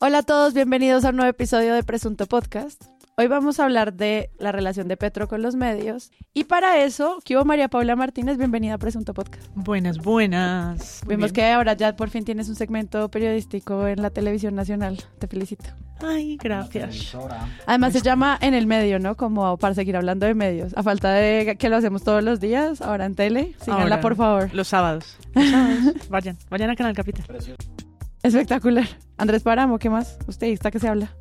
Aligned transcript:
Hola 0.00 0.18
a 0.18 0.22
todos, 0.22 0.54
bienvenidos 0.54 1.04
a 1.04 1.10
un 1.10 1.16
nuevo 1.16 1.30
episodio 1.30 1.74
de 1.74 1.82
Presunto 1.82 2.26
Podcast. 2.26 2.84
Hoy 3.16 3.26
vamos 3.26 3.58
a 3.58 3.64
hablar 3.64 3.94
de 3.94 4.30
la 4.38 4.52
relación 4.52 4.86
de 4.86 4.96
Petro 4.96 5.26
con 5.26 5.42
los 5.42 5.56
medios. 5.56 6.12
Y 6.32 6.44
para 6.44 6.84
eso, 6.84 7.18
¿qué 7.24 7.36
hubo 7.36 7.44
María 7.44 7.66
Paula 7.66 7.96
Martínez? 7.96 8.38
Bienvenida 8.38 8.74
a 8.74 8.78
Presunto 8.78 9.12
Podcast. 9.12 9.44
Buenas, 9.56 9.98
buenas. 9.98 11.00
Muy 11.04 11.16
Vemos 11.16 11.32
bien. 11.32 11.46
que 11.46 11.52
ahora 11.52 11.72
ya 11.72 11.96
por 11.96 12.10
fin 12.10 12.24
tienes 12.24 12.48
un 12.48 12.54
segmento 12.54 13.10
periodístico 13.10 13.88
en 13.88 14.00
la 14.00 14.10
televisión 14.10 14.54
nacional. 14.54 14.98
Te 15.18 15.26
felicito. 15.26 15.64
Ay, 16.00 16.36
gracias. 16.36 17.16
Además 17.66 17.92
se 17.92 18.00
llama 18.02 18.38
En 18.40 18.54
el 18.54 18.68
Medio, 18.68 19.00
¿no? 19.00 19.16
Como 19.16 19.56
para 19.56 19.74
seguir 19.74 19.96
hablando 19.96 20.26
de 20.26 20.34
medios. 20.34 20.72
A 20.76 20.84
falta 20.84 21.10
de 21.10 21.56
que 21.58 21.68
lo 21.68 21.76
hacemos 21.76 22.04
todos 22.04 22.22
los 22.22 22.38
días, 22.38 22.80
ahora 22.82 23.04
en 23.04 23.16
tele. 23.16 23.56
Síganla, 23.60 23.82
Ahora, 23.82 24.00
por 24.00 24.14
favor. 24.14 24.54
Los 24.54 24.68
sábados. 24.68 25.16
Los 25.34 25.48
sábados. 25.50 25.94
vayan, 26.08 26.38
vayan 26.50 26.70
a 26.70 26.76
Canal 26.76 26.94
Capital. 26.94 27.24
Espectacular. 28.28 28.86
Andrés 29.16 29.42
Paramo, 29.42 29.78
¿qué 29.78 29.88
más? 29.90 30.18
Usted 30.26 30.48
está 30.48 30.70
que 30.70 30.78
se 30.78 30.86
habla. 30.88 31.14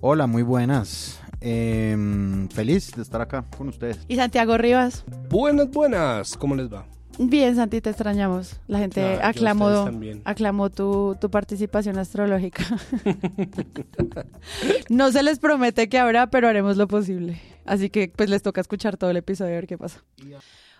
Hola, 0.00 0.26
muy 0.26 0.42
buenas. 0.42 1.18
Em, 1.40 2.48
feliz 2.48 2.92
de 2.94 3.00
estar 3.02 3.20
acá 3.22 3.44
con 3.56 3.68
ustedes. 3.68 3.98
Y 4.08 4.16
Santiago 4.16 4.58
Rivas. 4.58 5.04
Buenas, 5.30 5.70
buenas, 5.70 6.36
¿cómo 6.36 6.54
les 6.54 6.70
va? 6.72 6.86
Bien, 7.18 7.56
Santi, 7.56 7.80
te 7.80 7.90
extrañamos. 7.90 8.60
La 8.66 8.78
gente 8.78 9.18
Ah, 9.22 9.28
aclamó, 9.28 9.90
aclamó 10.24 10.70
tu, 10.70 11.16
tu 11.20 11.30
participación 11.30 11.98
astrológica. 11.98 12.64
no 14.88 15.12
se 15.12 15.22
les 15.22 15.38
promete 15.38 15.88
que 15.88 15.98
habrá, 15.98 16.28
pero 16.28 16.48
haremos 16.48 16.76
lo 16.76 16.88
posible. 16.88 17.40
Así 17.66 17.90
que 17.90 18.12
pues 18.14 18.30
les 18.30 18.42
toca 18.42 18.60
escuchar 18.60 18.96
todo 18.96 19.10
el 19.10 19.16
episodio 19.16 19.52
a 19.52 19.56
ver 19.56 19.66
qué 19.66 19.76
pasa. 19.78 20.02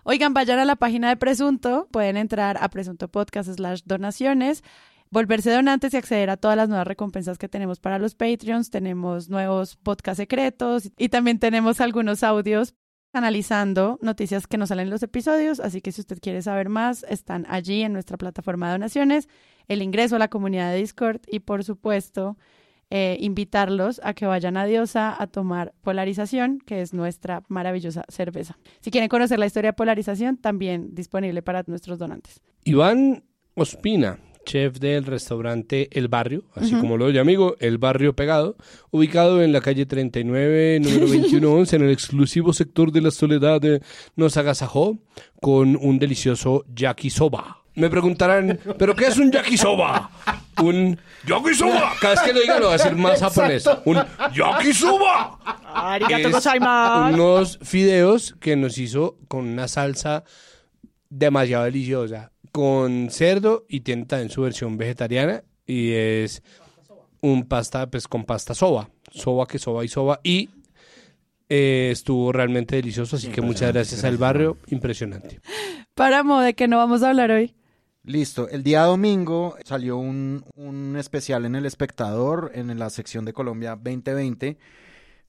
Oigan, 0.02 0.32
vayan 0.32 0.58
a 0.58 0.64
la 0.64 0.76
página 0.76 1.08
de 1.10 1.16
Presunto, 1.16 1.88
pueden 1.90 2.16
entrar 2.16 2.56
a 2.62 2.68
Presunto 2.70 3.08
Podcast 3.08 3.50
slash 3.50 3.82
donaciones, 3.84 4.64
volverse 5.10 5.50
donantes 5.50 5.92
y 5.92 5.96
acceder 5.96 6.30
a 6.30 6.36
todas 6.36 6.56
las 6.56 6.68
nuevas 6.68 6.86
recompensas 6.86 7.38
que 7.38 7.48
tenemos 7.48 7.80
para 7.80 7.98
los 7.98 8.14
Patreons. 8.14 8.70
Tenemos 8.70 9.28
nuevos 9.28 9.76
podcast 9.76 10.18
secretos 10.18 10.90
y 10.96 11.08
también 11.08 11.38
tenemos 11.38 11.80
algunos 11.80 12.22
audios 12.22 12.74
analizando 13.12 13.98
noticias 14.02 14.46
que 14.46 14.56
no 14.56 14.66
salen 14.66 14.86
en 14.86 14.90
los 14.90 15.02
episodios, 15.02 15.58
así 15.58 15.80
que 15.80 15.90
si 15.90 16.00
usted 16.00 16.20
quiere 16.20 16.42
saber 16.42 16.68
más, 16.68 17.04
están 17.08 17.44
allí 17.48 17.82
en 17.82 17.92
nuestra 17.92 18.16
plataforma 18.16 18.66
de 18.66 18.72
donaciones, 18.72 19.28
el 19.66 19.82
ingreso 19.82 20.16
a 20.16 20.20
la 20.20 20.28
comunidad 20.28 20.70
de 20.70 20.78
Discord 20.78 21.20
y 21.26 21.40
por 21.40 21.64
supuesto 21.64 22.36
eh, 22.88 23.16
invitarlos 23.20 24.00
a 24.04 24.14
que 24.14 24.26
vayan 24.26 24.56
a 24.56 24.64
Diosa 24.64 25.20
a 25.20 25.26
tomar 25.26 25.74
Polarización, 25.82 26.58
que 26.60 26.82
es 26.82 26.92
nuestra 26.92 27.42
maravillosa 27.48 28.04
cerveza. 28.08 28.58
Si 28.80 28.90
quieren 28.90 29.08
conocer 29.08 29.38
la 29.38 29.46
historia 29.46 29.70
de 29.70 29.76
Polarización, 29.76 30.36
también 30.36 30.94
disponible 30.94 31.42
para 31.42 31.64
nuestros 31.66 31.98
donantes. 31.98 32.40
Iván 32.64 33.24
Ospina, 33.54 34.18
chef 34.50 34.80
del 34.80 35.04
restaurante 35.04 35.88
El 35.96 36.08
Barrio, 36.08 36.42
así 36.56 36.74
como 36.74 36.96
lo 36.96 37.04
oye 37.04 37.20
amigo, 37.20 37.54
El 37.60 37.78
Barrio 37.78 38.16
Pegado, 38.16 38.56
ubicado 38.90 39.42
en 39.42 39.52
la 39.52 39.60
calle 39.60 39.86
39, 39.86 40.80
número 40.80 41.00
2111, 41.06 41.76
en 41.76 41.82
el 41.82 41.90
exclusivo 41.90 42.52
sector 42.52 42.90
de 42.90 43.00
la 43.00 43.12
Soledad, 43.12 43.64
eh, 43.64 43.80
nos 44.16 44.36
agasajó 44.36 44.98
con 45.40 45.76
un 45.76 46.00
delicioso 46.00 46.64
yakisoba. 46.74 47.58
Me 47.76 47.88
preguntarán, 47.88 48.58
¿pero 48.76 48.96
qué 48.96 49.06
es 49.06 49.18
un 49.18 49.30
yakisoba? 49.30 50.10
Un 50.60 50.98
yakisoba. 51.24 51.92
Cada 52.00 52.14
vez 52.14 52.22
que 52.22 52.32
lo 52.32 52.40
diga 52.40 52.58
lo 52.58 52.66
voy 52.66 52.74
a 52.74 52.76
decir 52.76 52.96
más 52.96 53.20
japonés. 53.20 53.64
Un 53.84 53.98
yakisoba. 54.34 55.38
Arigato 55.72 56.28
Es 56.36 56.46
unos 57.14 57.58
fideos 57.62 58.34
que 58.40 58.56
nos 58.56 58.76
hizo 58.78 59.16
con 59.28 59.46
una 59.46 59.68
salsa 59.68 60.24
demasiado 61.08 61.64
deliciosa, 61.64 62.32
con 62.60 63.08
cerdo 63.08 63.64
y 63.70 63.80
tiene 63.80 64.04
también 64.04 64.28
su 64.28 64.42
versión 64.42 64.76
vegetariana 64.76 65.42
y 65.66 65.92
es 65.92 66.42
un 67.22 67.48
pasta 67.48 67.90
pues 67.90 68.06
con 68.06 68.26
pasta 68.26 68.52
soba, 68.52 68.90
soba 69.10 69.46
que 69.46 69.58
soba 69.58 69.82
y 69.82 69.88
soba 69.88 70.20
y 70.22 70.50
eh, 71.48 71.88
estuvo 71.90 72.30
realmente 72.32 72.76
delicioso, 72.76 73.16
así 73.16 73.28
que 73.28 73.40
muchas 73.40 73.72
gracias 73.72 74.04
al 74.04 74.18
barrio, 74.18 74.58
impresionante. 74.66 75.40
Páramo, 75.94 76.42
¿de 76.42 76.52
qué 76.52 76.68
no 76.68 76.76
vamos 76.76 77.02
a 77.02 77.08
hablar 77.08 77.30
hoy? 77.30 77.54
Listo, 78.04 78.46
el 78.50 78.62
día 78.62 78.82
domingo 78.82 79.56
salió 79.64 79.96
un, 79.96 80.44
un 80.54 80.98
especial 80.98 81.46
en 81.46 81.54
El 81.54 81.64
Espectador, 81.64 82.50
en 82.52 82.78
la 82.78 82.90
sección 82.90 83.24
de 83.24 83.32
Colombia 83.32 83.70
2020, 83.70 84.58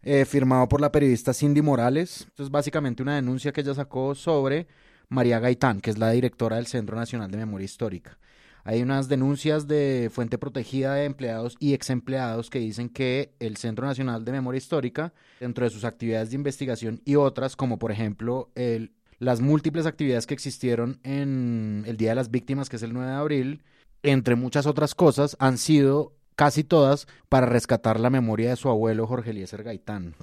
eh, 0.01 0.25
firmado 0.25 0.67
por 0.67 0.81
la 0.81 0.91
periodista 0.91 1.33
Cindy 1.33 1.61
Morales. 1.61 2.25
Esto 2.27 2.43
es 2.43 2.51
básicamente 2.51 3.01
una 3.01 3.15
denuncia 3.15 3.53
que 3.53 3.61
ella 3.61 3.73
sacó 3.73 4.15
sobre 4.15 4.67
María 5.11 5.39
Gaitán, 5.39 5.81
que 5.81 5.91
es 5.91 5.97
la 5.97 6.09
directora 6.11 6.55
del 6.55 6.67
Centro 6.67 6.95
Nacional 6.95 7.29
de 7.29 7.37
Memoria 7.37 7.65
Histórica. 7.65 8.17
Hay 8.63 8.81
unas 8.81 9.09
denuncias 9.09 9.67
de 9.67 10.09
fuente 10.11 10.37
protegida 10.37 10.93
de 10.93 11.03
empleados 11.03 11.57
y 11.59 11.73
ex 11.73 11.89
empleados 11.89 12.49
que 12.49 12.59
dicen 12.59 12.87
que 12.87 13.33
el 13.39 13.57
Centro 13.57 13.85
Nacional 13.85 14.23
de 14.23 14.31
Memoria 14.31 14.57
Histórica, 14.57 15.13
dentro 15.41 15.65
de 15.65 15.69
sus 15.69 15.83
actividades 15.83 16.29
de 16.29 16.37
investigación 16.37 17.01
y 17.03 17.17
otras, 17.17 17.57
como 17.57 17.77
por 17.77 17.91
ejemplo 17.91 18.51
el, 18.55 18.93
las 19.19 19.41
múltiples 19.41 19.85
actividades 19.85 20.27
que 20.27 20.33
existieron 20.33 21.01
en 21.03 21.83
el 21.87 21.97
Día 21.97 22.09
de 22.09 22.15
las 22.15 22.31
Víctimas, 22.31 22.69
que 22.69 22.77
es 22.77 22.83
el 22.83 22.93
9 22.93 23.09
de 23.09 23.17
abril, 23.17 23.63
entre 24.03 24.35
muchas 24.35 24.65
otras 24.65 24.95
cosas, 24.95 25.35
han 25.39 25.57
sido 25.57 26.13
casi 26.37 26.63
todas 26.63 27.05
para 27.27 27.47
rescatar 27.47 27.99
la 27.99 28.09
memoria 28.09 28.51
de 28.51 28.55
su 28.55 28.69
abuelo 28.69 29.07
Jorge 29.07 29.31
Eliezer 29.31 29.63
Gaitán. 29.63 30.15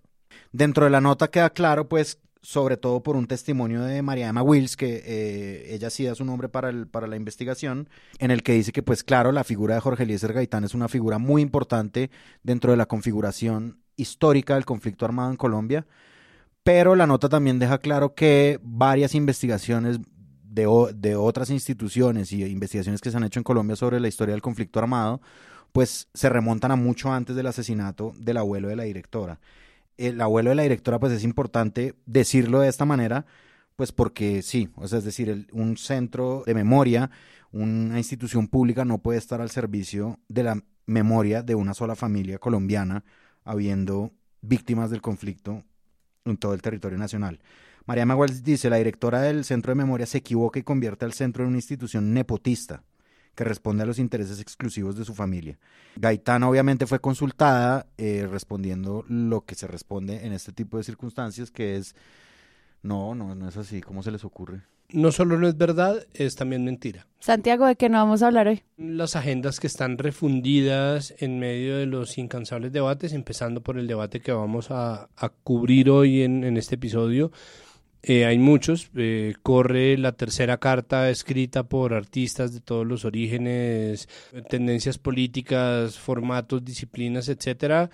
Dentro 0.53 0.84
de 0.84 0.91
la 0.91 1.03
nota 1.03 1.28
queda 1.28 1.50
claro, 1.50 1.88
pues, 1.88 2.19
sobre 2.43 2.76
todo 2.76 3.03
por 3.03 3.16
un 3.16 3.26
testimonio 3.26 3.82
de 3.82 4.03
María 4.03 4.28
Emma 4.28 4.43
Wills, 4.43 4.76
que 4.76 5.03
eh, 5.04 5.75
ella 5.75 5.91
sí 5.91 6.04
da 6.04 6.15
su 6.15 6.25
nombre 6.25 6.49
para, 6.49 6.71
el, 6.71 6.87
para 6.87 7.06
la 7.06 7.16
investigación, 7.16 7.88
en 8.19 8.31
el 8.31 8.43
que 8.43 8.53
dice 8.53 8.72
que, 8.72 8.82
pues 8.82 9.04
claro, 9.04 9.32
la 9.32 9.44
figura 9.44 9.75
de 9.75 9.81
Jorge 9.81 10.04
Eliezer 10.04 10.32
Gaitán 10.32 10.65
es 10.65 10.75
una 10.75 10.88
figura 10.88 11.19
muy 11.19 11.43
importante 11.43 12.10
dentro 12.43 12.71
de 12.71 12.76
la 12.76 12.87
configuración 12.87 13.81
histórica 13.97 14.54
del 14.54 14.65
conflicto 14.65 15.04
armado 15.04 15.31
en 15.31 15.37
Colombia, 15.37 15.87
pero 16.62 16.94
la 16.94 17.06
nota 17.06 17.28
también 17.28 17.59
deja 17.59 17.78
claro 17.78 18.15
que 18.15 18.60
varias 18.62 19.15
investigaciones 19.15 19.99
de, 20.43 20.66
de 20.94 21.16
otras 21.16 21.50
instituciones 21.50 22.32
y 22.32 22.44
investigaciones 22.44 23.00
que 23.00 23.10
se 23.10 23.16
han 23.16 23.25
hecho 23.25 23.41
en 23.41 23.44
Colombia 23.44 23.76
sobre 23.76 24.00
la 24.00 24.09
historia 24.09 24.34
del 24.34 24.43
conflicto 24.43 24.78
armado, 24.78 25.20
pues 25.72 26.09
se 26.15 26.28
remontan 26.28 26.70
a 26.70 26.76
mucho 26.76 27.12
antes 27.12 27.37
del 27.37 27.47
asesinato 27.47 28.12
del 28.16 28.38
abuelo 28.38 28.69
de 28.69 28.76
la 28.76 28.84
directora 28.84 29.41
el 29.98 30.20
abuelo 30.20 30.50
de 30.50 30.56
la 30.56 30.62
directora, 30.62 30.98
pues 30.98 31.12
es 31.12 31.25
importante 31.25 31.94
decirlo 32.06 32.60
de 32.60 32.69
esta 32.69 32.84
manera, 32.84 33.26
pues 33.76 33.92
porque 33.92 34.42
sí, 34.42 34.70
o 34.76 34.88
sea, 34.88 34.98
es 34.98 35.04
decir, 35.04 35.28
el- 35.28 35.48
un 35.53 35.76
centro 35.76 36.42
de 36.47 36.54
memoria, 36.54 37.10
una 37.53 37.98
institución 37.98 38.48
pública 38.48 38.84
no 38.84 38.98
puede 38.98 39.19
estar 39.19 39.41
al 39.41 39.50
servicio 39.50 40.19
de 40.28 40.42
la 40.44 40.62
memoria 40.87 41.42
de 41.42 41.54
una 41.54 41.75
sola 41.75 41.94
familia 41.94 42.38
colombiana, 42.38 43.04
habiendo 43.44 44.12
víctimas 44.41 44.91
del 44.91 45.00
conflicto 45.03 45.64
en 46.25 46.37
todo 46.37 46.54
el 46.54 46.62
territorio 46.62 46.98
nacional. 46.98 47.41
María 47.87 48.06
Maguel 48.06 48.42
dice, 48.42 48.69
la 48.70 48.76
directora 48.76 49.22
del 49.22 49.44
centro 49.44 49.70
de 49.70 49.76
memoria 49.76 50.06
se 50.06 50.19
equivoca 50.19 50.58
y 50.58 50.62
convierte 50.62 51.04
al 51.04 51.12
centro 51.14 51.42
en 51.44 51.48
una 51.48 51.58
institución 51.58 52.12
nepotista 52.12 52.82
que 53.38 53.44
responde 53.44 53.84
a 53.84 53.87
los 53.87 54.00
intereses 54.00 54.41
exclusivos 54.41 54.97
de 54.97 55.04
su 55.04 55.15
familia. 55.15 55.60
Gaitán 55.94 56.43
obviamente 56.43 56.88
fue 56.88 56.99
consultada 56.99 57.87
eh, 57.97 58.26
respondiendo 58.28 59.04
lo 59.06 59.43
que 59.43 59.54
se 59.54 59.69
responde 59.69 60.26
en 60.26 60.32
este 60.32 60.53
tipo 60.53 60.76
de 60.76 60.82
circunstancias, 60.82 61.53
que 61.53 61.76
es, 61.76 61.94
no, 62.82 63.15
no, 63.15 63.37
no 63.37 63.49
es 63.49 63.56
así, 63.56 63.81
¿cómo 63.81 64.03
se 64.03 64.10
les 64.10 64.25
ocurre? 64.25 64.62
No 64.88 65.12
solo 65.12 65.38
no 65.38 65.47
es 65.47 65.56
verdad, 65.56 66.04
es 66.15 66.34
también 66.34 66.65
mentira. 66.65 67.06
Santiago, 67.21 67.66
¿de 67.66 67.76
qué 67.76 67.88
no 67.88 67.99
vamos 67.99 68.25
a 68.25 68.26
hablar 68.26 68.49
hoy? 68.49 68.65
las 68.76 69.15
agendas 69.15 69.60
que 69.60 69.69
están 69.69 69.99
refundidas 69.99 71.15
en 71.19 71.38
medio 71.38 71.76
de 71.76 71.87
los 71.87 72.19
incansables 72.19 72.72
debates, 72.72 73.12
empezando 73.12 73.62
por 73.62 73.78
el 73.78 73.87
debate 73.87 74.19
que 74.19 74.32
vamos 74.32 74.72
a, 74.72 75.10
a 75.16 75.28
cubrir 75.28 75.91
hoy 75.91 76.22
en, 76.22 76.43
en 76.43 76.56
este 76.56 76.75
episodio. 76.75 77.31
Eh, 78.03 78.25
hay 78.25 78.38
muchos. 78.38 78.90
eh, 78.96 79.34
corre 79.43 79.99
la 79.99 80.12
tercera 80.12 80.58
carta 80.58 81.11
escrita 81.11 81.64
por 81.64 81.94
artistas 81.94 82.52
de 82.52 82.61
todos 82.61 82.87
los 82.87 83.05
orígenes, 83.05 84.08
tendencias 84.49 84.99
políticas, 84.99 85.99
formatos, 85.99 86.64
disciplinas, 86.64 87.28
etcétera, 87.28 87.90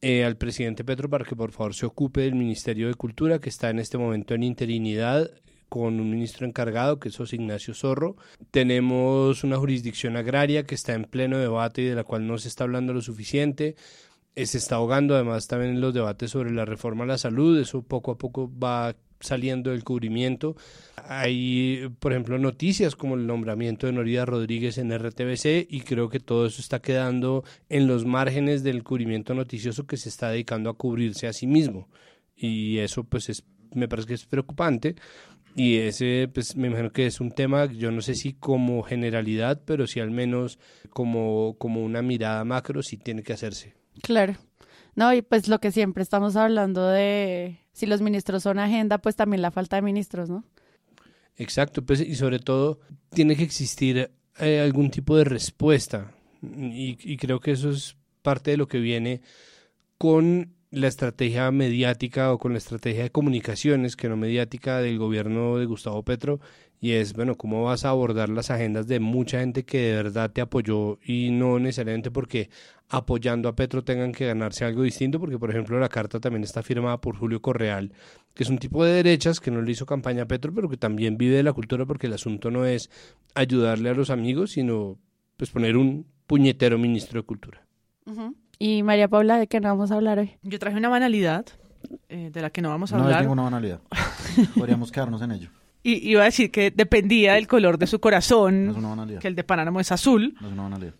eh, 0.00 0.24
al 0.24 0.36
presidente 0.36 0.84
Petro 0.84 1.08
para 1.08 1.24
que 1.24 1.36
por 1.36 1.52
favor 1.52 1.74
se 1.74 1.86
ocupe 1.86 2.22
del 2.22 2.34
Ministerio 2.34 2.88
de 2.88 2.94
Cultura, 2.94 3.40
que 3.40 3.48
está 3.48 3.70
en 3.70 3.78
este 3.78 3.98
momento 3.98 4.34
en 4.34 4.42
interinidad 4.42 5.30
con 5.68 6.00
un 6.00 6.10
ministro 6.10 6.46
encargado, 6.46 6.98
que 6.98 7.08
es 7.10 7.16
José 7.16 7.36
Ignacio 7.36 7.74
Zorro. 7.74 8.16
Tenemos 8.50 9.44
una 9.44 9.56
jurisdicción 9.58 10.16
agraria 10.16 10.64
que 10.64 10.74
está 10.74 10.94
en 10.94 11.04
pleno 11.04 11.38
debate 11.38 11.82
y 11.82 11.86
de 11.86 11.94
la 11.94 12.04
cual 12.04 12.26
no 12.26 12.38
se 12.38 12.48
está 12.48 12.64
hablando 12.64 12.94
lo 12.94 13.02
suficiente. 13.02 13.76
Se 14.36 14.56
está 14.58 14.76
ahogando 14.76 15.14
además 15.14 15.46
también 15.48 15.72
en 15.72 15.80
los 15.80 15.92
debates 15.92 16.30
sobre 16.30 16.52
la 16.52 16.64
reforma 16.64 17.04
a 17.04 17.08
la 17.08 17.18
salud. 17.18 17.58
Eso 17.58 17.82
poco 17.82 18.12
a 18.12 18.18
poco 18.18 18.50
va 18.56 18.94
saliendo 19.20 19.70
del 19.70 19.84
cubrimiento. 19.84 20.56
Hay, 20.96 21.88
por 21.98 22.12
ejemplo, 22.12 22.38
noticias 22.38 22.96
como 22.96 23.14
el 23.14 23.26
nombramiento 23.26 23.86
de 23.86 23.92
Norida 23.92 24.24
Rodríguez 24.24 24.78
en 24.78 24.96
RTBC 24.96 25.66
y 25.68 25.80
creo 25.80 26.08
que 26.08 26.20
todo 26.20 26.46
eso 26.46 26.60
está 26.60 26.80
quedando 26.80 27.44
en 27.68 27.86
los 27.86 28.04
márgenes 28.04 28.62
del 28.62 28.84
cubrimiento 28.84 29.34
noticioso 29.34 29.86
que 29.86 29.96
se 29.96 30.08
está 30.08 30.30
dedicando 30.30 30.70
a 30.70 30.74
cubrirse 30.74 31.26
a 31.26 31.32
sí 31.32 31.46
mismo. 31.46 31.88
Y 32.36 32.78
eso 32.78 33.04
pues 33.04 33.28
es 33.28 33.44
me 33.74 33.88
parece 33.88 34.08
que 34.08 34.14
es 34.14 34.26
preocupante. 34.26 34.96
Y 35.54 35.76
ese, 35.78 36.30
pues 36.32 36.56
me 36.56 36.68
imagino 36.68 36.92
que 36.92 37.06
es 37.06 37.20
un 37.20 37.32
tema, 37.32 37.66
yo 37.66 37.90
no 37.90 38.00
sé 38.00 38.14
si 38.14 38.32
como 38.32 38.82
generalidad, 38.82 39.60
pero 39.64 39.86
sí 39.86 39.98
al 39.98 40.10
menos 40.10 40.58
como, 40.90 41.56
como 41.58 41.82
una 41.82 42.00
mirada 42.02 42.44
macro, 42.44 42.82
sí 42.82 42.96
tiene 42.96 43.22
que 43.22 43.32
hacerse. 43.32 43.74
Claro. 44.02 44.36
No, 44.98 45.14
y 45.14 45.22
pues 45.22 45.46
lo 45.46 45.60
que 45.60 45.70
siempre 45.70 46.02
estamos 46.02 46.34
hablando 46.34 46.88
de 46.88 47.60
si 47.72 47.86
los 47.86 48.00
ministros 48.00 48.42
son 48.42 48.58
agenda, 48.58 48.98
pues 48.98 49.14
también 49.14 49.42
la 49.42 49.52
falta 49.52 49.76
de 49.76 49.82
ministros, 49.82 50.28
¿no? 50.28 50.42
Exacto, 51.36 51.86
pues 51.86 52.00
y 52.00 52.16
sobre 52.16 52.40
todo 52.40 52.80
tiene 53.10 53.36
que 53.36 53.44
existir 53.44 54.10
eh, 54.40 54.58
algún 54.58 54.90
tipo 54.90 55.16
de 55.16 55.22
respuesta 55.22 56.10
y, 56.42 56.98
y 57.00 57.16
creo 57.16 57.38
que 57.38 57.52
eso 57.52 57.70
es 57.70 57.96
parte 58.22 58.50
de 58.50 58.56
lo 58.56 58.66
que 58.66 58.80
viene 58.80 59.22
con 59.98 60.56
la 60.72 60.88
estrategia 60.88 61.48
mediática 61.52 62.32
o 62.32 62.38
con 62.38 62.50
la 62.50 62.58
estrategia 62.58 63.04
de 63.04 63.12
comunicaciones, 63.12 63.94
que 63.94 64.08
no 64.08 64.16
mediática, 64.16 64.80
del 64.80 64.98
gobierno 64.98 65.58
de 65.58 65.66
Gustavo 65.66 66.02
Petro, 66.02 66.40
y 66.80 66.92
es, 66.92 67.12
bueno, 67.14 67.34
cómo 67.36 67.64
vas 67.64 67.84
a 67.84 67.90
abordar 67.90 68.28
las 68.28 68.50
agendas 68.50 68.86
de 68.86 69.00
mucha 69.00 69.40
gente 69.40 69.64
que 69.64 69.78
de 69.78 69.94
verdad 69.96 70.30
te 70.30 70.40
apoyó 70.40 70.98
y 71.04 71.30
no 71.30 71.58
necesariamente 71.58 72.10
porque 72.10 72.50
apoyando 72.88 73.48
a 73.48 73.56
Petro 73.56 73.82
tengan 73.84 74.12
que 74.12 74.26
ganarse 74.26 74.64
algo 74.64 74.82
distinto, 74.82 75.18
porque 75.20 75.38
por 75.38 75.50
ejemplo 75.50 75.78
la 75.78 75.88
carta 75.88 76.20
también 76.20 76.44
está 76.44 76.62
firmada 76.62 77.00
por 77.00 77.16
Julio 77.16 77.42
Correal, 77.42 77.92
que 78.34 78.44
es 78.44 78.48
un 78.50 78.58
tipo 78.58 78.84
de 78.84 78.92
derechas 78.92 79.40
que 79.40 79.50
no 79.50 79.60
le 79.60 79.72
hizo 79.72 79.84
campaña 79.86 80.22
a 80.22 80.26
Petro, 80.26 80.54
pero 80.54 80.68
que 80.68 80.76
también 80.76 81.18
vive 81.18 81.36
de 81.36 81.42
la 81.42 81.52
cultura 81.52 81.84
porque 81.84 82.06
el 82.06 82.14
asunto 82.14 82.50
no 82.50 82.64
es 82.64 82.90
ayudarle 83.34 83.90
a 83.90 83.94
los 83.94 84.10
amigos, 84.10 84.52
sino 84.52 84.98
pues 85.36 85.50
poner 85.50 85.76
un 85.76 86.06
puñetero 86.26 86.78
ministro 86.78 87.20
de 87.20 87.26
cultura. 87.26 87.66
Y 88.58 88.82
María 88.82 89.06
Paula, 89.08 89.38
¿de 89.38 89.46
qué 89.48 89.60
no 89.60 89.68
vamos 89.68 89.90
a 89.90 89.96
hablar 89.96 90.18
hoy? 90.18 90.32
Yo 90.42 90.58
traje 90.58 90.76
una 90.76 90.88
banalidad 90.88 91.44
eh, 92.08 92.30
de 92.32 92.40
la 92.42 92.50
que 92.50 92.62
no 92.62 92.70
vamos 92.70 92.92
a 92.92 92.96
No 92.96 93.02
es 93.02 93.06
hablar. 93.06 93.22
ninguna 93.22 93.42
banalidad. 93.42 93.80
Podríamos 94.56 94.90
quedarnos 94.90 95.20
en 95.22 95.32
ello. 95.32 95.50
Y 95.90 96.10
iba 96.10 96.22
a 96.22 96.26
decir 96.26 96.50
que 96.50 96.70
dependía 96.70 97.34
del 97.34 97.46
color 97.46 97.78
de 97.78 97.86
su 97.86 97.94
No 97.94 97.98
es 97.98 98.02
corazón, 98.02 98.68
una 98.76 98.88
banalidad. 98.90 99.20
que 99.20 99.28
el 99.28 99.34
de 99.34 99.44
Panamo 99.44 99.80
es 99.80 99.90
azul. 99.92 100.34
No 100.40 100.46
es 100.48 100.52
una 100.52 100.62
banalidad. 100.64 100.94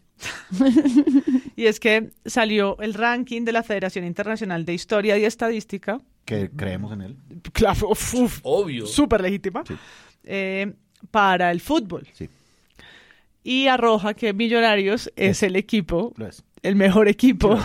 Y 1.57 1.67
es 1.67 1.81
que 1.81 2.11
salió 2.25 2.79
el 2.81 2.95
ranking 2.95 3.43
de 3.45 3.51
la 3.53 3.63
Federación 3.65 4.05
Internacional 4.05 4.65
de 4.65 4.75
Historia 4.75 5.19
y 5.19 5.25
Estadística. 5.25 6.01
Que 6.25 6.51
creemos 6.51 6.93
en 6.93 7.01
él. 7.03 7.17
Claro, 7.53 7.89
uf, 7.91 8.41
Obvio. 8.43 8.87
súper 8.87 9.21
legítima. 9.23 9.65
Sí. 9.67 9.75
eh, 10.25 10.73
para 11.11 11.51
el 11.51 11.61
fútbol. 11.61 12.07
Sí. 12.13 12.29
Y 13.43 13.67
arroja 13.67 14.15
que 14.15 14.33
Millonarios 14.33 15.11
es 15.17 15.39
Es. 15.39 15.43
el 15.43 15.57
equipo, 15.57 16.13
Lo 16.17 16.27
es. 16.27 16.45
el 16.63 16.77
mejor 16.77 17.09
equipo 17.09 17.59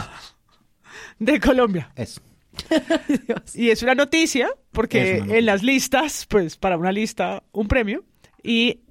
de 1.20 1.40
Colombia. 1.40 1.92
Es. 1.96 2.20
Y 3.56 3.70
es 3.70 3.82
una 3.84 3.96
noticia, 3.96 4.50
porque 4.74 5.18
en 5.18 5.46
las 5.46 5.64
listas, 5.64 6.26
pues 6.30 6.58
para 6.58 6.78
una 6.78 6.92
lista, 6.92 7.44
un 7.54 7.68
premio. 7.68 8.04
Y 8.44 8.82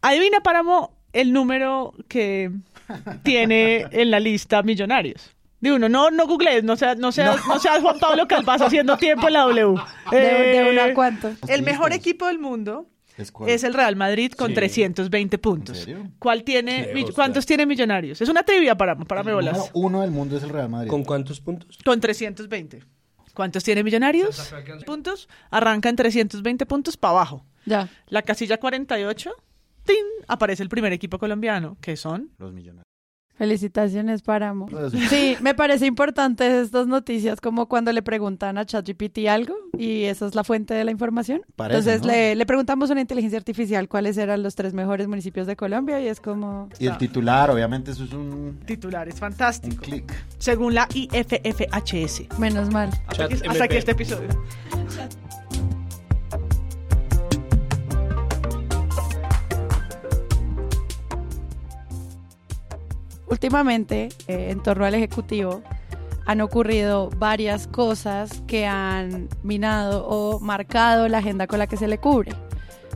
adivina, 0.00 0.40
Páramo, 0.40 0.96
el 1.12 1.32
número 1.32 1.92
que 2.08 2.50
tiene 3.22 3.86
en 3.90 4.10
la 4.10 4.20
lista 4.20 4.62
Millonarios. 4.62 5.34
De 5.60 5.72
uno, 5.72 5.88
no, 5.88 6.10
no 6.10 6.26
googlees, 6.26 6.64
no 6.64 6.74
seas 6.76 6.96
no 6.98 7.12
sea, 7.12 7.36
no. 7.46 7.58
seas 7.60 7.80
Juan 7.80 7.98
Pablo 8.00 8.26
Calvás 8.26 8.60
haciendo 8.62 8.96
tiempo 8.96 9.28
en 9.28 9.34
la 9.34 9.40
W. 9.42 9.74
¿De, 10.10 10.16
de 10.18 10.56
Eh, 10.58 10.70
uno 10.72 10.82
a 10.82 10.94
cuánto? 10.94 11.30
El 11.46 11.62
mejor 11.62 11.90
Listos. 11.90 12.06
equipo 12.06 12.26
del 12.26 12.40
mundo 12.40 12.88
¿Es 13.16 13.32
es 13.46 13.62
el 13.62 13.74
Real 13.74 13.94
Madrid 13.94 14.32
con 14.32 14.48
Sí. 14.48 14.54
320 14.54 15.38
puntos. 15.38 15.78
¿En 15.78 15.84
serio? 15.84 16.10
¿Cuál 16.18 16.42
tiene, 16.42 16.90
mi-. 16.94 17.04
¿Cuántos 17.12 17.46
tiene 17.46 17.66
Millonarios? 17.66 18.20
Es 18.20 18.28
una 18.28 18.42
trivia 18.42 18.74
para, 18.76 18.96
para 18.96 19.22
me 19.22 19.32
bolas. 19.34 19.70
uno 19.74 20.00
del 20.00 20.10
mundo 20.10 20.36
es 20.36 20.42
el 20.42 20.48
Real 20.48 20.68
Madrid. 20.68 20.88
¿Con 20.90 21.04
cuántos 21.04 21.40
puntos? 21.40 21.78
Con 21.84 22.00
320. 22.00 22.82
¿Cuántos 23.34 23.64
tiene 23.64 23.82
Millonarios? 23.82 24.52
Puntos. 24.84 25.28
Arranca 25.50 25.88
en 25.88 25.96
320 25.96 26.66
puntos 26.66 26.96
para 26.96 27.12
abajo. 27.12 27.44
Ya. 27.64 27.88
La 28.08 28.22
casilla 28.22 28.58
48, 28.58 29.30
¡tin! 29.84 29.96
aparece 30.28 30.62
el 30.62 30.68
primer 30.68 30.92
equipo 30.92 31.18
colombiano, 31.18 31.76
que 31.80 31.96
son 31.96 32.30
Los 32.38 32.52
millonarios. 32.52 32.81
Felicitaciones, 33.42 34.22
Páramo. 34.22 34.68
Sí, 35.10 35.36
me 35.40 35.52
parece 35.52 35.86
importante 35.86 36.60
estas 36.60 36.86
noticias 36.86 37.40
como 37.40 37.66
cuando 37.66 37.90
le 37.90 38.00
preguntan 38.00 38.56
a 38.56 38.64
ChatGPT 38.64 39.26
algo 39.28 39.56
y 39.76 40.04
esa 40.04 40.26
es 40.26 40.36
la 40.36 40.44
fuente 40.44 40.74
de 40.74 40.84
la 40.84 40.92
información. 40.92 41.42
Parece, 41.56 41.78
Entonces 41.78 42.02
¿no? 42.02 42.12
le, 42.12 42.36
le 42.36 42.46
preguntamos 42.46 42.88
a 42.90 42.92
una 42.92 43.00
inteligencia 43.00 43.36
artificial 43.36 43.88
cuáles 43.88 44.16
eran 44.16 44.44
los 44.44 44.54
tres 44.54 44.74
mejores 44.74 45.08
municipios 45.08 45.48
de 45.48 45.56
Colombia 45.56 46.00
y 46.00 46.06
es 46.06 46.20
como... 46.20 46.68
Y 46.78 46.86
el 46.86 46.96
titular, 46.98 47.50
obviamente, 47.50 47.90
eso 47.90 48.04
es 48.04 48.12
un, 48.12 48.60
titulares 48.64 49.14
un 49.14 49.20
fantásticos. 49.20 49.80
clic. 49.80 50.12
Según 50.38 50.74
la 50.74 50.86
IFFHS. 50.94 52.38
Menos 52.38 52.70
mal. 52.70 52.90
Hasta 53.08 53.24
aquí, 53.24 53.34
hasta 53.44 53.64
este 53.64 53.90
episodio. 53.90 54.28
Últimamente, 63.32 64.10
eh, 64.28 64.48
en 64.50 64.62
torno 64.62 64.84
al 64.84 64.92
Ejecutivo, 64.92 65.62
han 66.26 66.42
ocurrido 66.42 67.08
varias 67.16 67.66
cosas 67.66 68.42
que 68.46 68.66
han 68.66 69.30
minado 69.42 70.06
o 70.06 70.38
marcado 70.38 71.08
la 71.08 71.16
agenda 71.16 71.46
con 71.46 71.58
la 71.58 71.66
que 71.66 71.78
se 71.78 71.88
le 71.88 71.96
cubre. 71.96 72.32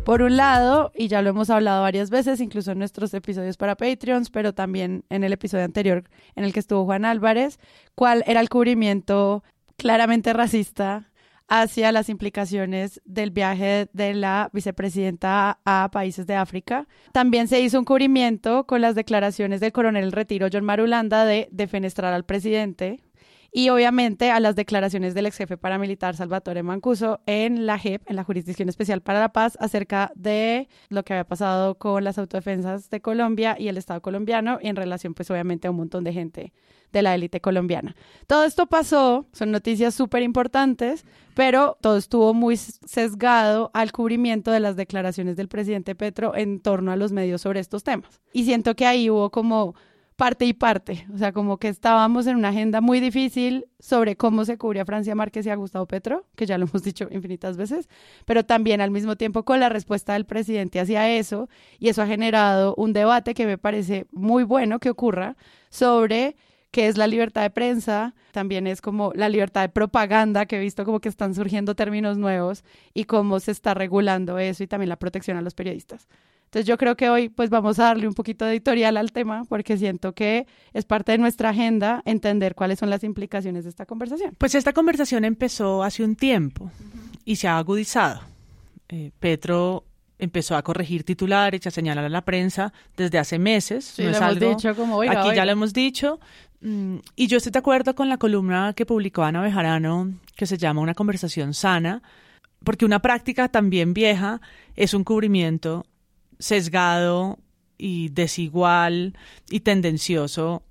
Por 0.05 0.21
un 0.21 0.37
lado, 0.37 0.93
y 0.95 1.09
ya 1.09 1.23
lo 1.23 1.31
hemos 1.31 1.49
hablado 1.49 1.81
varias 1.81 2.11
veces, 2.11 2.43
incluso 2.43 2.73
en 2.73 2.79
nuestros 2.79 3.15
episodios 3.15 3.57
para 3.57 3.77
Patreons, 3.77 4.29
pero 4.29 4.53
también 4.53 5.05
en 5.09 5.25
el 5.25 5.33
episodio 5.33 5.65
anterior 5.65 6.05
en 6.35 6.45
el 6.45 6.53
que 6.53 6.61
estuvo 6.61 6.85
Juan 6.85 7.07
Álvarez, 7.07 7.59
cuál 7.95 8.23
era 8.27 8.41
el 8.41 8.51
cubrimiento 8.51 9.43
claramente 9.79 10.35
racista 10.35 11.09
hacia 11.49 11.93
las 11.93 12.09
implicaciones 12.09 13.01
del 13.05 13.31
viaje 13.31 13.89
de 13.93 14.15
la 14.15 14.51
vicepresidenta 14.53 15.61
a 15.65 15.91
países 15.93 16.27
de 16.27 16.35
África. 16.35 16.89
También 17.13 17.49
se 17.49 17.61
hizo 17.61 17.79
un 17.79 17.85
cubrimiento 17.85 18.67
con 18.67 18.81
las 18.81 18.95
declaraciones 18.95 19.61
del 19.61 19.73
coronel 19.73 20.13
retiro 20.13 20.49
John 20.53 20.65
Marulanda 20.65 21.25
de 21.25 21.49
defenestrar 21.53 22.13
al 22.13 22.25
presidente 22.25 23.01
y 23.53 23.71
obviamente 23.71 24.31
a 24.31 24.41
las 24.41 24.55
declaraciones 24.55 25.15
del 25.15 25.27
ex 25.27 25.39
jefe 25.39 25.57
paramilitar 25.57 26.15
Salvatore 26.15 26.63
Mancuso 26.63 27.21
en 27.25 27.65
la 27.65 27.79
JEP, 27.79 28.03
en 28.07 28.17
la 28.17 28.25
Jurisdicción 28.25 28.69
Especial 28.69 29.01
para 29.01 29.21
la 29.21 29.33
Paz, 29.33 29.57
acerca 29.61 30.13
de 30.15 30.69
lo 30.91 31.05
que 31.05 31.15
había 31.15 31.25
pasado 31.25 31.77
con 31.77 32.05
las 32.05 32.19
autodefensas 32.19 32.91
de 32.91 33.01
Colombia 33.01 33.57
y 33.59 33.69
el 33.69 33.79
Estado 33.79 34.03
colombiano 34.03 34.59
en 34.61 34.77
relación 34.77 35.15
pues 35.15 35.31
obviamente 35.31 35.69
a 35.69 35.71
un 35.71 35.79
montón 35.79 36.05
de 36.05 36.13
gente 36.13 36.53
de 36.93 37.03
la 37.03 37.15
élite 37.15 37.41
colombiana. 37.41 37.95
Todo 38.27 38.45
esto 38.45 38.67
pasó, 38.67 39.27
son 39.33 39.51
noticias 39.51 39.95
súper 39.95 40.23
importantes, 40.23 41.05
pero 41.35 41.77
todo 41.81 41.97
estuvo 41.97 42.33
muy 42.33 42.57
sesgado 42.57 43.71
al 43.75 43.93
cubrimiento 43.93 44.51
de 44.51 44.61
las 44.61 44.77
declaraciones 44.77 45.37
del 45.37 45.49
presidente 45.49 45.95
Petro 45.95 46.35
en 46.35 46.61
torno 46.61 46.93
a 46.93 46.97
los 46.97 47.13
medios 47.13 47.43
sobre 47.43 47.61
estos 47.61 47.85
temas. 47.85 48.21
Y 48.33 48.45
siento 48.45 48.75
que 48.75 48.87
ahí 48.87 49.11
hubo 49.11 49.31
como 49.31 49.75
parte 50.17 50.47
y 50.47 50.55
parte, 50.55 51.07
o 51.15 51.19
sea, 51.19 51.33
como 51.33 51.59
que 51.59 51.69
estábamos 51.69 52.27
en 52.27 52.37
una 52.37 52.49
agenda 52.49 52.81
muy 52.81 53.01
difícil 53.01 53.67
sobre 53.79 54.17
cómo 54.17 54.47
se 54.47 54.57
cubre 54.57 54.81
a 54.81 54.87
Francia 54.87 55.15
Márquez 55.15 55.45
y 55.45 55.51
a 55.51 55.55
Gustavo 55.57 55.85
Petro, 55.87 56.25
que 56.37 56.47
ya 56.47 56.57
lo 56.57 56.65
hemos 56.67 56.83
dicho 56.85 57.07
infinitas 57.11 57.59
veces, 57.59 57.89
pero 58.25 58.45
también 58.45 58.81
al 58.81 58.91
mismo 58.91 59.17
tiempo 59.17 59.45
con 59.45 59.61
la 59.61 59.69
respuesta 59.69 60.15
del 60.15 60.25
presidente 60.25 60.81
hacia 60.81 61.11
eso, 61.11 61.51
y 61.79 61.91
eso 61.91 62.01
ha 62.01 62.07
generado 62.07 62.75
un 62.77 62.95
debate 62.95 63.35
que 63.35 63.47
me 63.47 63.59
parece 63.59 64.07
muy 64.11 64.43
bueno 64.43 64.79
que 64.79 64.89
ocurra 64.89 65.37
sobre 65.69 66.37
qué 66.77 66.89
es 66.89 66.99
la 66.99 67.07
libertad 67.07 67.41
de 67.41 67.49
prensa, 67.49 68.15
también 68.33 68.67
es 68.67 68.83
como 68.83 69.11
la 69.15 69.31
libertad 69.31 69.63
de 69.63 69.71
propaganda, 69.71 70.45
que 70.45 70.59
he 70.59 70.61
visto 70.61 70.85
como 70.85 71.01
que 71.01 71.09
están 71.09 71.35
surgiendo 71.35 71.75
términos 71.75 72.19
nuevos 72.19 72.65
y 72.93 73.05
cómo 73.05 73.41
se 73.41 73.51
está 73.53 73.73
regulando 73.73 74.39
eso 74.39 74.63
y 74.63 74.67
también 74.67 74.91
la 74.91 74.99
protección 74.99 75.39
a 75.39 75.41
los 75.41 75.55
periodistas. 75.55 76.07
Entonces 76.45 76.67
yo 76.67 76.77
creo 76.77 76.95
que 76.95 77.09
hoy 77.09 77.31
pues 77.31 77.49
vamos 77.49 77.79
a 77.79 77.85
darle 77.85 78.07
un 78.07 78.13
poquito 78.13 78.45
de 78.45 78.51
editorial 78.51 78.99
al 78.99 79.11
tema 79.13 79.47
porque 79.49 79.79
siento 79.79 80.13
que 80.13 80.47
es 80.75 80.85
parte 80.85 81.13
de 81.13 81.19
nuestra 81.19 81.49
agenda 81.49 82.03
entender 82.05 82.55
cuáles 82.55 82.79
son 82.79 82.91
las 82.91 83.05
implicaciones 83.05 83.65
de 83.65 83.71
esta 83.71 83.87
conversación. 83.87 84.35
Pues 84.37 84.55
esta 84.55 84.75
conversación 84.75 85.25
empezó 85.25 85.83
hace 85.83 86.05
un 86.05 86.15
tiempo 86.15 86.71
y 87.25 87.37
se 87.37 87.49
ha 87.49 87.57
agudizado. 87.57 88.21
Eh, 88.91 89.13
Petro 89.19 89.85
empezó 90.19 90.57
a 90.57 90.63
corregir 90.63 91.05
titulares 91.05 91.61
y 91.65 91.69
a 91.69 91.71
señalar 91.71 92.05
a 92.05 92.09
la 92.09 92.25
prensa 92.25 92.73
desde 92.97 93.19
hace 93.19 93.39
meses. 93.39 93.85
Sí, 93.85 94.03
no 94.05 94.11
lo 94.11 94.17
hemos 94.17 94.39
dicho 94.41 94.75
como, 94.75 94.97
oiga, 94.97 95.13
Aquí 95.13 95.29
oiga. 95.29 95.35
ya 95.37 95.45
lo 95.45 95.53
hemos 95.53 95.73
dicho. 95.73 96.21
Mm, 96.61 96.97
Y 97.17 97.27
yo 97.27 97.37
estoy 97.37 97.53
de 97.53 97.59
acuerdo 97.59 97.95
con 97.95 98.09
la 98.09 98.17
columna 98.17 98.73
que 98.75 98.87
publicó 98.87 99.25
Ana 99.25 99.43
Bejarano, 99.43 100.15
que 100.35 100.47
se 100.47 100.57
llama 100.59 100.81
Una 100.81 100.95
conversación 100.95 101.53
sana, 101.55 102.03
porque 102.65 102.85
una 102.85 103.01
práctica 103.01 103.49
también 103.49 103.93
vieja 103.95 104.41
es 104.75 104.95
un 104.95 105.05
cubrimiento 105.05 105.85
sesgado 106.39 107.39
y 107.79 108.09
desigual 108.11 109.15
y 109.51 109.61
tendencioso 109.61 110.63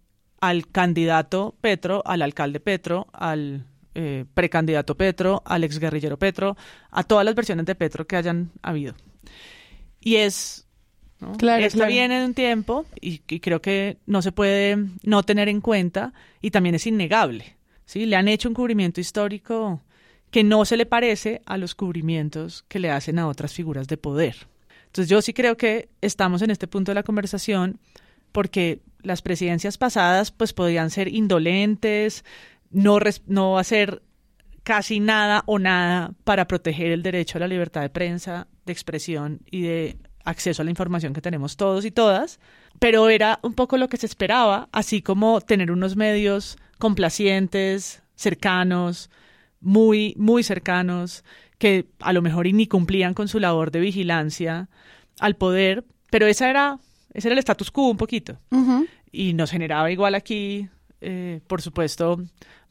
al 0.42 0.68
candidato 0.68 1.56
Petro, 1.62 2.02
al 2.06 2.22
alcalde 2.22 2.60
Petro, 2.60 3.08
al 3.14 3.66
eh, 3.94 4.26
precandidato 4.34 4.96
Petro, 4.96 5.42
al 5.46 5.64
exguerrillero 5.64 6.18
Petro, 6.18 6.58
a 6.92 7.04
todas 7.04 7.26
las 7.26 7.36
versiones 7.36 7.66
de 7.66 7.76
Petro 7.76 8.06
que 8.06 8.16
hayan 8.16 8.52
habido. 8.62 8.94
Y 10.00 10.16
es 10.18 10.66
¿no? 11.20 11.34
Claro, 11.38 11.64
Esta 11.64 11.78
claro. 11.78 11.92
viene 11.92 12.20
de 12.20 12.26
un 12.26 12.34
tiempo 12.34 12.86
y, 13.00 13.22
y 13.28 13.40
creo 13.40 13.62
que 13.62 13.98
no 14.06 14.22
se 14.22 14.32
puede 14.32 14.78
no 15.04 15.24
tener 15.24 15.48
en 15.50 15.62
cuenta 15.62 16.14
y 16.42 16.52
también 16.52 16.76
es 16.76 16.86
innegable. 16.88 17.56
¿sí? 17.86 18.06
Le 18.06 18.16
han 18.16 18.28
hecho 18.28 18.50
un 18.50 18.56
cubrimiento 18.56 19.00
histórico 19.00 19.82
que 20.32 20.44
no 20.44 20.66
se 20.66 20.78
le 20.78 20.86
parece 20.86 21.42
a 21.46 21.58
los 21.58 21.76
cubrimientos 21.76 22.66
que 22.68 22.80
le 22.80 22.90
hacen 22.90 23.20
a 23.20 23.28
otras 23.28 23.54
figuras 23.54 23.88
de 23.88 23.98
poder. 23.98 24.48
Entonces 24.88 25.10
yo 25.10 25.22
sí 25.22 25.34
creo 25.34 25.58
que 25.58 25.90
estamos 26.02 26.42
en 26.42 26.52
este 26.52 26.68
punto 26.68 26.92
de 26.92 26.96
la 26.96 27.04
conversación 27.04 27.80
porque 28.32 28.80
las 29.02 29.22
presidencias 29.22 29.78
pasadas 29.78 30.32
pues 30.32 30.52
podían 30.52 30.90
ser 30.90 31.08
indolentes, 31.08 32.26
no, 32.72 33.00
no 33.28 33.58
hacer 33.58 34.02
casi 34.66 35.00
nada 35.00 35.44
o 35.46 35.60
nada 35.60 36.12
para 36.24 36.48
proteger 36.48 36.92
el 36.92 37.04
derecho 37.04 37.38
a 37.38 37.42
la 37.42 37.48
libertad 37.48 37.82
de 37.82 37.90
prensa, 37.90 38.48
de 38.66 38.74
expresión 38.74 39.40
y 39.50 39.62
de 39.62 39.98
acceso 40.26 40.62
a 40.64 40.66
la 40.66 40.72
información 40.72 41.14
que 41.14 41.22
tenemos 41.22 41.56
todos 41.56 41.86
y 41.86 41.92
todas, 41.92 42.40
pero 42.80 43.10
era 43.10 43.40
un 43.44 43.54
poco 43.54 43.78
lo 43.78 43.88
que 43.88 43.98
se 43.98 44.08
esperaba, 44.08 44.68
así 44.72 45.04
como 45.04 45.40
tener 45.40 45.72
unos 45.72 45.96
medios 45.96 46.58
complacientes, 46.80 48.02
cercanos, 48.16 49.12
muy, 49.62 50.16
muy 50.18 50.42
cercanos, 50.42 51.24
que 51.60 51.86
a 52.00 52.12
lo 52.12 52.24
mejor 52.24 52.48
ni 52.52 52.66
cumplían 52.66 53.14
con 53.14 53.28
su 53.28 53.40
labor 53.40 53.70
de 53.70 53.82
vigilancia 53.82 54.68
al 55.20 55.36
poder, 55.36 55.86
pero 56.10 56.26
esa 56.26 56.50
era, 56.50 56.80
ese 57.14 57.28
era 57.28 57.34
el 57.34 57.40
status 57.40 57.70
quo 57.70 57.88
un 57.88 57.98
poquito. 57.98 58.40
Y 59.12 59.34
nos 59.34 59.52
generaba 59.52 59.92
igual 59.92 60.16
aquí, 60.16 60.68
eh, 61.02 61.40
por 61.46 61.62
supuesto, 61.62 62.20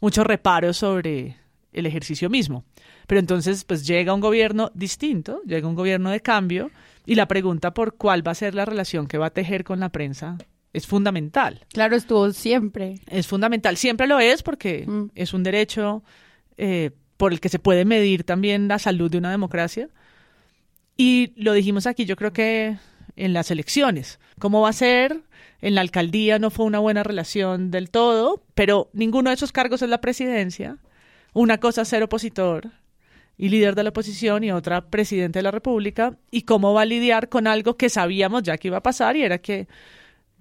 muchos 0.00 0.26
reparos 0.26 0.76
sobre 0.76 1.36
el 1.74 1.86
ejercicio 1.86 2.30
mismo. 2.30 2.64
Pero 3.06 3.18
entonces, 3.18 3.64
pues 3.64 3.86
llega 3.86 4.14
un 4.14 4.20
gobierno 4.20 4.70
distinto, 4.74 5.42
llega 5.46 5.68
un 5.68 5.74
gobierno 5.74 6.10
de 6.10 6.20
cambio, 6.20 6.70
y 7.06 7.16
la 7.16 7.28
pregunta 7.28 7.74
por 7.74 7.96
cuál 7.96 8.26
va 8.26 8.32
a 8.32 8.36
ser 8.36 8.54
la 8.54 8.64
relación 8.64 9.06
que 9.06 9.18
va 9.18 9.26
a 9.26 9.30
tejer 9.30 9.64
con 9.64 9.80
la 9.80 9.90
prensa 9.90 10.38
es 10.74 10.86
fundamental. 10.86 11.64
Claro, 11.72 11.96
estuvo 11.96 12.30
siempre. 12.32 12.96
Es 13.06 13.26
fundamental, 13.26 13.76
siempre 13.76 14.06
lo 14.06 14.18
es 14.18 14.42
porque 14.42 14.84
mm. 14.86 15.10
es 15.14 15.32
un 15.32 15.44
derecho 15.44 16.02
eh, 16.58 16.90
por 17.16 17.32
el 17.32 17.40
que 17.40 17.48
se 17.48 17.60
puede 17.60 17.84
medir 17.84 18.24
también 18.24 18.68
la 18.68 18.78
salud 18.78 19.10
de 19.10 19.18
una 19.18 19.30
democracia. 19.30 19.88
Y 20.96 21.32
lo 21.36 21.52
dijimos 21.52 21.86
aquí, 21.86 22.04
yo 22.04 22.16
creo 22.16 22.32
que 22.32 22.76
en 23.16 23.32
las 23.32 23.52
elecciones. 23.52 24.18
¿Cómo 24.40 24.62
va 24.62 24.70
a 24.70 24.74
ser? 24.74 25.22
En 25.60 25.76
la 25.76 25.80
alcaldía 25.80 26.40
no 26.40 26.50
fue 26.50 26.66
una 26.66 26.80
buena 26.80 27.04
relación 27.04 27.70
del 27.70 27.90
todo, 27.90 28.42
pero 28.54 28.90
ninguno 28.92 29.30
de 29.30 29.34
esos 29.34 29.52
cargos 29.52 29.80
es 29.80 29.88
la 29.88 30.00
presidencia. 30.00 30.78
Una 31.34 31.58
cosa 31.58 31.84
ser 31.84 32.02
opositor 32.02 32.70
y 33.36 33.48
líder 33.48 33.74
de 33.74 33.82
la 33.82 33.90
oposición 33.90 34.44
y 34.44 34.52
otra 34.52 34.88
presidente 34.88 35.40
de 35.40 35.42
la 35.42 35.50
República. 35.50 36.16
¿Y 36.30 36.42
cómo 36.42 36.72
va 36.72 36.82
a 36.82 36.86
lidiar 36.86 37.28
con 37.28 37.46
algo 37.46 37.76
que 37.76 37.90
sabíamos 37.90 38.44
ya 38.44 38.56
que 38.56 38.68
iba 38.68 38.78
a 38.78 38.82
pasar 38.82 39.16
y 39.16 39.22
era 39.22 39.38
que 39.38 39.68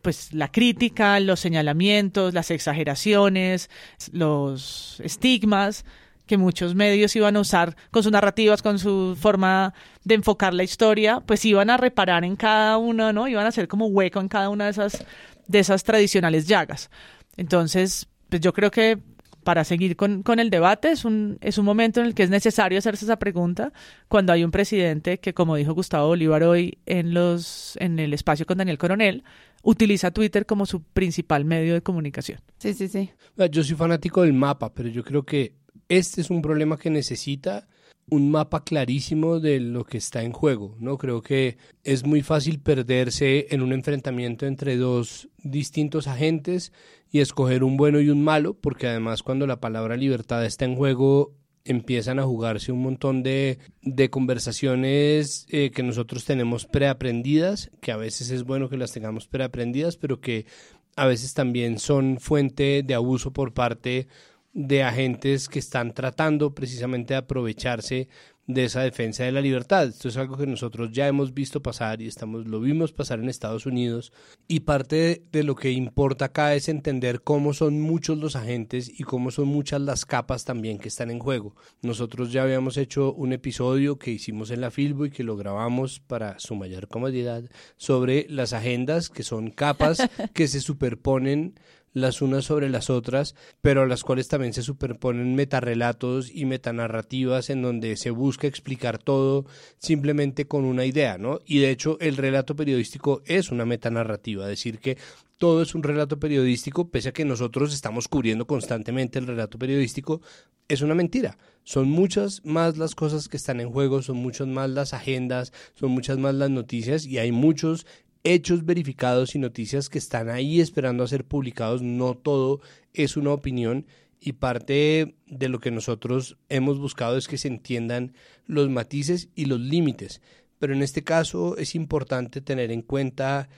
pues 0.02 0.34
la 0.34 0.52
crítica, 0.52 1.20
los 1.20 1.40
señalamientos, 1.40 2.34
las 2.34 2.52
exageraciones, 2.52 3.70
los 4.12 5.00
estigmas 5.00 5.86
que 6.26 6.38
muchos 6.38 6.76
medios 6.76 7.16
iban 7.16 7.36
a 7.38 7.40
usar 7.40 7.76
con 7.90 8.04
sus 8.04 8.12
narrativas, 8.12 8.62
con 8.62 8.80
su 8.80 9.18
forma 9.20 9.74
de 10.04 10.16
enfocar 10.16 10.54
la 10.54 10.64
historia, 10.64 11.22
pues 11.22 11.44
iban 11.46 11.70
a 11.70 11.78
reparar 11.78 12.24
en 12.24 12.36
cada 12.36 12.78
uno, 12.78 13.12
¿no? 13.14 13.28
Iban 13.28 13.46
a 13.46 13.50
hacer 13.50 13.68
como 13.68 13.88
hueco 13.88 14.20
en 14.20 14.28
cada 14.28 14.50
una 14.50 14.66
de 14.66 14.72
esas, 14.72 15.06
de 15.48 15.60
esas 15.60 15.84
tradicionales 15.84 16.48
llagas. 16.48 16.90
Entonces, 17.36 18.08
pues 18.30 18.42
yo 18.42 18.54
creo 18.54 18.72
que 18.72 19.00
para 19.44 19.64
seguir 19.64 19.96
con, 19.96 20.24
con, 20.24 20.40
el 20.40 20.50
debate 20.50 20.92
es 20.92 21.06
un, 21.06 21.38
es 21.42 21.58
un 21.58 21.66
momento 21.66 22.00
en 22.00 22.08
el 22.08 22.16
que 22.16 22.24
es 22.24 22.30
necesario 22.30 22.80
hacerse 22.80 23.06
esa 23.06 23.18
pregunta 23.18 23.74
cuando 24.08 24.34
hay 24.34 24.44
un 24.44 24.52
presidente 24.52 25.20
que, 25.20 25.34
como 25.34 25.56
dijo 25.56 25.74
Gustavo 25.74 26.08
Bolívar 26.08 26.44
hoy 26.44 26.78
en, 26.86 27.14
los, 27.14 27.78
en 27.80 28.00
el 28.00 28.14
espacio 28.14 28.46
con 28.46 28.58
Daniel 28.58 28.78
Coronel, 28.78 29.24
utiliza 29.62 30.12
Twitter 30.12 30.46
como 30.46 30.66
su 30.66 30.82
principal 30.84 31.46
medio 31.46 31.74
de 31.74 31.82
comunicación. 31.82 32.40
Sí, 32.58 32.74
sí, 32.74 32.88
sí. 32.88 33.12
Yo 33.52 33.64
soy 33.64 33.76
fanático 33.76 34.22
del 34.22 34.34
mapa, 34.34 34.74
pero 34.74 34.90
yo 34.90 35.04
creo 35.04 35.24
que 35.24 35.56
este 35.90 36.22
es 36.22 36.30
un 36.30 36.42
problema 36.42 36.78
que 36.78 36.90
necesita 36.90 37.68
un 38.10 38.30
mapa 38.30 38.64
clarísimo 38.64 39.40
de 39.40 39.60
lo 39.60 39.86
que 39.86 39.98
está 39.98 40.24
en 40.24 40.34
juego, 40.34 40.76
¿no? 40.80 40.98
Creo 40.98 41.22
que 41.22 41.58
es 41.84 42.06
muy 42.06 42.22
fácil 42.22 42.60
perderse 42.60 43.48
en 43.50 43.62
un 43.62 43.72
enfrentamiento 43.74 44.46
entre 44.46 44.76
dos 44.76 45.30
distintos 45.38 46.08
agentes 46.08 46.74
y 47.14 47.20
escoger 47.20 47.64
un 47.64 47.78
bueno 47.78 48.02
y 48.02 48.10
un 48.10 48.24
malo, 48.24 48.56
porque 48.56 48.88
además 48.88 49.22
cuando 49.22 49.46
la 49.46 49.62
palabra 49.62 49.96
libertad 49.96 50.44
está 50.44 50.66
en 50.66 50.76
juego 50.76 51.32
empiezan 51.64 52.18
a 52.18 52.24
jugarse 52.24 52.72
un 52.72 52.82
montón 52.82 53.22
de, 53.22 53.60
de 53.84 54.10
conversaciones 54.10 55.46
eh, 55.50 55.70
que 55.70 55.84
nosotros 55.84 56.26
tenemos 56.26 56.66
preaprendidas, 56.66 57.72
que 57.82 57.92
a 57.92 57.98
veces 57.98 58.32
es 58.32 58.44
bueno 58.44 58.68
que 58.68 58.78
las 58.78 58.92
tengamos 58.92 59.28
preaprendidas, 59.28 59.96
pero 59.96 60.20
que 60.20 60.48
a 60.96 61.06
veces 61.06 61.36
también 61.36 61.78
son 61.78 62.18
fuente 62.20 62.82
de 62.84 62.96
abuso 62.96 63.32
por 63.32 63.54
parte 63.54 64.08
de 64.54 64.82
agentes 64.82 65.48
que 65.48 65.60
están 65.60 65.94
tratando 65.94 66.56
precisamente 66.56 67.14
de 67.14 67.20
aprovecharse 67.20 68.10
de 68.48 68.66
esa 68.66 68.82
defensa 68.82 69.24
de 69.24 69.32
la 69.32 69.42
libertad. 69.42 69.88
Esto 69.88 70.10
es 70.10 70.18
algo 70.18 70.38
que 70.38 70.46
nosotros 70.46 70.92
ya 70.92 71.08
hemos 71.08 71.34
visto 71.34 71.62
pasar 71.62 72.02
y 72.02 72.08
estamos 72.08 72.46
lo 72.46 72.60
vimos 72.60 72.92
pasar 72.92 73.20
en 73.20 73.30
Estados 73.30 73.66
Unidos 73.66 74.12
y 74.48 74.62
parte 74.62 75.24
de, 75.32 75.44
lo 75.44 75.56
que 75.56 75.72
importa 75.72 76.26
acá 76.26 76.54
es 76.54 76.68
entender 76.68 77.22
cómo 77.22 77.54
son 77.54 77.80
muchos 77.80 78.18
los 78.18 78.36
agentes 78.36 79.00
y 79.00 79.04
cómo 79.04 79.32
son 79.32 79.48
muchas 79.48 79.82
las 79.82 80.06
capas 80.06 80.44
también 80.44 80.78
que 80.78 80.90
están 80.90 81.10
en 81.10 81.20
juego. 81.20 81.56
Nosotros 81.82 82.32
ya 82.32 82.44
habíamos 82.44 82.78
hecho 82.78 83.14
un 83.14 83.34
episodio 83.34 83.98
que 83.98 84.12
hicimos 84.12 84.52
en 84.52 84.62
la 84.62 84.72
Filbo 84.72 85.06
y 85.06 85.12
que 85.12 85.24
lo 85.24 85.38
grabamos 85.38 86.00
para 86.00 86.38
su 86.40 86.56
mayor 86.56 86.88
comodidad 86.88 87.44
sobre 87.78 88.26
las 88.30 88.54
agendas 88.54 89.10
que 89.10 89.24
son 89.24 89.52
capas 89.52 90.00
que 90.34 90.48
se 90.48 90.60
superponen 90.60 91.56
las 91.94 92.22
unas 92.22 92.46
sobre 92.46 92.70
las 92.70 92.90
otras, 92.90 93.36
pero 93.62 93.84
a 93.84 93.88
las 93.88 94.04
cuales 94.04 94.28
también 94.28 94.54
se 94.54 94.64
superponen 94.64 95.36
metarrelatos 95.36 96.30
y 96.34 96.46
metanarrativas 96.46 97.50
en 97.50 97.62
donde 97.62 97.96
se 97.96 98.10
busca 98.10 98.48
explicar 98.48 98.98
todo 98.98 99.46
simplemente 99.78 100.46
con 100.48 100.66
una 100.66 100.86
idea, 100.86 101.18
¿no? 101.18 101.40
Y 101.46 101.60
de 101.60 101.70
hecho 101.70 101.98
el 102.02 102.18
relato 102.18 102.56
periodístico 102.56 103.22
es 103.26 103.52
una 103.52 103.66
metanarrativa, 103.66 104.48
decir 104.48 104.80
que 104.80 104.98
todo 105.38 105.62
es 105.62 105.76
un 105.76 105.84
relato 105.84 106.20
periodístico, 106.20 106.90
pese 106.90 107.10
a 107.10 107.12
que 107.12 107.26
nosotros 107.26 107.74
estamos 107.74 108.08
cubriendo 108.08 108.48
constantemente 108.48 109.20
el 109.20 109.28
relato 109.28 109.60
periodístico, 109.60 110.22
es 110.70 110.82
una 110.82 110.96
mentira. 110.96 111.38
Son 111.66 111.90
muchas 111.90 112.46
más 112.46 112.78
las 112.78 112.96
cosas 112.96 113.28
que 113.28 113.38
están 113.38 113.60
en 113.60 113.70
juego, 113.70 114.02
son 114.02 114.18
muchas 114.18 114.48
más 114.48 114.70
las 114.70 114.94
agendas, 114.94 115.52
son 115.76 115.92
muchas 115.92 116.18
más 116.18 116.34
las 116.36 116.50
noticias 116.50 117.06
y 117.06 117.18
hay 117.18 117.32
muchos 117.32 117.86
hechos 118.24 118.66
verificados 118.66 119.36
y 119.36 119.40
noticias 119.40 119.90
que 119.90 119.98
están 119.98 120.30
ahí 120.30 120.60
esperando 120.60 121.04
a 121.04 121.08
ser 121.08 121.26
publicados. 121.26 121.82
No 121.82 122.16
todo 122.16 122.62
es 122.94 123.18
una 123.18 123.32
opinión 123.32 123.86
y 124.20 124.34
parte 124.34 125.16
de 125.28 125.50
lo 125.50 125.60
que 125.60 125.72
nosotros 125.72 126.38
hemos 126.50 126.80
buscado 126.80 127.18
es 127.18 127.28
que 127.28 127.38
se 127.38 127.50
entiendan 127.50 128.14
los 128.46 128.70
matices 128.70 129.30
y 129.36 129.46
los 129.46 129.60
límites. 129.60 130.22
Pero 130.60 130.74
en 130.74 130.82
este 130.82 131.04
caso 131.04 131.58
es 131.58 131.76
importante 131.76 132.40
tener 132.40 132.72
en 132.72 132.82
cuenta 132.82 133.50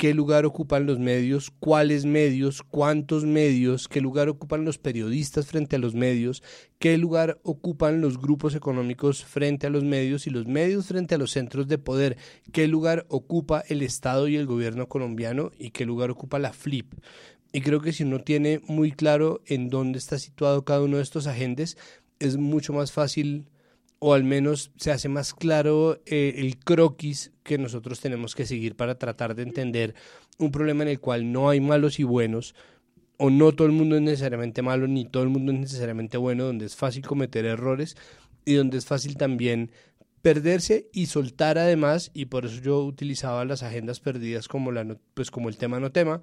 qué 0.00 0.14
lugar 0.14 0.46
ocupan 0.46 0.86
los 0.86 0.98
medios, 0.98 1.50
cuáles 1.60 2.06
medios, 2.06 2.62
cuántos 2.62 3.26
medios, 3.26 3.86
qué 3.86 4.00
lugar 4.00 4.30
ocupan 4.30 4.64
los 4.64 4.78
periodistas 4.78 5.44
frente 5.44 5.76
a 5.76 5.78
los 5.78 5.94
medios, 5.94 6.42
qué 6.78 6.96
lugar 6.96 7.38
ocupan 7.42 8.00
los 8.00 8.18
grupos 8.18 8.54
económicos 8.54 9.22
frente 9.26 9.66
a 9.66 9.70
los 9.70 9.84
medios 9.84 10.26
y 10.26 10.30
los 10.30 10.46
medios 10.46 10.86
frente 10.86 11.16
a 11.16 11.18
los 11.18 11.32
centros 11.32 11.68
de 11.68 11.76
poder, 11.76 12.16
qué 12.50 12.66
lugar 12.66 13.04
ocupa 13.10 13.62
el 13.68 13.82
Estado 13.82 14.26
y 14.26 14.36
el 14.36 14.46
gobierno 14.46 14.88
colombiano 14.88 15.50
y 15.58 15.70
qué 15.70 15.84
lugar 15.84 16.10
ocupa 16.10 16.38
la 16.38 16.54
FLIP. 16.54 16.94
Y 17.52 17.60
creo 17.60 17.82
que 17.82 17.92
si 17.92 18.04
uno 18.04 18.20
tiene 18.20 18.62
muy 18.68 18.92
claro 18.92 19.42
en 19.44 19.68
dónde 19.68 19.98
está 19.98 20.18
situado 20.18 20.64
cada 20.64 20.80
uno 20.80 20.96
de 20.96 21.02
estos 21.02 21.26
agentes, 21.26 21.76
es 22.20 22.38
mucho 22.38 22.72
más 22.72 22.90
fácil 22.90 23.50
o 24.00 24.14
al 24.14 24.24
menos 24.24 24.72
se 24.76 24.90
hace 24.90 25.08
más 25.08 25.34
claro 25.34 26.00
eh, 26.06 26.34
el 26.38 26.58
croquis 26.58 27.32
que 27.44 27.58
nosotros 27.58 28.00
tenemos 28.00 28.34
que 28.34 28.46
seguir 28.46 28.74
para 28.74 28.98
tratar 28.98 29.34
de 29.34 29.42
entender 29.42 29.94
un 30.38 30.50
problema 30.50 30.82
en 30.82 30.88
el 30.88 31.00
cual 31.00 31.30
no 31.30 31.50
hay 31.50 31.60
malos 31.60 32.00
y 32.00 32.02
buenos, 32.02 32.54
o 33.18 33.28
no 33.28 33.52
todo 33.52 33.66
el 33.66 33.74
mundo 33.74 33.96
es 33.96 34.02
necesariamente 34.02 34.62
malo, 34.62 34.88
ni 34.88 35.04
todo 35.04 35.22
el 35.22 35.28
mundo 35.28 35.52
es 35.52 35.58
necesariamente 35.58 36.16
bueno, 36.16 36.44
donde 36.44 36.64
es 36.64 36.74
fácil 36.74 37.06
cometer 37.06 37.44
errores 37.44 37.96
y 38.46 38.54
donde 38.54 38.78
es 38.78 38.86
fácil 38.86 39.18
también 39.18 39.70
perderse 40.22 40.88
y 40.94 41.06
soltar 41.06 41.58
además, 41.58 42.10
y 42.14 42.26
por 42.26 42.46
eso 42.46 42.62
yo 42.62 42.82
utilizaba 42.82 43.44
las 43.44 43.62
agendas 43.62 44.00
perdidas 44.00 44.48
como, 44.48 44.72
la, 44.72 44.96
pues 45.12 45.30
como 45.30 45.50
el 45.50 45.58
tema 45.58 45.78
no 45.78 45.92
tema, 45.92 46.22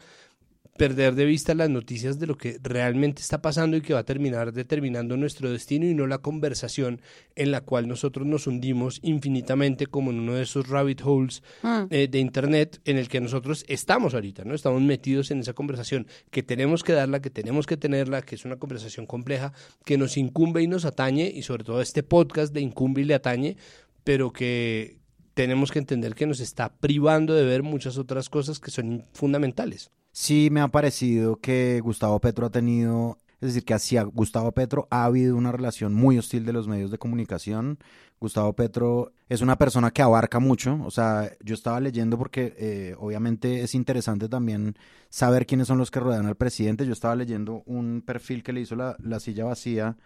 perder 0.78 1.16
de 1.16 1.26
vista 1.26 1.54
las 1.54 1.70
noticias 1.70 2.20
de 2.20 2.28
lo 2.28 2.38
que 2.38 2.60
realmente 2.62 3.22
está 3.22 3.42
pasando 3.42 3.76
y 3.76 3.82
que 3.82 3.94
va 3.94 4.02
a 4.02 4.06
terminar 4.06 4.54
determinando 4.54 5.18
nuestro 5.18 5.52
destino 5.52 5.86
y 5.86 5.94
no 5.94 6.08
la 6.08 6.20
conversación 6.20 7.02
en 7.36 7.52
la 7.52 7.62
cual 7.62 7.88
nosotros 7.88 8.26
nos 8.26 8.48
hundimos 8.48 9.00
infinitamente 9.04 9.88
como 9.88 10.12
en 10.12 10.20
uno 10.20 10.36
de 10.36 10.44
esos 10.44 10.70
rabbit 10.70 11.02
holes 11.04 11.44
ah. 11.64 11.88
eh, 11.90 12.08
de 12.08 12.20
internet 12.20 12.80
en 12.86 12.98
el 12.98 13.10
que 13.10 13.20
nosotros 13.20 13.66
estamos 13.68 14.14
ahorita, 14.14 14.46
¿no? 14.46 14.54
Estamos 14.54 14.82
metidos 14.82 15.32
en 15.32 15.40
esa 15.40 15.54
conversación 15.54 16.08
que 16.32 16.44
tenemos 16.44 16.84
que 16.84 16.94
darla, 16.94 17.22
que 17.22 17.30
tenemos 17.30 17.66
que 17.66 17.78
tenerla, 17.78 18.22
que 18.22 18.36
es 18.36 18.46
una 18.46 18.58
conversación 18.58 19.06
compleja, 19.06 19.54
que 19.84 19.98
nos 19.98 20.18
incumbe 20.18 20.62
y 20.62 20.68
nos 20.68 20.86
atañe 20.86 21.32
y 21.34 21.42
sobre 21.42 21.64
todo 21.64 21.82
este 21.82 22.04
podcast 22.04 22.54
de 22.54 22.62
incumbe 22.62 23.02
y 23.02 23.06
le 23.06 23.16
atañe, 23.16 23.58
pero 24.04 24.32
que 24.32 25.00
tenemos 25.34 25.72
que 25.72 25.80
entender 25.80 26.16
que 26.16 26.26
nos 26.26 26.40
está 26.40 26.74
privando 26.74 27.36
de 27.36 27.46
ver 27.46 27.62
muchas 27.62 27.98
otras 27.98 28.30
cosas 28.30 28.60
que 28.60 28.72
son 28.72 29.06
fundamentales. 29.14 29.92
Sí 30.20 30.50
me 30.50 30.62
ha 30.62 30.68
parecido 30.68 31.36
que 31.40 31.80
Gustavo 31.84 32.20
Petro 32.20 32.48
ha 32.48 32.50
tenido 32.50 33.20
Es 33.40 33.50
decir, 33.50 33.64
que 33.64 33.76
hacia 33.76 34.02
Gustavo 34.02 34.52
Petro 34.52 34.88
ha 34.90 35.06
habido 35.06 35.36
una 35.36 35.52
relación 35.52 35.94
muy 35.94 36.18
hostil 36.18 36.44
de 36.44 36.54
los 36.54 36.68
medios 36.68 36.90
de 36.90 36.98
comunicación. 36.98 37.78
Gustavo 38.20 38.54
Petro 38.54 39.12
es 39.30 39.42
una 39.42 39.60
persona 39.60 39.92
que 39.92 40.02
abarca 40.02 40.40
mucho. 40.40 40.80
O 40.84 40.90
sea, 40.90 41.32
yo 41.44 41.54
estaba 41.54 41.80
leyendo 41.80 42.18
porque 42.18 42.56
eh, 42.58 42.96
obviamente 42.98 43.62
es 43.62 43.76
interesante 43.76 44.28
también 44.28 44.76
saber 45.10 45.46
quiénes 45.46 45.68
son 45.68 45.78
los 45.78 45.92
que 45.92 46.00
rodean 46.00 46.26
al 46.26 46.36
presidente. 46.36 46.88
Yo 46.88 46.94
estaba 46.94 47.16
leyendo 47.16 47.62
un 47.68 48.02
perfil 48.02 48.42
que 48.42 48.54
le 48.54 48.62
hizo 48.62 48.76
la, 48.76 48.96
la 49.00 49.20
silla 49.20 49.46
vacía 49.46 49.98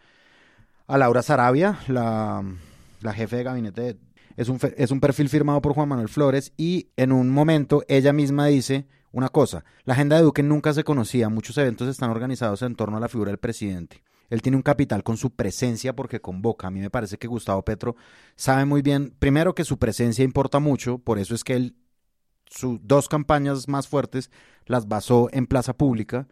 a 0.88 0.98
Laura 0.98 1.22
Sarabia, 1.22 1.80
la, 1.88 2.44
la 3.00 3.14
jefe 3.14 3.38
de 3.38 3.44
gabinete. 3.44 3.98
Es 4.38 4.50
un, 4.50 4.60
es 4.78 4.92
un 4.92 5.00
perfil 5.00 5.30
firmado 5.30 5.62
por 5.62 5.74
Juan 5.74 5.90
Manuel 5.90 6.10
Flores 6.10 6.54
y 6.58 6.90
en 6.98 7.12
un 7.12 7.30
momento 7.30 7.84
ella 7.88 8.14
misma 8.14 8.48
dice 8.48 8.88
una 9.12 9.30
cosa, 9.30 9.66
la 9.84 9.94
agenda 9.94 10.16
de 10.16 10.24
Duque 10.24 10.42
nunca 10.42 10.74
se 10.74 10.84
conocía, 10.84 11.28
muchos 11.28 11.58
eventos 11.58 11.88
están 11.90 12.10
organizados 12.10 12.62
en 12.62 12.76
torno 12.76 12.98
a 12.98 13.00
la 13.02 13.10
figura 13.10 13.32
del 13.32 13.40
presidente. 13.40 14.04
Él 14.30 14.42
tiene 14.42 14.56
un 14.56 14.64
capital 14.64 15.04
con 15.04 15.18
su 15.18 15.32
presencia 15.32 15.94
porque 15.94 16.22
convoca. 16.22 16.68
A 16.68 16.72
mí 16.72 16.80
me 16.80 16.90
parece 16.90 17.18
que 17.18 17.28
Gustavo 17.28 17.64
Petro 17.64 17.98
sabe 18.38 18.64
muy 18.64 18.82
bien, 18.82 19.14
primero 19.20 19.54
que 19.54 19.66
su 19.66 19.78
presencia 19.78 20.24
importa 20.24 20.60
mucho, 20.60 21.00
por 21.00 21.20
eso 21.20 21.36
es 21.36 21.44
que 21.44 21.56
él 21.56 21.76
sus 22.50 22.80
dos 22.84 23.08
campañas 23.08 23.68
más 23.68 23.88
fuertes 23.88 24.30
las 24.66 24.88
basó 24.88 25.30
en 25.32 25.48
plaza 25.48 25.74
pública 25.74 26.28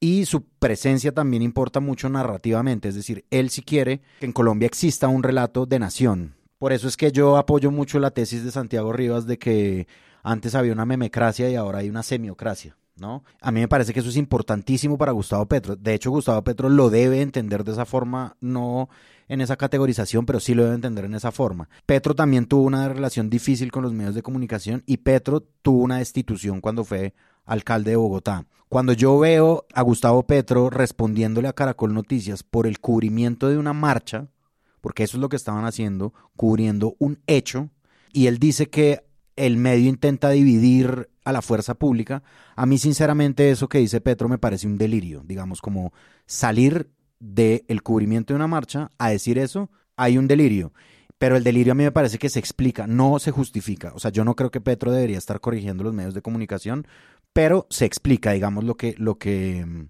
y 0.00 0.24
su 0.24 0.44
presencia 0.44 1.12
también 1.12 1.42
importa 1.42 1.80
mucho 1.80 2.08
narrativamente, 2.08 2.88
es 2.88 2.94
decir, 2.94 3.24
él 3.30 3.50
si 3.50 3.62
quiere 3.62 4.00
que 4.20 4.26
en 4.26 4.32
Colombia 4.32 4.66
exista 4.66 5.08
un 5.08 5.22
relato 5.22 5.66
de 5.66 5.78
nación. 5.78 6.37
Por 6.58 6.72
eso 6.72 6.88
es 6.88 6.96
que 6.96 7.12
yo 7.12 7.36
apoyo 7.36 7.70
mucho 7.70 7.98
la 7.98 8.10
tesis 8.10 8.44
de 8.44 8.50
Santiago 8.50 8.92
Rivas 8.92 9.26
de 9.26 9.38
que 9.38 9.86
antes 10.22 10.54
había 10.54 10.72
una 10.72 10.86
memecracia 10.86 11.48
y 11.48 11.54
ahora 11.54 11.78
hay 11.78 11.88
una 11.88 12.02
semiocracia. 12.02 12.76
¿No? 12.96 13.22
A 13.40 13.52
mí 13.52 13.60
me 13.60 13.68
parece 13.68 13.92
que 13.92 14.00
eso 14.00 14.08
es 14.08 14.16
importantísimo 14.16 14.98
para 14.98 15.12
Gustavo 15.12 15.46
Petro. 15.46 15.76
De 15.76 15.94
hecho, 15.94 16.10
Gustavo 16.10 16.42
Petro 16.42 16.68
lo 16.68 16.90
debe 16.90 17.22
entender 17.22 17.62
de 17.62 17.70
esa 17.70 17.84
forma, 17.84 18.36
no 18.40 18.88
en 19.28 19.40
esa 19.40 19.56
categorización, 19.56 20.26
pero 20.26 20.40
sí 20.40 20.52
lo 20.52 20.64
debe 20.64 20.74
entender 20.74 21.04
en 21.04 21.14
esa 21.14 21.30
forma. 21.30 21.68
Petro 21.86 22.16
también 22.16 22.46
tuvo 22.46 22.64
una 22.64 22.88
relación 22.88 23.30
difícil 23.30 23.70
con 23.70 23.84
los 23.84 23.92
medios 23.92 24.16
de 24.16 24.22
comunicación 24.22 24.82
y 24.84 24.96
Petro 24.96 25.44
tuvo 25.62 25.84
una 25.84 25.98
destitución 25.98 26.60
cuando 26.60 26.82
fue 26.84 27.14
alcalde 27.44 27.92
de 27.92 27.96
Bogotá. 27.96 28.46
Cuando 28.68 28.92
yo 28.92 29.18
veo 29.18 29.64
a 29.72 29.82
Gustavo 29.82 30.26
Petro 30.26 30.68
respondiéndole 30.68 31.46
a 31.46 31.52
Caracol 31.52 31.94
Noticias 31.94 32.42
por 32.42 32.66
el 32.66 32.80
cubrimiento 32.80 33.48
de 33.48 33.58
una 33.58 33.72
marcha, 33.72 34.26
porque 34.80 35.04
eso 35.04 35.16
es 35.16 35.20
lo 35.20 35.28
que 35.28 35.36
estaban 35.36 35.64
haciendo, 35.64 36.12
cubriendo 36.36 36.94
un 36.98 37.20
hecho, 37.26 37.70
y 38.12 38.26
él 38.26 38.38
dice 38.38 38.68
que 38.68 39.04
el 39.36 39.56
medio 39.56 39.88
intenta 39.88 40.30
dividir 40.30 41.08
a 41.24 41.32
la 41.32 41.42
fuerza 41.42 41.74
pública. 41.74 42.22
A 42.56 42.66
mí, 42.66 42.78
sinceramente, 42.78 43.50
eso 43.50 43.68
que 43.68 43.78
dice 43.78 44.00
Petro 44.00 44.28
me 44.28 44.38
parece 44.38 44.66
un 44.66 44.78
delirio, 44.78 45.22
digamos, 45.24 45.60
como 45.60 45.92
salir 46.26 46.90
del 47.20 47.82
cubrimiento 47.82 48.32
de 48.32 48.36
una 48.36 48.46
marcha 48.46 48.90
a 48.98 49.10
decir 49.10 49.38
eso, 49.38 49.70
hay 49.96 50.18
un 50.18 50.26
delirio. 50.26 50.72
Pero 51.18 51.36
el 51.36 51.44
delirio 51.44 51.72
a 51.72 51.74
mí 51.74 51.84
me 51.84 51.92
parece 51.92 52.18
que 52.18 52.28
se 52.28 52.38
explica, 52.38 52.86
no 52.86 53.18
se 53.18 53.32
justifica. 53.32 53.92
O 53.94 53.98
sea, 53.98 54.10
yo 54.10 54.24
no 54.24 54.36
creo 54.36 54.50
que 54.50 54.60
Petro 54.60 54.92
debería 54.92 55.18
estar 55.18 55.40
corrigiendo 55.40 55.84
los 55.84 55.92
medios 55.92 56.14
de 56.14 56.22
comunicación, 56.22 56.86
pero 57.32 57.66
se 57.70 57.84
explica, 57.84 58.32
digamos, 58.32 58.64
lo 58.64 58.76
que, 58.76 58.94
lo 58.98 59.18
que, 59.18 59.88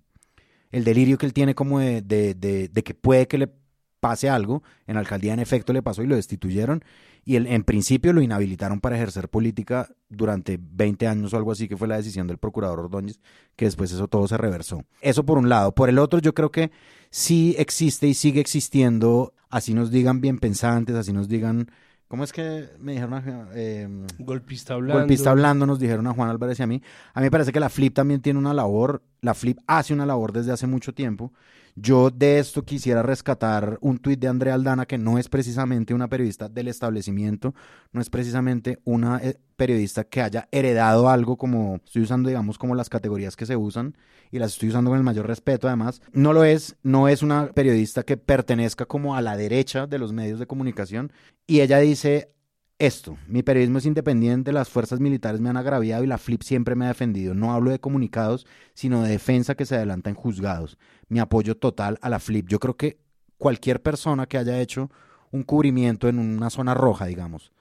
el 0.70 0.84
delirio 0.84 1.18
que 1.18 1.26
él 1.26 1.32
tiene 1.32 1.54
como 1.54 1.80
de, 1.80 2.02
de, 2.02 2.34
de, 2.34 2.68
de 2.68 2.82
que 2.82 2.94
puede 2.94 3.28
que 3.28 3.38
le 3.38 3.50
pase 4.00 4.28
algo. 4.28 4.62
En 4.86 4.94
la 4.94 5.00
alcaldía, 5.00 5.34
en 5.34 5.40
efecto, 5.40 5.72
le 5.72 5.82
pasó 5.82 6.02
y 6.02 6.06
lo 6.06 6.16
destituyeron 6.16 6.82
y 7.28 7.36
en 7.36 7.62
principio 7.62 8.14
lo 8.14 8.22
inhabilitaron 8.22 8.80
para 8.80 8.96
ejercer 8.96 9.28
política 9.28 9.90
durante 10.08 10.58
20 10.58 11.06
años 11.06 11.34
o 11.34 11.36
algo 11.36 11.52
así, 11.52 11.68
que 11.68 11.76
fue 11.76 11.86
la 11.86 11.98
decisión 11.98 12.26
del 12.26 12.38
procurador 12.38 12.80
Ordóñez, 12.80 13.20
que 13.54 13.66
después 13.66 13.92
eso 13.92 14.08
todo 14.08 14.26
se 14.26 14.38
reversó. 14.38 14.82
Eso 15.02 15.26
por 15.26 15.36
un 15.36 15.50
lado. 15.50 15.74
Por 15.74 15.90
el 15.90 15.98
otro, 15.98 16.20
yo 16.20 16.32
creo 16.32 16.50
que 16.50 16.70
sí 17.10 17.54
existe 17.58 18.06
y 18.06 18.14
sigue 18.14 18.40
existiendo, 18.40 19.34
así 19.50 19.74
nos 19.74 19.90
digan 19.90 20.22
bien 20.22 20.38
pensantes, 20.38 20.96
así 20.96 21.12
nos 21.12 21.28
digan... 21.28 21.70
¿Cómo 22.08 22.24
es 22.24 22.32
que 22.32 22.70
me 22.78 22.92
dijeron? 22.92 23.22
Eh, 23.52 23.86
golpista 24.20 24.72
hablando. 24.72 25.00
Golpista 25.00 25.30
hablando, 25.30 25.66
nos 25.66 25.78
dijeron 25.78 26.06
a 26.06 26.14
Juan 26.14 26.30
Álvarez 26.30 26.58
y 26.58 26.62
a 26.62 26.66
mí. 26.66 26.82
A 27.12 27.20
mí 27.20 27.24
me 27.24 27.30
parece 27.30 27.52
que 27.52 27.60
la 27.60 27.68
Flip 27.68 27.92
también 27.92 28.22
tiene 28.22 28.38
una 28.38 28.54
labor, 28.54 29.02
la 29.20 29.34
Flip 29.34 29.58
hace 29.66 29.92
una 29.92 30.06
labor 30.06 30.32
desde 30.32 30.52
hace 30.52 30.66
mucho 30.66 30.94
tiempo 30.94 31.34
yo 31.80 32.10
de 32.10 32.38
esto 32.38 32.64
quisiera 32.64 33.02
rescatar 33.02 33.78
un 33.80 33.98
tuit 33.98 34.18
de 34.18 34.28
Andrea 34.28 34.54
Aldana, 34.54 34.86
que 34.86 34.98
no 34.98 35.18
es 35.18 35.28
precisamente 35.28 35.94
una 35.94 36.08
periodista 36.08 36.48
del 36.48 36.68
establecimiento, 36.68 37.54
no 37.92 38.00
es 38.00 38.10
precisamente 38.10 38.78
una 38.84 39.18
eh, 39.18 39.38
periodista 39.56 40.04
que 40.04 40.22
haya 40.22 40.48
heredado 40.50 41.08
algo 41.08 41.36
como, 41.36 41.80
estoy 41.84 42.02
usando 42.02 42.28
digamos 42.28 42.58
como 42.58 42.74
las 42.74 42.88
categorías 42.88 43.36
que 43.36 43.46
se 43.46 43.56
usan 43.56 43.96
y 44.30 44.38
las 44.38 44.52
estoy 44.52 44.70
usando 44.70 44.90
con 44.90 44.98
el 44.98 45.04
mayor 45.04 45.26
respeto 45.26 45.66
además, 45.66 46.02
no 46.12 46.32
lo 46.32 46.44
es, 46.44 46.76
no 46.82 47.08
es 47.08 47.22
una 47.22 47.52
periodista 47.52 48.02
que 48.02 48.16
pertenezca 48.16 48.84
como 48.86 49.16
a 49.16 49.22
la 49.22 49.36
derecha 49.36 49.86
de 49.86 49.98
los 49.98 50.12
medios 50.12 50.38
de 50.38 50.46
comunicación. 50.46 51.12
Y 51.46 51.60
ella 51.60 51.78
dice, 51.78 52.32
esto, 52.78 53.18
mi 53.26 53.42
periodismo 53.42 53.78
es 53.78 53.86
independiente, 53.86 54.52
las 54.52 54.68
fuerzas 54.68 55.00
militares 55.00 55.40
me 55.40 55.48
han 55.48 55.56
agraviado 55.56 56.04
y 56.04 56.06
la 56.06 56.18
FLIP 56.18 56.42
siempre 56.42 56.76
me 56.76 56.84
ha 56.84 56.88
defendido. 56.88 57.34
No 57.34 57.52
hablo 57.52 57.70
de 57.70 57.80
comunicados, 57.80 58.46
sino 58.72 59.02
de 59.02 59.10
defensa 59.10 59.56
que 59.56 59.66
se 59.66 59.74
adelanta 59.74 60.10
en 60.10 60.16
juzgados. 60.16 60.78
Mi 61.08 61.18
apoyo 61.18 61.56
total 61.56 61.98
a 62.02 62.08
la 62.08 62.20
FLIP. 62.20 62.48
Yo 62.48 62.60
creo 62.60 62.76
que 62.76 63.00
cualquier 63.36 63.82
persona 63.82 64.26
que 64.26 64.38
haya 64.38 64.60
hecho 64.60 64.90
un 65.32 65.42
cubrimiento 65.42 66.08
en 66.08 66.20
una 66.20 66.50
zona 66.50 66.74
roja, 66.74 67.06
digamos, 67.06 67.52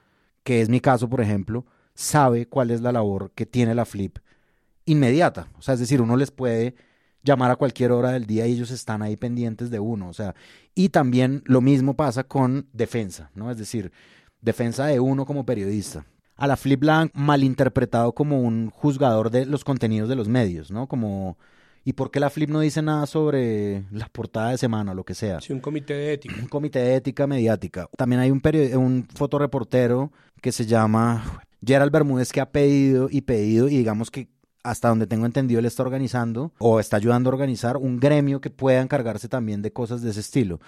que 0.43 0.62
es 0.62 0.69
mi 0.69 0.82
caso, 0.82 1.10
por 1.10 1.21
ejemplo, 1.21 1.65
sabe 1.95 2.47
cuál 2.47 2.69
es 2.69 2.82
la 2.82 2.91
labor 2.91 3.32
que 3.34 3.47
tiene 3.47 3.73
la 3.73 3.86
FLIP 3.86 4.19
inmediata. 4.86 5.49
O 5.58 5.63
sea, 5.63 5.73
es 5.73 5.80
decir, 5.80 5.99
uno 5.99 6.15
les 6.15 6.30
puede 6.30 6.75
llamar 7.23 7.49
a 7.49 7.56
cualquier 7.56 7.91
hora 7.91 8.12
del 8.12 8.25
día 8.25 8.45
y 8.45 8.53
ellos 8.53 8.69
están 8.69 9.01
ahí 9.01 9.17
pendientes 9.17 9.71
de 9.71 9.80
uno. 9.80 10.10
O 10.10 10.13
sea, 10.13 10.36
y 10.75 10.89
también 10.89 11.41
lo 11.45 11.62
mismo 11.62 11.95
pasa 11.95 12.23
con 12.23 12.69
defensa, 12.71 13.32
¿no? 13.34 13.49
Es 13.49 13.58
decir, 13.58 13.91
defensa 14.41 14.86
de 14.86 15.00
uno 15.00 15.26
como 15.26 15.45
periodista. 15.45 16.06
A 16.36 16.47
la 16.47 16.58
Flip 16.58 16.80
Blanc 16.80 17.12
malinterpretado 17.15 18.13
como 18.13 18.41
un 18.41 18.69
juzgador 18.69 19.32
de 19.32 19.45
los 19.45 19.63
contenidos 19.63 20.08
de 20.08 20.15
los 20.15 20.28
medios, 20.28 20.69
¿no? 20.69 20.88
Como, 20.88 21.38
¿y 21.84 21.93
por 21.93 22.12
qué 22.12 22.19
la 22.19 22.30
Flip 22.30 22.50
no 22.50 22.60
dice 22.60 22.82
nada 22.82 23.08
sobre 23.08 23.86
la 23.91 24.08
portada 24.08 24.52
de 24.52 24.58
semana 24.58 24.91
o 24.91 24.95
lo 24.95 25.04
que 25.04 25.15
sea? 25.15 25.41
Sí, 25.41 25.52
un 25.52 25.60
comité 25.60 25.93
de 25.93 26.13
ética. 26.13 26.36
Un 26.39 26.47
comité 26.47 26.80
de 26.80 26.95
ética 26.95 27.26
mediática. 27.26 27.88
También 27.97 28.21
hay 28.21 28.30
un, 28.30 28.41
un 28.76 29.08
fotoreportero 29.15 30.12
que 30.41 30.52
se 30.52 30.67
llama 30.67 31.41
Gerald 31.65 31.91
Bermúdez 31.91 32.32
que 32.32 32.41
ha 32.41 32.52
pedido 32.52 33.08
y 33.10 33.21
pedido 33.21 33.67
y 33.67 33.78
digamos 33.78 34.12
que 34.12 34.30
hasta 34.63 34.89
donde 34.89 35.08
tengo 35.08 35.26
entendido, 35.26 35.60
él 35.60 35.65
está 35.65 35.84
organizando 35.84 36.52
o 36.60 36.80
está 36.80 36.97
ayudando 36.97 37.30
a 37.30 37.34
organizar 37.34 37.78
un 37.78 38.00
gremio 38.00 38.41
que 38.41 38.50
pueda 38.50 38.82
encargarse 38.82 39.30
también 39.30 39.62
de 39.62 39.71
cosas 39.71 40.02
de 40.02 40.10
ese 40.10 40.19
estilo. 40.19 40.60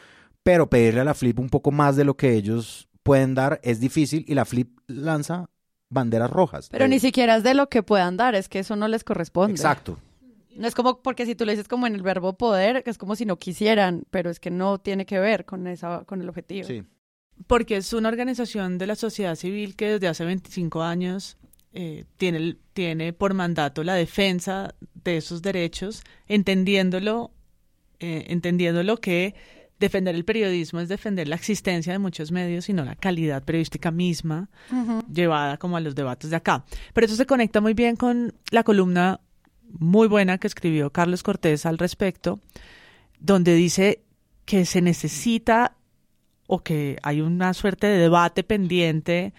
Pero 0.41 0.69
pedirle 0.69 1.01
a 1.01 1.03
la 1.03 1.13
Flip 1.13 1.37
un 1.37 1.49
poco 1.49 1.71
más 1.71 1.97
de 1.97 2.05
lo 2.05 2.15
que 2.15 2.33
ellos 2.33 2.88
pueden 3.09 3.33
dar 3.33 3.59
es 3.63 3.79
difícil 3.79 4.23
y 4.27 4.35
la 4.35 4.45
Flip 4.45 4.69
lanza 4.85 5.49
banderas 5.89 6.29
rojas. 6.29 6.69
Pero 6.69 6.85
Eh, 6.85 6.87
ni 6.87 6.99
siquiera 6.99 7.37
es 7.37 7.43
de 7.43 7.55
lo 7.55 7.67
que 7.67 7.81
puedan 7.81 8.17
dar, 8.17 8.35
es 8.35 8.47
que 8.47 8.59
eso 8.59 8.75
no 8.75 8.87
les 8.87 9.03
corresponde. 9.03 9.53
Exacto. 9.53 9.97
No 10.55 10.67
es 10.67 10.75
como, 10.75 11.01
porque 11.01 11.25
si 11.25 11.33
tú 11.33 11.43
le 11.43 11.53
dices 11.53 11.67
como 11.67 11.87
en 11.87 11.95
el 11.95 12.03
verbo 12.03 12.37
poder, 12.37 12.83
que 12.83 12.91
es 12.91 12.99
como 12.99 13.15
si 13.15 13.25
no 13.25 13.39
quisieran, 13.39 14.03
pero 14.11 14.29
es 14.29 14.39
que 14.39 14.51
no 14.51 14.77
tiene 14.77 15.07
que 15.07 15.17
ver 15.17 15.45
con, 15.45 15.65
esa, 15.65 16.03
con 16.05 16.21
el 16.21 16.29
objetivo. 16.29 16.67
Sí. 16.67 16.83
Porque 17.47 17.77
es 17.77 17.93
una 17.93 18.09
organización 18.09 18.77
de 18.77 18.85
la 18.85 18.95
sociedad 18.95 19.33
civil 19.33 19.75
que 19.75 19.93
desde 19.93 20.07
hace 20.07 20.23
25 20.23 20.83
años 20.83 21.35
eh, 21.73 22.05
tiene, 22.17 22.57
tiene 22.73 23.11
por 23.13 23.33
mandato 23.33 23.83
la 23.83 23.95
defensa 23.95 24.75
de 24.93 25.17
esos 25.17 25.41
derechos, 25.41 26.03
entendiéndolo, 26.27 27.31
eh, 27.97 28.25
entendiéndolo 28.27 28.97
que 28.97 29.33
defender 29.79 30.15
el 30.15 30.25
periodismo 30.25 30.79
es 30.79 30.89
defender 30.89 31.27
la 31.27 31.35
existencia 31.35 31.93
de 31.93 31.99
muchos 31.99 32.31
medios 32.31 32.69
y 32.69 32.73
no 32.73 32.83
la 32.83 32.95
calidad 32.95 33.43
periodística 33.43 33.91
misma 33.91 34.49
llevada 35.11 35.57
como 35.57 35.77
a 35.77 35.79
los 35.79 35.95
debates 35.95 36.29
de 36.29 36.35
acá. 36.35 36.65
Pero 36.93 37.05
eso 37.05 37.15
se 37.15 37.25
conecta 37.25 37.61
muy 37.61 37.73
bien 37.73 37.95
con 37.95 38.33
la 38.51 38.63
columna 38.63 39.21
muy 39.71 40.07
buena 40.07 40.37
que 40.37 40.47
escribió 40.47 40.91
Carlos 40.91 41.23
Cortés 41.23 41.65
al 41.65 41.77
respecto, 41.77 42.39
donde 43.19 43.53
dice 43.53 44.01
que 44.45 44.65
se 44.65 44.81
necesita 44.81 45.75
o 46.47 46.63
que 46.63 46.97
hay 47.03 47.21
una 47.21 47.53
suerte 47.53 47.87
de 47.87 47.99
debate 47.99 48.43
pendiente 48.43 49.33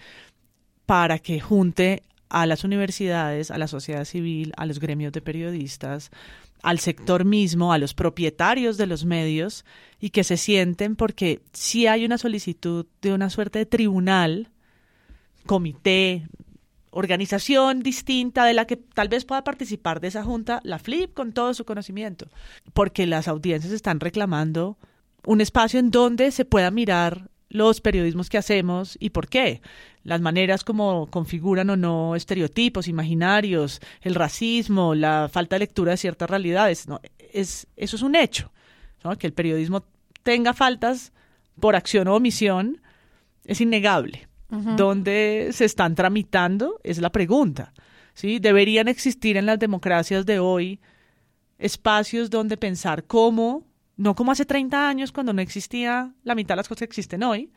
para 0.85 1.19
que 1.19 1.39
junte 1.39 2.03
a 2.29 2.45
las 2.45 2.63
universidades, 2.63 3.51
a 3.51 3.57
la 3.57 3.67
sociedad 3.67 4.05
civil, 4.05 4.53
a 4.55 4.65
los 4.65 4.79
gremios 4.79 5.11
de 5.11 5.21
periodistas, 5.21 6.11
al 6.61 6.79
sector 6.79 7.25
mismo, 7.25 7.73
a 7.73 7.77
los 7.77 7.93
propietarios 7.93 8.77
de 8.77 8.87
los 8.87 9.05
medios 9.05 9.65
y 9.99 10.11
que 10.11 10.23
se 10.23 10.37
sienten 10.37 10.95
porque 10.95 11.41
si 11.53 11.87
hay 11.87 12.05
una 12.05 12.17
solicitud 12.17 12.85
de 13.01 13.13
una 13.13 13.29
suerte 13.29 13.59
de 13.59 13.65
tribunal, 13.65 14.49
comité, 15.45 16.27
organización 16.91 17.81
distinta 17.81 18.45
de 18.45 18.53
la 18.53 18.65
que 18.65 18.77
tal 18.77 19.07
vez 19.07 19.25
pueda 19.25 19.43
participar 19.43 20.01
de 20.01 20.09
esa 20.09 20.23
junta, 20.23 20.59
la 20.63 20.77
FLIP 20.77 21.13
con 21.13 21.33
todo 21.33 21.53
su 21.53 21.65
conocimiento, 21.65 22.27
porque 22.73 23.07
las 23.07 23.27
audiencias 23.27 23.73
están 23.73 23.99
reclamando 23.99 24.77
un 25.25 25.41
espacio 25.41 25.79
en 25.79 25.89
donde 25.89 26.31
se 26.31 26.45
pueda 26.45 26.69
mirar 26.69 27.30
los 27.51 27.81
periodismos 27.81 28.29
que 28.29 28.37
hacemos 28.37 28.97
y 28.99 29.09
por 29.09 29.27
qué, 29.27 29.61
las 30.03 30.21
maneras 30.21 30.63
como 30.63 31.07
configuran 31.07 31.69
o 31.69 31.75
no 31.75 32.15
estereotipos, 32.15 32.87
imaginarios, 32.87 33.81
el 34.01 34.15
racismo, 34.15 34.95
la 34.95 35.29
falta 35.31 35.55
de 35.55 35.59
lectura 35.59 35.91
de 35.91 35.97
ciertas 35.97 36.29
realidades, 36.29 36.87
no, 36.87 37.01
es, 37.33 37.67
eso 37.75 37.95
es 37.97 38.01
un 38.01 38.15
hecho. 38.15 38.51
Que 39.19 39.27
el 39.27 39.33
periodismo 39.33 39.83
tenga 40.23 40.53
faltas 40.53 41.11
por 41.59 41.75
acción 41.75 42.07
o 42.07 42.15
omisión 42.15 42.81
es 43.45 43.61
innegable. 43.61 44.27
¿Dónde 44.49 45.49
se 45.53 45.63
están 45.63 45.95
tramitando? 45.95 46.79
Es 46.83 46.99
la 46.99 47.09
pregunta. 47.11 47.73
¿sí? 48.13 48.39
Deberían 48.39 48.89
existir 48.89 49.37
en 49.37 49.45
las 49.45 49.59
democracias 49.59 50.25
de 50.25 50.39
hoy 50.39 50.79
espacios 51.57 52.29
donde 52.29 52.57
pensar 52.57 53.05
cómo, 53.05 53.63
no 54.01 54.15
como 54.15 54.31
hace 54.31 54.45
30 54.45 54.89
años 54.89 55.11
cuando 55.11 55.31
no 55.31 55.43
existía 55.43 56.11
la 56.23 56.33
mitad 56.33 56.55
de 56.55 56.57
las 56.57 56.67
cosas 56.67 56.79
que 56.79 56.85
existen 56.85 57.21
hoy, 57.21 57.51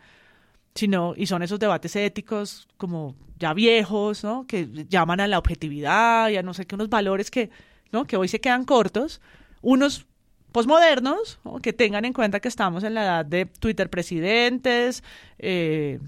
sino, 0.75 1.15
y 1.17 1.27
son 1.27 1.43
esos 1.43 1.59
debates 1.59 1.97
éticos 1.97 2.69
como 2.77 3.15
ya 3.39 3.55
viejos, 3.55 4.23
¿no? 4.23 4.47
Que 4.47 4.69
llaman 4.91 5.21
a 5.21 5.27
la 5.27 5.39
objetividad 5.39 6.29
y 6.29 6.37
a 6.37 6.43
no 6.43 6.53
sé 6.53 6.67
qué, 6.67 6.75
unos 6.75 6.91
valores 6.91 7.31
que, 7.31 7.49
¿no? 7.93 8.05
Que 8.05 8.19
hoy 8.19 8.29
se 8.29 8.43
quedan 8.43 8.67
cortos, 8.67 9.23
unos 9.63 10.07
posmodernos, 10.53 11.39
que 11.63 11.73
tengan 11.73 12.05
en 12.05 12.13
cuenta 12.13 12.41
que 12.41 12.49
estamos 12.49 12.85
en 12.85 12.93
la 12.93 13.05
edad 13.05 13.25
de 13.25 13.47
Twitter 13.47 13.89
presidentes, 13.89 15.03
eh, 15.39 15.99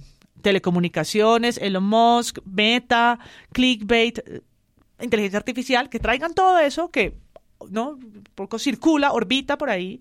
telecomunicaciones, 0.43 1.57
Elon 1.57 1.85
Musk, 1.85 2.41
Meta, 2.45 3.19
clickbait, 3.55 4.19
eh, 4.19 4.43
inteligencia 5.01 5.39
artificial, 5.39 5.89
que 5.89 5.99
traigan 5.99 6.35
todo 6.35 6.59
eso 6.59 6.91
que 6.91 7.17
no 7.71 7.99
poco 8.35 8.59
circula, 8.59 9.13
orbita 9.13 9.57
por 9.57 9.71
ahí 9.71 9.99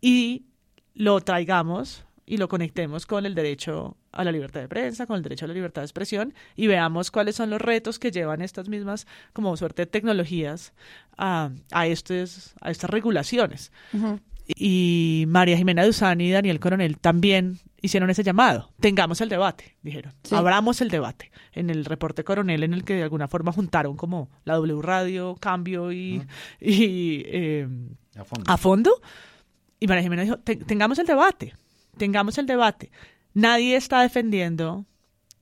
y 0.00 0.46
lo 0.94 1.20
traigamos 1.20 2.04
y 2.26 2.36
lo 2.36 2.48
conectemos 2.48 3.06
con 3.06 3.26
el 3.26 3.34
derecho 3.34 3.96
a 4.12 4.22
la 4.24 4.32
libertad 4.32 4.60
de 4.60 4.68
prensa, 4.68 5.06
con 5.06 5.16
el 5.16 5.22
derecho 5.22 5.46
a 5.46 5.48
la 5.48 5.54
libertad 5.54 5.82
de 5.82 5.86
expresión 5.86 6.34
y 6.56 6.68
veamos 6.68 7.10
cuáles 7.10 7.36
son 7.36 7.50
los 7.50 7.60
retos 7.60 7.98
que 7.98 8.10
llevan 8.10 8.40
estas 8.40 8.68
mismas, 8.68 9.06
como 9.32 9.56
suerte, 9.56 9.86
tecnologías 9.86 10.72
a, 11.16 11.50
a, 11.72 11.86
estos, 11.86 12.54
a 12.60 12.70
estas 12.70 12.90
regulaciones. 12.90 13.72
Y 14.46 15.24
María 15.28 15.56
Jimena 15.56 15.84
Duzani 15.84 16.28
y 16.28 16.30
Daniel 16.30 16.60
Coronel 16.60 16.98
también 16.98 17.58
hicieron 17.82 18.10
ese 18.10 18.22
llamado. 18.22 18.70
Tengamos 18.80 19.20
el 19.20 19.28
debate, 19.28 19.76
dijeron. 19.82 20.12
Abramos 20.30 20.80
el 20.80 20.88
debate. 20.88 21.30
En 21.52 21.70
el 21.70 21.84
reporte 21.84 22.24
Coronel, 22.24 22.62
en 22.62 22.74
el 22.74 22.84
que 22.84 22.94
de 22.94 23.02
alguna 23.02 23.28
forma 23.28 23.52
juntaron 23.52 23.96
como 23.96 24.28
la 24.44 24.54
W 24.54 24.82
Radio, 24.82 25.36
Cambio 25.40 25.92
y, 25.92 26.22
y 26.60 27.22
eh, 27.26 27.68
a, 28.16 28.24
fondo. 28.24 28.52
a, 28.52 28.56
fondo. 28.56 29.00
Y 29.80 29.86
María 29.86 30.02
Jimena 30.02 30.22
dijo, 30.22 30.38
tengamos 30.38 30.98
el 30.98 31.06
debate 31.06 31.54
tengamos 32.00 32.38
el 32.38 32.46
debate. 32.46 32.90
Nadie 33.34 33.76
está 33.76 34.00
defendiendo 34.00 34.86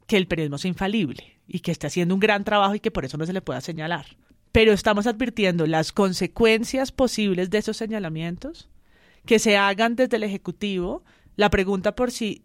que 0.07 0.17
el 0.17 0.27
periodismo 0.27 0.59
sea 0.59 0.71
infalible 0.71 1.39
y 1.47 1.61
que 1.61 1.71
esté 1.71 1.87
haciendo 1.87 2.15
un 2.15 2.21
gran 2.21 2.45
trabajo 2.45 2.75
y 2.75 2.81
que 2.81 2.91
por 2.91 3.05
eso 3.05 3.17
no 3.17 3.25
se 3.25 3.33
le 3.33 3.41
pueda 3.41 3.61
señalar. 3.61 4.17
Pero 4.53 4.73
estamos 4.73 5.07
advirtiendo 5.07 5.67
las 5.67 5.93
consecuencias 5.93 6.91
posibles 6.91 7.51
de 7.51 7.59
esos 7.59 7.77
señalamientos, 7.77 8.69
que 9.25 9.39
se 9.39 9.57
hagan 9.57 9.95
desde 9.95 10.17
el 10.17 10.25
Ejecutivo. 10.25 11.05
La 11.37 11.51
pregunta 11.51 11.95
por 11.95 12.11
si 12.11 12.45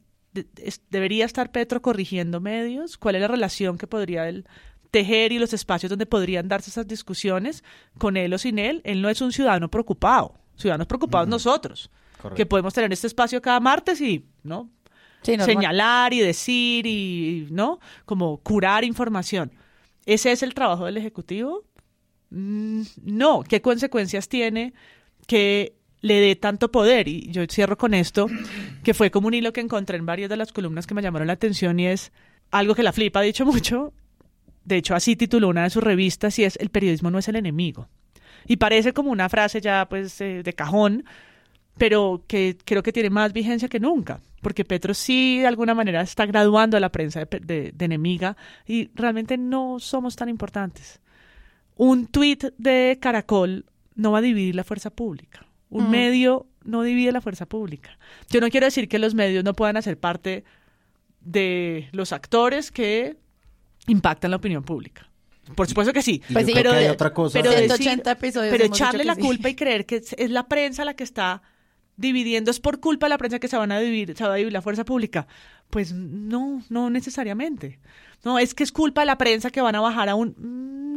debería 0.90 1.26
estar 1.26 1.52
Petro 1.52 1.82
corrigiendo 1.82 2.40
medios, 2.40 2.98
cuál 2.98 3.16
es 3.16 3.22
la 3.22 3.28
relación 3.28 3.78
que 3.78 3.88
podría 3.88 4.28
él 4.28 4.46
tejer 4.92 5.32
y 5.32 5.40
los 5.40 5.54
espacios 5.54 5.90
donde 5.90 6.06
podrían 6.06 6.48
darse 6.48 6.70
esas 6.70 6.88
discusiones 6.88 7.64
con 7.98 8.16
él 8.16 8.32
o 8.32 8.38
sin 8.38 8.60
él. 8.60 8.80
Él 8.84 9.02
no 9.02 9.10
es 9.10 9.22
un 9.22 9.32
ciudadano 9.32 9.72
preocupado, 9.72 10.36
ciudadanos 10.56 10.88
preocupados 10.88 11.28
nosotros 11.28 11.90
que 12.32 12.46
podemos 12.46 12.74
tener 12.74 12.92
este 12.94 13.08
espacio 13.08 13.42
cada 13.42 13.60
martes 13.60 14.00
y, 14.02 14.26
¿no? 14.44 14.70
Señalar 15.22 16.14
y 16.14 16.20
decir 16.20 16.86
y, 16.86 17.48
¿no? 17.50 17.80
Como 18.06 18.38
curar 18.38 18.84
información. 18.84 19.52
¿Ese 20.06 20.32
es 20.32 20.44
el 20.44 20.54
trabajo 20.54 20.86
del 20.86 20.98
Ejecutivo? 20.98 21.64
Mm, 22.30 22.82
no. 23.04 23.44
¿Qué 23.44 23.62
consecuencias 23.62 24.28
tiene 24.28 24.74
que 25.28 25.78
le 26.02 26.16
dé 26.16 26.36
tanto 26.36 26.72
poder? 26.72 27.08
Y 27.08 27.32
yo 27.32 27.46
cierro 27.48 27.78
con 27.78 27.94
esto, 27.94 28.28
que 28.84 28.94
fue 28.94 29.12
como 29.12 29.28
un 29.28 29.34
hilo 29.34 29.54
que 29.54 29.62
encontré 29.62 29.98
en 29.98 30.06
varias 30.06 30.30
de 30.30 30.38
las 30.38 30.52
columnas 30.52 30.88
que 30.88 30.94
me 30.94 31.02
llamaron 31.02 31.28
la 31.28 31.34
atención 31.34 31.80
y 31.80 31.88
es 31.88 32.12
algo 32.52 32.76
que 32.76 32.84
la 32.84 32.92
Flip 32.92 33.16
ha 33.16 33.22
dicho 33.22 33.46
mucho. 33.46 33.94
De 34.66 34.78
hecho, 34.78 34.94
así 34.96 35.16
tituló 35.16 35.50
una 35.50 35.64
de 35.64 35.70
sus 35.70 35.84
revistas 35.84 36.38
y 36.40 36.44
es 36.44 36.58
El 36.58 36.70
periodismo 36.70 37.12
no 37.12 37.20
es 37.20 37.28
el 37.28 37.38
enemigo. 37.38 37.88
Y 38.48 38.58
parece 38.58 38.94
como 38.94 39.12
una 39.12 39.30
frase 39.30 39.62
ya 39.62 39.88
pues 39.88 40.20
eh, 40.22 40.44
de 40.44 40.54
cajón, 40.54 41.06
pero 41.78 42.24
que 42.28 42.58
creo 42.64 42.84
que 42.84 42.94
tiene 42.94 43.10
más 43.10 43.34
vigencia 43.34 43.68
que 43.68 43.80
nunca, 43.80 44.22
porque 44.42 44.66
Petro 44.66 44.94
sí 44.94 45.40
de 45.40 45.48
alguna 45.48 45.74
manera 45.74 46.02
está 46.02 46.26
graduando 46.26 46.78
a 46.78 46.80
la 46.80 46.92
prensa 46.92 47.26
de, 47.26 47.74
enemiga 47.80 48.38
y 48.68 48.90
realmente 48.94 49.38
no 49.38 49.80
somos 49.80 50.16
tan 50.16 50.30
importantes. 50.30 51.02
Un 51.76 52.08
tuit 52.08 52.46
de 52.58 53.00
Caracol 53.02 53.66
no 53.96 54.12
va 54.12 54.20
a 54.20 54.22
dividir 54.22 54.56
la 54.56 54.64
fuerza 54.64 54.90
pública. 54.90 55.46
Un 55.70 55.90
medio 55.90 56.46
no 56.64 56.84
divide 56.84 57.12
la 57.12 57.22
fuerza 57.22 57.48
pública. 57.48 57.98
Yo 58.30 58.40
no 58.42 58.50
quiero 58.50 58.68
decir 58.68 58.88
que 58.88 59.00
los 59.00 59.16
medios 59.16 59.44
no 59.44 59.56
puedan 59.56 59.76
hacer 59.76 60.00
parte 60.00 60.44
de 61.20 61.90
los 61.94 62.14
actores 62.14 62.72
que 62.72 63.18
impactan 63.88 64.30
la 64.30 64.38
opinión 64.38 64.64
pública. 64.64 65.10
Por 65.56 65.68
supuesto 65.68 65.94
que 65.94 66.02
sí. 66.02 66.22
Pues 66.32 66.48
pero, 66.54 66.72
hay 66.72 66.88
otra 66.88 67.14
cosa. 67.14 67.42
pero, 67.42 67.52
pero 67.52 68.66
echarle 68.66 69.04
la 69.04 69.16
culpa 69.16 69.50
y 69.50 69.56
creer 69.56 69.86
que 69.86 69.98
es 69.98 70.30
la 70.30 70.48
prensa 70.48 70.86
la 70.86 70.96
que 70.96 71.04
está 71.04 71.42
dividiendo 71.96 72.52
es 72.52 72.60
por 72.60 72.80
culpa 72.80 73.06
de 73.06 73.12
la 73.12 73.18
prensa 73.18 73.40
que 73.40 73.48
se 73.48 73.58
van 73.58 73.72
a 73.72 73.80
dividir, 73.80 74.18
se 74.18 74.24
va 74.24 74.34
a 74.34 74.36
dividir 74.36 74.54
la 74.54 74.62
fuerza 74.62 74.86
pública. 74.86 75.28
Pues 75.70 75.94
no, 75.94 76.64
no 76.70 76.90
necesariamente. 76.90 77.80
No, 78.24 78.40
es 78.40 78.54
que 78.54 78.64
es 78.64 78.72
culpa 78.72 79.02
de 79.02 79.08
la 79.08 79.18
prensa 79.18 79.50
que 79.50 79.62
van 79.62 79.76
a 79.76 79.82
bajar 79.82 80.10
a 80.10 80.16
un... 80.16 80.36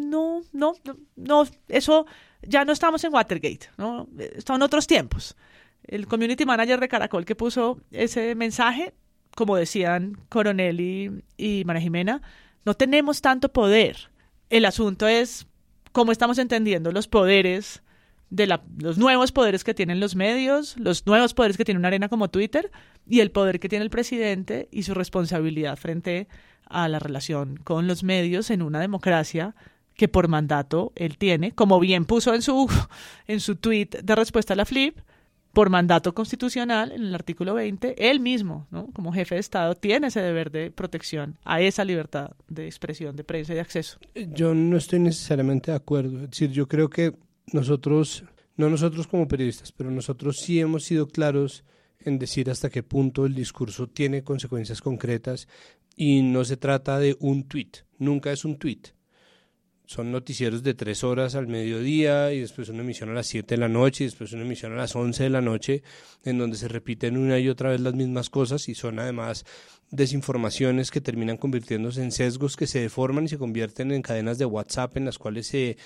No, 0.09 0.43
no, 0.53 0.75
no, 1.17 1.47
eso 1.69 2.07
ya 2.43 2.65
no 2.65 2.73
estamos 2.73 3.03
en 3.05 3.13
Watergate, 3.13 3.71
¿no? 3.77 4.09
Están 4.19 4.63
otros 4.63 4.87
tiempos. 4.87 5.37
El 5.83 6.07
community 6.07 6.45
manager 6.45 6.79
de 6.79 6.89
Caracol 6.89 7.25
que 7.25 7.35
puso 7.35 7.81
ese 7.91 8.35
mensaje, 8.35 8.95
como 9.35 9.57
decían 9.57 10.17
Coronel 10.29 10.81
y, 10.81 11.25
y 11.37 11.65
María 11.65 11.83
Jimena, 11.83 12.23
no 12.65 12.75
tenemos 12.75 13.21
tanto 13.21 13.53
poder. 13.53 14.11
El 14.51 14.65
asunto 14.65 15.09
es 15.09 15.47
cómo 15.93 16.13
estamos 16.13 16.39
entendiendo 16.39 16.93
los 16.93 17.09
poderes 17.09 17.83
de 18.31 18.47
los 18.79 18.99
nuevos 18.99 19.33
poderes 19.33 19.65
que 19.65 19.75
tienen 19.75 20.01
los 20.01 20.17
medios, 20.17 20.77
los 20.79 21.07
nuevos 21.07 21.33
poderes 21.33 21.57
que 21.57 21.65
tiene 21.65 21.79
una 21.79 21.89
arena 21.89 22.09
como 22.09 22.29
Twitter 22.29 22.71
y 23.07 23.21
el 23.21 23.31
poder 23.31 23.61
que 23.61 23.69
tiene 23.69 23.85
el 23.85 23.91
presidente 23.91 24.69
y 24.73 24.83
su 24.83 24.95
responsabilidad 24.95 25.77
frente 25.77 26.29
a 26.69 26.89
la 26.89 26.99
relación 26.99 27.57
con 27.57 27.87
los 27.87 28.03
medios 28.03 28.51
en 28.51 28.63
una 28.63 28.81
democracia 28.81 29.55
que 29.95 30.09
por 30.09 30.29
mandato 30.29 30.93
él 30.97 31.17
tiene, 31.17 31.53
como 31.53 31.81
bien 31.81 32.05
puso 32.05 32.35
en 32.35 32.43
su, 32.43 32.69
en 33.27 33.41
su 33.41 33.57
tweet 33.57 33.91
de 34.03 34.15
respuesta 34.15 34.53
a 34.53 34.57
la 34.57 34.67
Flip, 34.67 34.99
por 35.57 35.71
mandato 35.71 36.13
constitucional, 36.13 36.93
en 36.93 37.01
el 37.01 37.15
artículo 37.15 37.55
20, 37.55 38.11
él 38.11 38.21
mismo, 38.21 38.67
como 38.93 39.11
jefe 39.11 39.37
de 39.37 39.41
Estado, 39.41 39.75
tiene 39.75 40.09
ese 40.09 40.21
deber 40.21 40.51
de 40.51 40.71
protección 40.71 41.39
a 41.47 41.63
esa 41.63 41.83
libertad 41.83 42.33
de 42.47 42.67
expresión, 42.67 43.17
de 43.17 43.25
prensa 43.25 43.53
y 43.53 43.55
de 43.55 43.63
acceso. 43.63 43.99
Yo 44.35 44.53
no 44.53 44.77
estoy 44.77 44.99
necesariamente 44.99 45.71
de 45.71 45.79
acuerdo. 45.79 46.25
Es 46.25 46.31
decir, 46.33 46.51
yo 46.51 46.69
creo 46.69 46.91
que 46.91 47.15
nosotros, 47.55 48.23
no 48.59 48.69
nosotros 48.69 49.07
como 49.07 49.27
periodistas, 49.27 49.73
pero 49.73 49.91
nosotros 49.91 50.37
sí 50.41 50.61
hemos 50.61 50.85
sido 50.85 51.09
claros 51.09 51.65
en 52.01 52.19
decir 52.19 52.51
hasta 52.51 52.69
qué 52.69 52.83
punto 52.83 53.25
el 53.25 53.35
discurso 53.35 53.87
tiene 53.87 54.23
consecuencias 54.23 54.83
concretas 54.83 55.49
y 55.97 56.21
no 56.21 56.45
se 56.45 56.59
trata 56.59 56.99
de 56.99 57.17
un 57.19 57.45
tweet, 57.49 57.71
nunca 57.97 58.31
es 58.31 58.45
un 58.45 58.59
tweet. 58.59 58.96
Son 59.87 60.11
noticieros 60.11 60.65
de 60.65 60.75
tres 60.75 61.05
horas 61.05 61.37
al 61.37 61.47
mediodía 61.47 62.33
y 62.33 62.41
después 62.41 62.69
una 62.69 62.83
emisión 62.83 63.11
a 63.11 63.15
las 63.15 63.29
siete 63.29 63.55
de 63.55 63.61
la 63.61 63.69
noche 63.69 64.03
y 64.03 64.09
después 64.09 64.33
una 64.33 64.43
emisión 64.43 64.73
a 64.73 64.77
las 64.77 64.97
once 64.97 65.23
de 65.23 65.31
la 65.31 65.41
noche 65.41 65.85
en 66.25 66.39
donde 66.39 66.57
se 66.57 66.67
repiten 66.67 67.17
una 67.17 67.39
y 67.39 67.49
otra 67.49 67.71
vez 67.71 67.81
las 67.81 67.95
mismas 67.95 68.29
cosas 68.29 68.69
y 68.69 68.75
son 68.75 68.99
además 68.99 69.45
desinformaciones 69.93 70.91
que 70.91 71.01
terminan 71.01 71.37
convirtiéndose 71.37 72.03
en 72.03 72.11
sesgos 72.11 72.57
que 72.57 72.67
se 72.67 72.81
deforman 72.81 73.27
y 73.27 73.29
se 73.29 73.39
convierten 73.39 73.93
en 73.93 74.03
cadenas 74.03 74.39
de 74.39 74.45
WhatsApp 74.45 74.97
en 74.97 75.05
las 75.05 75.19
cuales 75.19 75.47
se 75.47 75.77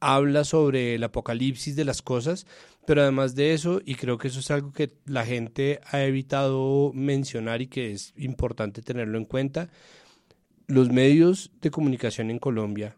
habla 0.00 0.44
sobre 0.44 0.94
el 0.94 1.04
apocalipsis 1.04 1.76
de 1.76 1.84
las 1.84 2.00
cosas, 2.00 2.46
pero 2.86 3.02
además 3.02 3.34
de 3.34 3.52
eso, 3.52 3.82
y 3.84 3.96
creo 3.96 4.16
que 4.16 4.28
eso 4.28 4.40
es 4.40 4.50
algo 4.50 4.72
que 4.72 4.94
la 5.04 5.26
gente 5.26 5.80
ha 5.84 6.02
evitado 6.02 6.92
mencionar 6.94 7.60
y 7.60 7.66
que 7.66 7.92
es 7.92 8.14
importante 8.16 8.80
tenerlo 8.80 9.18
en 9.18 9.26
cuenta, 9.26 9.68
los 10.66 10.88
medios 10.88 11.50
de 11.60 11.70
comunicación 11.70 12.30
en 12.30 12.38
Colombia 12.38 12.96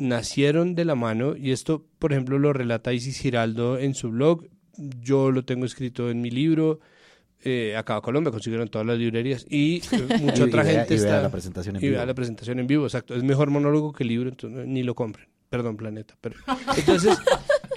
nacieron 0.00 0.74
de 0.74 0.84
la 0.84 0.94
mano, 0.94 1.36
y 1.36 1.52
esto, 1.52 1.86
por 1.98 2.12
ejemplo, 2.12 2.38
lo 2.38 2.52
relata 2.52 2.92
Isis 2.92 3.18
Giraldo 3.18 3.78
en 3.78 3.94
su 3.94 4.10
blog, 4.10 4.46
yo 4.76 5.30
lo 5.30 5.44
tengo 5.44 5.66
escrito 5.66 6.10
en 6.10 6.20
mi 6.20 6.30
libro, 6.30 6.80
eh, 7.42 7.74
acá 7.76 7.96
a 7.96 8.00
Colombia 8.00 8.30
consiguieron 8.30 8.68
todas 8.68 8.86
las 8.86 8.98
librerías 8.98 9.46
y 9.48 9.82
eh, 9.92 10.18
mucha 10.20 10.44
otra 10.44 10.64
gente 10.64 10.94
está 10.94 11.22
la 11.22 11.30
presentación 11.30 11.76
en 11.76 11.82
vivo. 11.82 12.04
la 12.04 12.14
presentación 12.14 12.58
en 12.58 12.66
vivo, 12.66 12.84
exacto. 12.84 13.14
Es 13.14 13.22
mejor 13.22 13.50
monólogo 13.50 13.92
que 13.92 14.04
libro, 14.04 14.28
entonces 14.28 14.66
ni 14.66 14.82
lo 14.82 14.94
compren. 14.94 15.28
Perdón, 15.48 15.76
planeta. 15.76 16.16
Pero... 16.20 16.36
Entonces, 16.76 17.18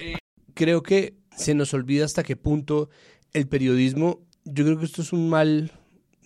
eh, 0.00 0.18
creo 0.54 0.82
que 0.82 1.16
se 1.36 1.54
nos 1.54 1.74
olvida 1.74 2.04
hasta 2.04 2.22
qué 2.22 2.36
punto 2.36 2.88
el 3.32 3.48
periodismo, 3.48 4.20
yo 4.44 4.64
creo 4.64 4.78
que 4.78 4.84
esto 4.84 5.02
es 5.02 5.12
un 5.12 5.28
mal 5.28 5.72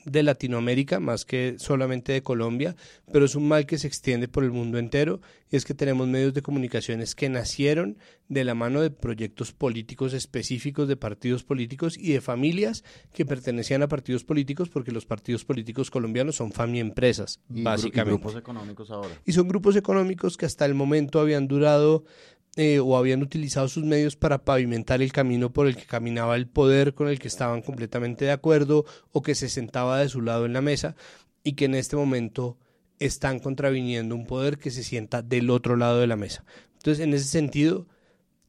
de 0.05 0.23
Latinoamérica 0.23 1.01
más 1.01 1.25
que 1.25 1.57
solamente 1.59 2.13
de 2.13 2.23
Colombia, 2.23 2.77
pero 3.13 3.25
es 3.25 3.35
un 3.35 3.49
mal 3.49 3.67
que 3.67 3.79
se 3.79 3.87
extiende 3.87 4.29
por 4.29 4.45
el 4.45 4.51
mundo 4.51 4.79
entero 4.79 5.21
y 5.51 5.57
es 5.57 5.65
que 5.65 5.75
tenemos 5.75 6.07
medios 6.09 6.35
de 6.35 6.43
comunicaciones 6.43 7.15
que 7.15 7.29
nacieron 7.29 7.99
de 8.29 8.45
la 8.45 8.55
mano 8.55 8.81
de 8.81 8.91
proyectos 8.91 9.53
políticos 9.53 10.13
específicos 10.13 10.89
de 10.89 10.97
partidos 10.97 11.45
políticos 11.45 11.97
y 11.99 12.13
de 12.13 12.21
familias 12.21 12.85
que 13.13 13.25
pertenecían 13.25 13.83
a 13.83 13.89
partidos 13.89 14.25
políticos 14.25 14.69
porque 14.69 14.93
los 14.93 15.07
partidos 15.07 15.45
políticos 15.45 15.91
colombianos 15.91 16.37
son 16.37 16.53
familia 16.53 16.83
empresas, 16.83 17.41
básicamente. 17.49 18.11
Y 18.11 18.15
grupos 18.15 18.37
económicos 18.37 18.91
ahora. 18.91 19.11
Y 19.25 19.33
son 19.33 19.49
grupos 19.49 19.77
económicos 19.77 20.37
que 20.37 20.47
hasta 20.47 20.67
el 20.67 20.75
momento 20.75 21.21
habían 21.21 21.49
durado 21.49 22.05
eh, 22.57 22.81
o 22.81 22.97
habían 22.97 23.23
utilizado 23.23 23.69
sus 23.69 23.85
medios 23.85 24.17
para 24.17 24.45
pavimentar 24.45 25.03
el 25.03 25.13
camino 25.13 25.53
por 25.53 25.67
el 25.67 25.77
que 25.77 25.87
caminaba 25.87 26.37
el 26.37 26.49
poder 26.49 26.95
con 26.95 27.09
el 27.09 27.19
que 27.19 27.29
estaban 27.29 27.63
completamente 27.63 28.25
de 28.25 28.33
acuerdo 28.33 28.85
o 29.13 29.23
que 29.23 29.35
se 29.35 29.49
sentaba 29.49 29.99
de 29.99 30.09
su 30.09 30.23
lado 30.23 30.47
en 30.47 30.53
la 30.53 30.61
mesa 30.61 30.97
y 31.45 31.53
que 31.53 31.67
en 31.67 31.75
este 31.75 31.97
momento 31.97 32.59
están 32.99 33.39
contraviniendo 33.39 34.15
un 34.15 34.27
poder 34.27 34.59
que 34.59 34.71
se 34.71 34.83
sienta 34.83 35.23
del 35.23 35.51
otro 35.51 35.77
lado 35.77 36.01
de 36.01 36.07
la 36.07 36.17
mesa. 36.17 36.45
Entonces, 36.75 37.05
en 37.05 37.15
ese 37.15 37.27
sentido, 37.27 37.87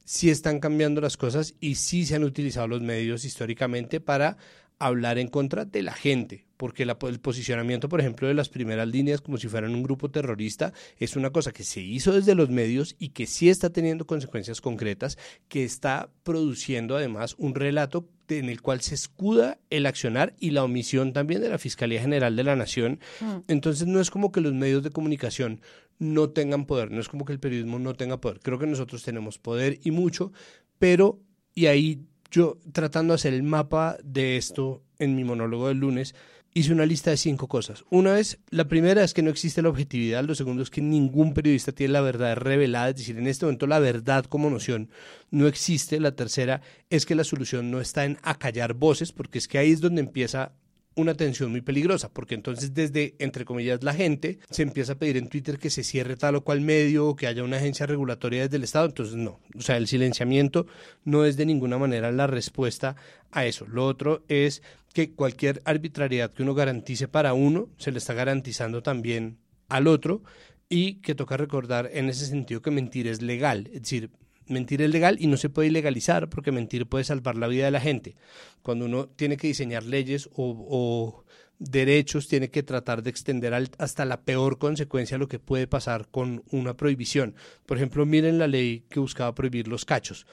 sí 0.05 0.29
están 0.29 0.59
cambiando 0.59 1.01
las 1.01 1.17
cosas 1.17 1.53
y 1.59 1.75
sí 1.75 2.05
se 2.05 2.15
han 2.15 2.23
utilizado 2.23 2.67
los 2.67 2.81
medios 2.81 3.25
históricamente 3.25 3.99
para 3.99 4.37
hablar 4.79 5.19
en 5.19 5.27
contra 5.27 5.65
de 5.65 5.83
la 5.83 5.93
gente, 5.93 6.45
porque 6.59 6.83
el 6.83 7.19
posicionamiento, 7.21 7.87
por 7.87 8.01
ejemplo, 8.01 8.27
de 8.27 8.33
las 8.33 8.49
primeras 8.49 8.85
líneas 8.85 9.21
como 9.21 9.37
si 9.37 9.47
fueran 9.47 9.73
un 9.73 9.81
grupo 9.81 10.11
terrorista 10.11 10.73
es 10.97 11.15
una 11.15 11.29
cosa 11.29 11.53
que 11.53 11.63
se 11.63 11.79
hizo 11.79 12.11
desde 12.11 12.35
los 12.35 12.49
medios 12.49 12.97
y 12.99 13.09
que 13.09 13.27
sí 13.27 13.47
está 13.47 13.69
teniendo 13.69 14.05
consecuencias 14.05 14.59
concretas, 14.59 15.17
que 15.47 15.63
está 15.63 16.11
produciendo 16.23 16.97
además 16.97 17.35
un 17.37 17.55
relato 17.55 18.09
en 18.27 18.49
el 18.49 18.61
cual 18.61 18.81
se 18.81 18.93
escuda 18.93 19.57
el 19.69 19.85
accionar 19.85 20.35
y 20.37 20.49
la 20.49 20.65
omisión 20.65 21.13
también 21.13 21.39
de 21.39 21.47
la 21.47 21.59
Fiscalía 21.59 22.01
General 22.01 22.35
de 22.35 22.43
la 22.43 22.57
Nación. 22.57 22.99
Mm. 23.21 23.37
Entonces 23.47 23.87
no 23.87 24.01
es 24.01 24.11
como 24.11 24.33
que 24.33 24.41
los 24.41 24.53
medios 24.53 24.83
de 24.83 24.89
comunicación 24.89 25.61
no 25.97 26.31
tengan 26.31 26.65
poder, 26.65 26.91
no 26.91 26.99
es 26.99 27.07
como 27.07 27.23
que 27.23 27.31
el 27.31 27.39
periodismo 27.39 27.79
no 27.79 27.93
tenga 27.93 28.19
poder. 28.19 28.41
Creo 28.41 28.59
que 28.59 28.67
nosotros 28.67 29.01
tenemos 29.03 29.39
poder 29.39 29.79
y 29.81 29.91
mucho, 29.91 30.33
pero, 30.77 31.21
y 31.55 31.67
ahí 31.67 32.01
yo 32.29 32.59
tratando 32.73 33.13
de 33.13 33.15
hacer 33.15 33.33
el 33.33 33.43
mapa 33.43 33.97
de 34.03 34.35
esto 34.35 34.83
en 34.99 35.15
mi 35.15 35.23
monólogo 35.23 35.69
del 35.69 35.77
lunes, 35.77 36.13
hice 36.53 36.73
una 36.73 36.85
lista 36.85 37.11
de 37.11 37.17
cinco 37.17 37.47
cosas. 37.47 37.83
Una 37.89 38.19
es, 38.19 38.39
la 38.49 38.67
primera 38.67 39.03
es 39.03 39.13
que 39.13 39.21
no 39.21 39.29
existe 39.29 39.61
la 39.61 39.69
objetividad, 39.69 40.23
lo 40.23 40.35
segundo 40.35 40.63
es 40.63 40.69
que 40.69 40.81
ningún 40.81 41.33
periodista 41.33 41.71
tiene 41.71 41.93
la 41.93 42.01
verdad 42.01 42.35
revelada, 42.35 42.89
es 42.89 42.97
decir, 42.97 43.17
en 43.17 43.27
este 43.27 43.45
momento 43.45 43.67
la 43.67 43.79
verdad 43.79 44.25
como 44.25 44.49
noción 44.49 44.89
no 45.31 45.47
existe. 45.47 45.99
La 45.99 46.15
tercera 46.15 46.61
es 46.89 47.05
que 47.05 47.15
la 47.15 47.23
solución 47.23 47.71
no 47.71 47.81
está 47.81 48.05
en 48.05 48.17
acallar 48.23 48.73
voces, 48.73 49.11
porque 49.11 49.37
es 49.37 49.47
que 49.47 49.57
ahí 49.57 49.71
es 49.71 49.81
donde 49.81 50.01
empieza 50.01 50.53
una 50.95 51.13
tensión 51.13 51.51
muy 51.51 51.61
peligrosa, 51.61 52.09
porque 52.09 52.35
entonces 52.35 52.73
desde, 52.73 53.15
entre 53.19 53.45
comillas, 53.45 53.83
la 53.83 53.93
gente 53.93 54.39
se 54.49 54.63
empieza 54.63 54.93
a 54.93 54.95
pedir 54.97 55.17
en 55.17 55.29
Twitter 55.29 55.57
que 55.57 55.69
se 55.69 55.83
cierre 55.83 56.17
tal 56.17 56.35
o 56.35 56.43
cual 56.43 56.61
medio 56.61 57.07
o 57.07 57.15
que 57.15 57.27
haya 57.27 57.43
una 57.43 57.57
agencia 57.57 57.85
regulatoria 57.85 58.43
desde 58.43 58.57
el 58.57 58.63
Estado, 58.63 58.87
entonces 58.87 59.15
no, 59.15 59.39
o 59.55 59.61
sea, 59.61 59.77
el 59.77 59.87
silenciamiento 59.87 60.67
no 61.05 61.25
es 61.25 61.37
de 61.37 61.45
ninguna 61.45 61.77
manera 61.77 62.11
la 62.11 62.27
respuesta 62.27 62.95
a 63.31 63.45
eso. 63.45 63.65
Lo 63.67 63.85
otro 63.85 64.23
es 64.27 64.61
que 64.93 65.13
cualquier 65.13 65.61
arbitrariedad 65.65 66.31
que 66.31 66.43
uno 66.43 66.53
garantice 66.53 67.07
para 67.07 67.33
uno, 67.33 67.69
se 67.77 67.91
le 67.91 67.99
está 67.99 68.13
garantizando 68.13 68.81
también 68.81 69.37
al 69.67 69.87
otro 69.87 70.23
y 70.67 70.95
que 70.95 71.15
toca 71.15 71.37
recordar 71.37 71.89
en 71.93 72.09
ese 72.09 72.25
sentido 72.25 72.61
que 72.61 72.71
mentir 72.71 73.07
es 73.07 73.21
legal, 73.21 73.69
es 73.73 73.83
decir, 73.83 74.11
mentir 74.49 74.81
es 74.81 74.89
legal 74.89 75.17
y 75.19 75.27
no 75.27 75.37
se 75.37 75.49
puede 75.49 75.67
ilegalizar 75.69 76.29
porque 76.29 76.51
mentir 76.51 76.87
puede 76.87 77.03
salvar 77.03 77.37
la 77.37 77.47
vida 77.47 77.65
de 77.65 77.71
la 77.71 77.79
gente. 77.79 78.15
Cuando 78.61 78.85
uno 78.85 79.07
tiene 79.07 79.37
que 79.37 79.47
diseñar 79.47 79.83
leyes 79.83 80.29
o, 80.33 81.23
derechos, 81.59 82.27
tiene 82.29 82.49
que 82.49 82.63
tratar 82.63 83.03
de 83.03 83.09
extender 83.09 83.53
hasta 83.77 84.05
la 84.05 84.21
peor 84.21 84.57
consecuencia 84.57 85.17
lo 85.17 85.27
que 85.27 85.39
puede 85.39 85.67
pasar 85.67 86.07
con 86.09 86.43
una 86.51 86.75
prohibición. 86.75 87.35
Por 87.65 87.77
ejemplo, 87.77 88.05
miren 88.05 88.39
la 88.39 88.47
ley 88.47 88.85
que 88.89 89.01
buscaba 89.01 89.35
prohibir 89.35 89.67
los 89.67 89.83
cachos, 89.83 90.25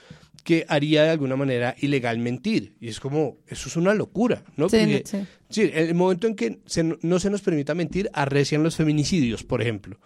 que 0.44 0.64
haría 0.68 1.02
de 1.02 1.10
alguna 1.10 1.34
manera 1.36 1.74
ilegal 1.80 2.18
mentir. 2.18 2.76
Y 2.80 2.88
es 2.88 3.00
como, 3.00 3.38
eso 3.48 3.68
es 3.68 3.76
una 3.76 3.92
locura, 3.92 4.44
¿no? 4.56 4.68
Sí, 4.68 5.02
sí. 5.50 5.70
el 5.74 5.94
momento 5.94 6.28
en 6.28 6.36
que 6.36 6.60
no 7.02 7.18
se 7.18 7.30
nos 7.30 7.42
permita 7.42 7.74
mentir, 7.74 8.08
arrecian 8.12 8.62
los 8.62 8.76
feminicidios, 8.76 9.42
por 9.42 9.60
ejemplo. 9.60 9.98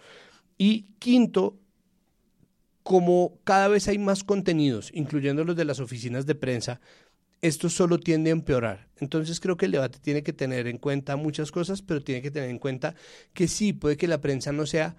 Y 0.57 0.87
quinto, 0.97 1.59
como 2.81 3.37
cada 3.43 3.67
vez 3.67 3.87
hay 3.87 3.99
más 3.99 4.23
contenidos, 4.23 4.89
incluyendo 4.93 5.43
los 5.43 5.55
de 5.55 5.65
las 5.65 5.79
oficinas 5.79 6.25
de 6.25 6.33
prensa, 6.33 6.81
esto 7.41 7.69
solo 7.69 7.99
tiende 7.99 8.29
a 8.29 8.33
empeorar. 8.33 8.87
Entonces 8.99 9.39
creo 9.39 9.57
que 9.57 9.65
el 9.65 9.71
debate 9.71 9.99
tiene 9.99 10.23
que 10.23 10.33
tener 10.33 10.67
en 10.67 10.77
cuenta 10.77 11.15
muchas 11.15 11.51
cosas, 11.51 11.81
pero 11.81 12.01
tiene 12.01 12.21
que 12.21 12.31
tener 12.31 12.49
en 12.49 12.59
cuenta 12.59 12.95
que 13.33 13.47
sí, 13.47 13.73
puede 13.73 13.97
que 13.97 14.07
la 14.07 14.21
prensa 14.21 14.51
no 14.51 14.65
sea 14.65 14.95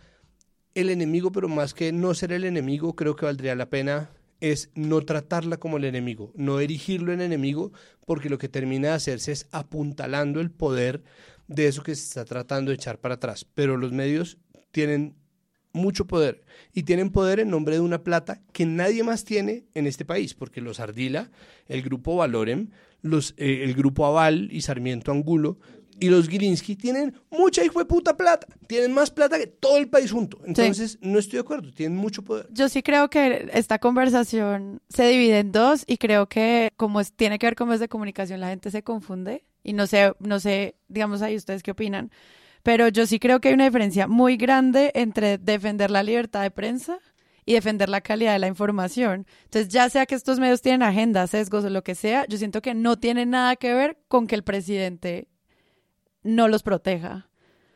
el 0.75 0.91
enemigo, 0.91 1.33
pero 1.33 1.49
más 1.49 1.75
que 1.75 1.93
no 1.93 2.15
ser 2.15 2.33
el 2.33 2.45
enemigo, 2.45 2.97
creo 2.97 3.15
que 3.15 3.27
valdría 3.27 3.55
la 3.55 3.71
pena 3.71 4.11
es 4.41 4.71
no 4.75 5.03
tratarla 5.03 5.59
como 5.59 5.77
el 5.77 5.85
enemigo, 5.85 6.33
no 6.35 6.59
erigirlo 6.59 7.13
en 7.13 7.21
enemigo, 7.21 7.73
porque 8.07 8.29
lo 8.29 8.39
que 8.39 8.49
termina 8.49 8.89
de 8.89 8.95
hacerse 8.95 9.31
es 9.31 9.47
apuntalando 9.53 10.41
el 10.41 10.51
poder 10.51 11.05
de 11.47 11.69
eso 11.69 11.85
que 11.85 11.95
se 11.95 12.03
está 12.03 12.25
tratando 12.25 12.71
de 12.71 12.75
echar 12.75 12.99
para 12.99 13.15
atrás. 13.15 13.47
Pero 13.55 13.77
los 13.77 13.93
medios 13.93 14.39
tienen 14.73 15.15
mucho 15.73 16.07
poder 16.07 16.45
y 16.73 16.83
tienen 16.83 17.11
poder 17.11 17.41
en 17.41 17.51
nombre 17.51 17.77
de 17.77 17.81
una 17.81 18.03
plata 18.03 18.41
que 18.53 18.67
nadie 18.67 19.03
más 19.03 19.25
tiene 19.25 19.65
en 19.75 19.87
este 19.87 20.05
país, 20.05 20.35
porque 20.35 20.61
los 20.61 20.81
Ardila, 20.81 21.31
el 21.69 21.83
grupo 21.83 22.17
Valorem, 22.17 22.71
los, 23.03 23.35
eh, 23.37 23.65
el 23.65 23.75
grupo 23.75 24.07
Aval 24.07 24.49
y 24.53 24.63
Sarmiento 24.63 25.13
Angulo 25.13 25.59
y 26.03 26.09
los 26.09 26.29
Gilinski 26.29 26.75
tienen 26.75 27.15
mucha 27.31 27.65
hijo 27.65 27.79
de 27.79 27.85
puta 27.85 28.17
plata, 28.17 28.47
tienen 28.67 28.93
más 28.93 29.11
plata 29.11 29.39
que 29.39 29.47
todo 29.47 29.77
el 29.77 29.89
país 29.89 30.11
junto. 30.11 30.41
Entonces, 30.45 30.99
no 31.01 31.19
estoy 31.19 31.37
de 31.37 31.43
acuerdo, 31.43 31.71
tienen 31.73 31.97
mucho 31.97 32.23
poder. 32.23 32.49
Yo 32.51 32.69
sí 32.69 32.83
creo 32.83 33.09
que 33.09 33.49
esta 33.53 33.79
conversación 33.79 34.81
se 34.89 35.07
divide 35.07 35.39
en 35.39 35.53
dos 35.53 35.85
y 35.87 35.99
creo 35.99 36.29
que 36.29 36.71
como 36.77 37.01
es, 37.01 37.13
tiene 37.13 37.39
que 37.39 37.47
ver 37.47 37.55
con 37.55 37.69
medios 37.69 37.81
de 37.81 37.89
comunicación, 37.89 38.41
la 38.41 38.49
gente 38.49 38.71
se 38.71 38.83
confunde 38.83 39.45
y 39.63 39.75
no 39.75 39.87
sé, 39.87 40.13
no 40.19 40.41
sé, 40.41 40.75
digamos 40.89 41.23
ahí 41.23 41.37
ustedes 41.37 41.63
qué 41.63 41.71
opinan 41.71 42.11
pero 42.63 42.89
yo 42.89 43.07
sí 43.07 43.19
creo 43.19 43.41
que 43.41 43.49
hay 43.49 43.55
una 43.55 43.65
diferencia 43.65 44.07
muy 44.07 44.37
grande 44.37 44.93
entre 44.95 45.39
defender 45.39 45.91
la 45.91 46.03
libertad 46.03 46.43
de 46.43 46.51
prensa 46.51 46.99
y 47.45 47.55
defender 47.55 47.89
la 47.89 48.01
calidad 48.01 48.35
de 48.35 48.39
la 48.39 48.47
información. 48.47 49.27
Entonces, 49.45 49.69
ya 49.73 49.89
sea 49.91 50.07
que 50.07 50.15
estos 50.15 50.39
medios 50.39 50.63
tienen 50.63 50.83
agendas, 50.83 51.31
sesgos 51.31 51.65
o 51.65 51.71
lo 51.71 51.83
que 51.83 51.95
sea, 51.95 52.25
yo 52.27 52.39
siento 52.39 52.63
que 52.63 52.75
no 52.75 52.99
tiene 52.99 53.27
nada 53.27 53.57
que 53.57 53.75
ver 53.75 53.99
con 54.09 54.27
que 54.27 54.37
el 54.37 54.45
presidente 54.45 55.29
no 56.23 56.47
los 56.49 56.63
proteja. 56.63 57.29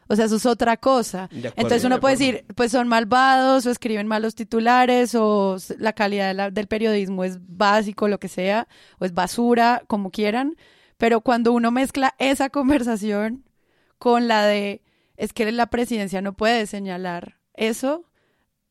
O 0.09 0.15
sea, 0.15 0.27
eso 0.27 0.37
es 0.37 0.47
otra 0.47 0.77
cosa. 0.77 1.29
Entonces 1.33 1.85
uno 1.85 1.99
puede 1.99 2.15
decir, 2.15 2.45
pues 2.55 2.71
son 2.71 2.87
malvados 2.87 3.67
o 3.67 3.71
escriben 3.73 4.07
malos 4.07 4.37
titulares 4.37 5.17
o 5.17 5.57
la 5.79 5.95
calidad 5.95 6.53
del 6.53 6.69
periodismo 6.69 7.25
es 7.25 7.39
básico, 7.41 8.07
lo 8.07 8.21
que 8.21 8.29
sea, 8.29 8.69
o 9.01 9.05
es 9.05 9.15
basura, 9.15 9.83
como 9.89 10.13
quieran. 10.13 10.55
Pero 10.97 11.23
cuando 11.23 11.53
uno 11.53 11.73
mezcla 11.73 12.15
esa 12.19 12.51
conversación 12.51 13.46
con 13.99 14.29
la 14.29 14.47
de, 14.47 14.83
es 15.17 15.33
que 15.33 15.51
la 15.53 15.67
presidencia 15.67 16.21
no 16.23 16.35
puede 16.35 16.67
señalar 16.67 17.39
eso, 17.55 18.05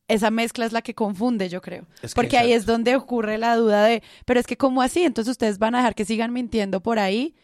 esa 0.08 0.30
mezcla 0.30 0.64
es 0.64 0.72
la 0.72 0.82
que 0.82 0.94
confunde, 0.94 1.48
yo 1.48 1.60
creo. 1.60 1.86
Porque 2.14 2.38
ahí 2.38 2.52
es 2.52 2.66
donde 2.66 2.94
ocurre 2.94 3.38
la 3.38 3.56
duda 3.56 3.84
de, 3.84 4.02
pero 4.24 4.38
es 4.38 4.46
que 4.46 4.56
¿cómo 4.56 4.82
así? 4.82 5.02
Entonces 5.02 5.32
ustedes 5.32 5.58
van 5.58 5.74
a 5.74 5.78
dejar 5.78 5.94
que 5.94 6.04
sigan 6.04 6.32
mintiendo 6.32 6.80
por 6.80 6.98
ahí. 6.98 7.34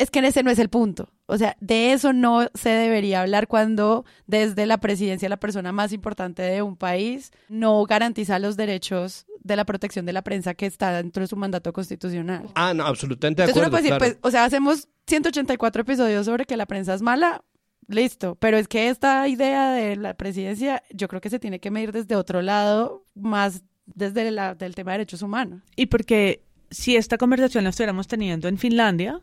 Es 0.00 0.10
que 0.10 0.20
ese 0.20 0.42
no 0.42 0.50
es 0.50 0.58
el 0.58 0.70
punto. 0.70 1.10
O 1.26 1.36
sea, 1.36 1.58
de 1.60 1.92
eso 1.92 2.14
no 2.14 2.48
se 2.54 2.70
debería 2.70 3.20
hablar 3.20 3.48
cuando 3.48 4.06
desde 4.26 4.64
la 4.64 4.78
presidencia 4.78 5.28
la 5.28 5.36
persona 5.36 5.72
más 5.72 5.92
importante 5.92 6.40
de 6.40 6.62
un 6.62 6.78
país 6.78 7.32
no 7.50 7.84
garantiza 7.84 8.38
los 8.38 8.56
derechos 8.56 9.26
de 9.42 9.56
la 9.56 9.66
protección 9.66 10.06
de 10.06 10.14
la 10.14 10.22
prensa 10.22 10.54
que 10.54 10.64
está 10.64 10.90
dentro 10.94 11.20
de 11.20 11.26
su 11.26 11.36
mandato 11.36 11.74
constitucional. 11.74 12.46
Ah, 12.54 12.72
no, 12.72 12.86
absolutamente 12.86 13.44
de 13.44 13.50
acuerdo. 13.50 13.98
pues, 13.98 14.16
o 14.22 14.30
sea, 14.30 14.46
hacemos 14.46 14.88
184 15.06 15.82
episodios 15.82 16.24
sobre 16.24 16.46
que 16.46 16.56
la 16.56 16.64
prensa 16.64 16.94
es 16.94 17.02
mala, 17.02 17.44
listo. 17.86 18.36
Pero 18.36 18.56
es 18.56 18.68
que 18.68 18.88
esta 18.88 19.28
idea 19.28 19.70
de 19.72 19.96
la 19.96 20.14
presidencia, 20.14 20.82
yo 20.94 21.08
creo 21.08 21.20
que 21.20 21.28
se 21.28 21.38
tiene 21.38 21.60
que 21.60 21.70
medir 21.70 21.92
desde 21.92 22.16
otro 22.16 22.40
lado, 22.40 23.04
más 23.14 23.64
desde 23.84 24.28
el 24.28 24.40
del 24.56 24.74
tema 24.74 24.92
de 24.92 24.98
derechos 24.98 25.20
humanos. 25.20 25.60
Y 25.76 25.86
porque 25.86 26.42
si 26.70 26.96
esta 26.96 27.18
conversación 27.18 27.64
la 27.64 27.70
estuviéramos 27.70 28.06
teniendo 28.06 28.48
en 28.48 28.56
Finlandia 28.56 29.20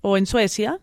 o 0.00 0.16
en 0.16 0.26
Suecia, 0.26 0.80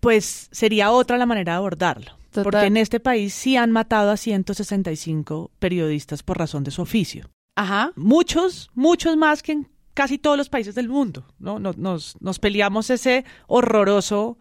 pues 0.00 0.48
sería 0.50 0.90
otra 0.90 1.18
la 1.18 1.26
manera 1.26 1.52
de 1.52 1.56
abordarlo. 1.58 2.18
Porque 2.30 2.66
en 2.66 2.76
este 2.76 3.00
país 3.00 3.34
sí 3.34 3.56
han 3.56 3.72
matado 3.72 4.10
a 4.10 4.16
165 4.16 5.50
periodistas 5.58 6.22
por 6.22 6.38
razón 6.38 6.62
de 6.64 6.70
su 6.70 6.82
oficio. 6.82 7.30
Ajá. 7.56 7.92
Muchos, 7.96 8.70
muchos 8.74 9.16
más 9.16 9.42
que 9.42 9.52
en 9.52 9.68
casi 9.94 10.16
todos 10.16 10.36
los 10.36 10.48
países 10.48 10.76
del 10.76 10.88
mundo. 10.88 11.24
¿no? 11.40 11.58
Nos, 11.58 12.16
nos, 12.20 12.38
peleamos 12.38 12.88
ese 12.90 13.24
horroroso 13.48 14.38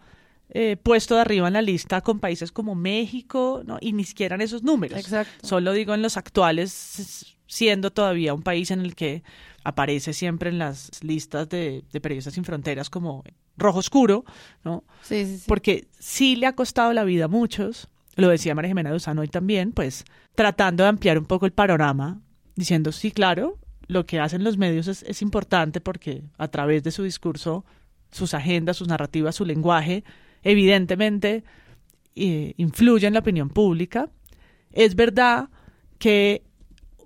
eh, 0.49 0.77
puesto 0.77 1.15
de 1.15 1.21
arriba 1.21 1.47
en 1.47 1.53
la 1.53 1.63
lista 1.63 2.01
con 2.01 2.19
países 2.19 2.51
como 2.51 2.75
México, 2.75 3.63
¿no? 3.65 3.79
y 3.81 3.93
ni 3.93 4.03
siquiera 4.03 4.35
en 4.35 4.41
esos 4.41 4.61
números. 4.61 4.99
Exacto. 4.99 5.47
Solo 5.47 5.73
digo 5.73 5.95
en 5.95 6.03
los 6.03 6.15
actuales, 6.15 7.35
siendo 7.47 7.91
todavía 7.91 8.35
un 8.35 8.43
país 8.43 8.69
en 8.69 8.81
el 8.81 8.93
que 8.93 9.23
aparece 9.63 10.13
siempre 10.13 10.51
en 10.51 10.59
las 10.59 11.03
listas 11.03 11.49
de, 11.49 11.83
de 11.91 12.01
periodistas 12.01 12.35
sin 12.35 12.45
fronteras 12.45 12.91
como 12.91 13.23
rojo 13.57 13.79
oscuro, 13.79 14.25
¿no? 14.63 14.83
Sí, 15.01 15.25
sí, 15.25 15.37
sí. 15.39 15.45
Porque 15.47 15.87
sí 15.99 16.35
le 16.35 16.47
ha 16.47 16.55
costado 16.55 16.93
la 16.93 17.03
vida 17.03 17.25
a 17.25 17.27
muchos, 17.27 17.89
lo 18.15 18.29
decía 18.29 18.55
María 18.55 18.69
Jimena 18.69 18.91
Duzano 18.91 19.21
hoy 19.21 19.27
también, 19.27 19.71
pues 19.71 20.05
tratando 20.35 20.83
de 20.83 20.89
ampliar 20.89 21.17
un 21.17 21.25
poco 21.25 21.45
el 21.45 21.51
panorama, 21.51 22.21
diciendo, 22.55 22.91
sí, 22.91 23.11
claro, 23.11 23.57
lo 23.87 24.05
que 24.05 24.19
hacen 24.19 24.43
los 24.43 24.57
medios 24.57 24.87
es, 24.87 25.03
es 25.03 25.21
importante 25.21 25.81
porque 25.81 26.23
a 26.37 26.47
través 26.47 26.83
de 26.83 26.91
su 26.91 27.03
discurso, 27.03 27.65
sus 28.11 28.33
agendas, 28.33 28.77
sus 28.77 28.87
narrativas, 28.87 29.35
su 29.35 29.45
lenguaje, 29.45 30.03
evidentemente 30.43 31.43
eh, 32.15 32.53
influye 32.57 33.07
en 33.07 33.13
la 33.13 33.19
opinión 33.19 33.49
pública. 33.49 34.09
Es 34.71 34.95
verdad 34.95 35.49
que 35.99 36.43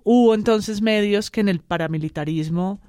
hubo 0.04 0.34
entonces 0.34 0.82
medios 0.82 1.30
que 1.30 1.40
en 1.40 1.48
el 1.48 1.60
paramilitarismo 1.60 2.80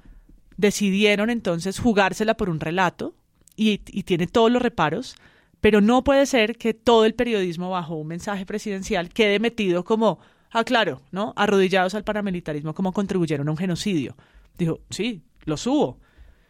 decidieron 0.56 1.30
entonces 1.30 1.78
jugársela 1.78 2.36
por 2.36 2.48
un 2.48 2.60
relato 2.60 3.14
y, 3.56 3.78
tiene 3.78 4.26
todos 4.26 4.50
los 4.50 4.62
reparos, 4.62 5.16
pero 5.60 5.80
no 5.80 6.04
puede 6.04 6.26
ser 6.26 6.56
que 6.56 6.74
todo 6.74 7.04
el 7.04 7.14
periodismo 7.14 7.70
bajo 7.70 7.94
un 7.94 8.08
mensaje 8.08 8.44
presidencial 8.46 9.08
quede 9.08 9.38
metido 9.38 9.84
como, 9.84 10.18
ah, 10.50 10.64
claro, 10.64 11.00
¿no? 11.10 11.32
Arrodillados 11.36 11.94
al 11.94 12.04
paramilitarismo 12.04 12.74
como 12.74 12.92
contribuyeron 12.92 13.48
a 13.48 13.50
un 13.50 13.56
genocidio. 13.56 14.16
Dijo, 14.58 14.80
sí, 14.90 15.22
los 15.44 15.66
hubo. 15.66 15.98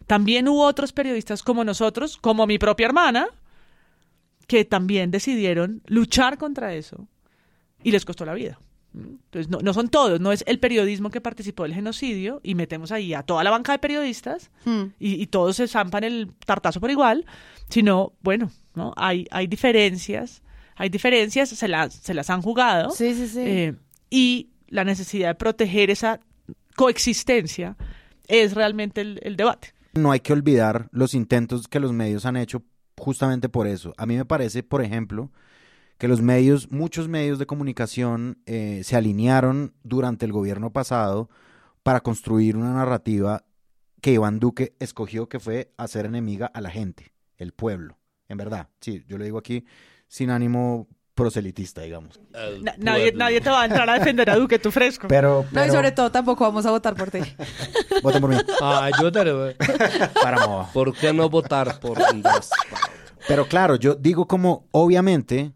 También 0.07 0.49
hubo 0.49 0.65
otros 0.65 0.93
periodistas 0.93 1.43
como 1.43 1.65
nosotros, 1.65 2.17
como 2.17 2.47
mi 2.47 2.59
propia 2.59 2.87
hermana, 2.87 3.29
que 4.47 4.65
también 4.65 5.11
decidieron 5.11 5.83
luchar 5.87 6.37
contra 6.37 6.75
eso 6.75 7.09
y 7.83 7.93
les 7.93 8.05
costó 8.05 8.25
la 8.25 8.35
vida. 8.35 8.59
Entonces, 8.95 9.51
no, 9.51 9.59
no 9.59 9.75
son 9.75 9.89
todos, 9.89 10.21
no 10.21 10.31
es 10.31 10.45
el 10.47 10.61
periodismo 10.61 11.11
que 11.11 11.21
participó 11.21 11.65
del 11.65 11.75
genocidio 11.75 12.41
y 12.45 12.55
metemos 12.55 12.93
ahí 12.93 13.13
a 13.13 13.23
toda 13.25 13.43
la 13.43 13.51
banca 13.51 13.73
de 13.73 13.79
periodistas 13.81 14.51
Hmm. 14.65 14.85
y, 15.01 15.21
y 15.21 15.27
todos 15.27 15.57
se 15.57 15.67
zampan 15.67 16.05
el 16.05 16.33
tartazo 16.47 16.81
por 16.81 16.91
igual, 16.91 17.27
sino, 17.69 18.13
bueno, 18.21 18.51
¿no? 18.75 18.93
Hay, 18.97 19.27
hay 19.33 19.49
diferencias, 19.49 20.43
hay 20.77 20.91
diferencias, 20.91 21.49
se 21.49 21.67
las, 21.69 21.93
se 21.95 22.15
las 22.15 22.31
han 22.31 22.41
jugado 22.43 22.91
Sí, 22.91 23.15
sí, 23.15 23.27
sí. 23.27 23.41
eh, 23.41 23.75
y 24.11 24.51
la 24.69 24.85
necesidad 24.85 25.29
de 25.31 25.35
proteger 25.35 25.91
esa 25.91 26.21
coexistencia 26.77 27.77
es 28.29 28.55
realmente 28.55 29.01
el, 29.01 29.19
el 29.23 29.37
debate. 29.37 29.75
No 29.95 30.11
hay 30.13 30.21
que 30.21 30.33
olvidar 30.33 30.89
los 30.93 31.15
intentos 31.15 31.69
que 31.69 31.81
los 31.81 31.93
medios 31.93 32.27
han 32.27 32.37
hecho 32.37 32.63
justamente 32.99 33.49
por 33.49 33.67
eso. 33.67 33.93
A 33.97 34.07
mí 34.07 34.17
me 34.17 34.25
parece, 34.25 34.63
por 34.63 34.83
ejemplo, 34.83 35.31
que 35.99 36.09
los 36.09 36.21
medios, 36.23 36.71
muchos 36.71 37.09
medios 37.09 37.39
de 37.39 37.47
comunicación 37.47 38.39
eh, 38.47 38.83
se 38.85 38.97
alinearon 38.97 39.75
durante 39.83 40.25
el 40.27 40.33
gobierno 40.33 40.73
pasado 40.73 41.29
para 41.83 42.01
construir 42.01 42.57
una 42.57 42.73
narrativa 42.73 43.45
que 44.01 44.13
Iván 44.13 44.39
Duque 44.41 44.75
escogió 44.81 45.29
que 45.29 45.41
fue 45.41 45.73
hacer 45.77 46.07
enemiga 46.07 46.47
a 46.47 46.61
la 46.61 46.71
gente, 46.71 47.13
el 47.37 47.53
pueblo. 47.53 47.97
En 48.29 48.37
verdad, 48.39 48.69
sí, 48.81 49.05
yo 49.09 49.19
lo 49.19 49.25
digo 49.25 49.39
aquí 49.39 49.65
sin 50.09 50.31
ánimo 50.31 50.89
proselitista, 51.15 51.83
digamos. 51.83 52.21
Na- 52.61 52.75
nadie, 52.79 53.13
nadie 53.13 53.41
te 53.41 53.49
va 53.49 53.63
a 53.63 53.65
entrar 53.67 53.89
a 53.89 53.95
defender 53.95 54.29
a 54.31 54.37
Duque, 54.37 54.59
tú 54.59 54.71
fresco. 54.71 55.07
Pero, 55.09 55.47
No, 55.53 55.65
y 55.65 55.71
sobre 55.71 55.93
todo 55.93 56.11
tampoco 56.11 56.45
vamos 56.45 56.67
a 56.67 56.71
votar 56.71 56.95
por 56.95 57.11
ti. 57.11 57.21
voten 58.03 58.21
por 58.21 58.31
mí. 58.31 58.37
Ah, 58.61 58.91
yo 59.01 59.13
te 59.13 59.25
Para 60.21 60.47
moda. 60.47 60.71
¿Por 60.73 60.93
qué 60.95 61.13
no 61.13 61.29
votar 61.31 61.79
por 61.79 62.03
Andrés? 62.03 62.51
Pero 63.29 63.47
claro, 63.47 63.77
yo 63.77 63.95
digo 63.95 64.27
como 64.27 64.67
obviamente 64.73 65.53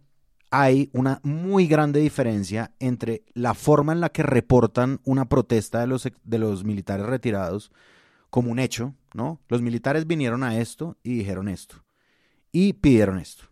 hay 0.50 0.90
una 0.92 1.20
muy 1.22 1.66
grande 1.66 2.00
diferencia 2.00 2.72
entre 2.78 3.22
la 3.34 3.54
forma 3.54 3.92
en 3.92 4.00
la 4.00 4.08
que 4.08 4.22
reportan 4.22 5.00
una 5.04 5.28
protesta 5.28 5.80
de 5.80 5.86
los, 5.86 6.08
de 6.24 6.38
los 6.38 6.64
militares 6.64 7.06
retirados 7.06 7.70
como 8.30 8.50
un 8.50 8.58
hecho, 8.58 8.94
¿no? 9.14 9.40
Los 9.48 9.62
militares 9.62 10.06
vinieron 10.06 10.42
a 10.42 10.58
esto 10.58 10.96
y 11.02 11.14
dijeron 11.14 11.48
esto 11.48 11.84
y 12.52 12.74
pidieron 12.74 13.18
esto. 13.18 13.44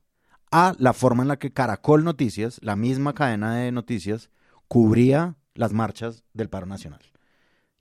A 0.50 0.74
la 0.78 0.92
forma 0.92 1.22
en 1.22 1.28
la 1.28 1.38
que 1.38 1.52
Caracol 1.52 2.04
Noticias, 2.04 2.58
la 2.62 2.76
misma 2.76 3.14
cadena 3.14 3.56
de 3.56 3.72
noticias, 3.72 4.30
cubría 4.68 5.36
las 5.54 5.72
marchas 5.72 6.24
del 6.34 6.48
paro 6.48 6.66
nacional. 6.66 7.00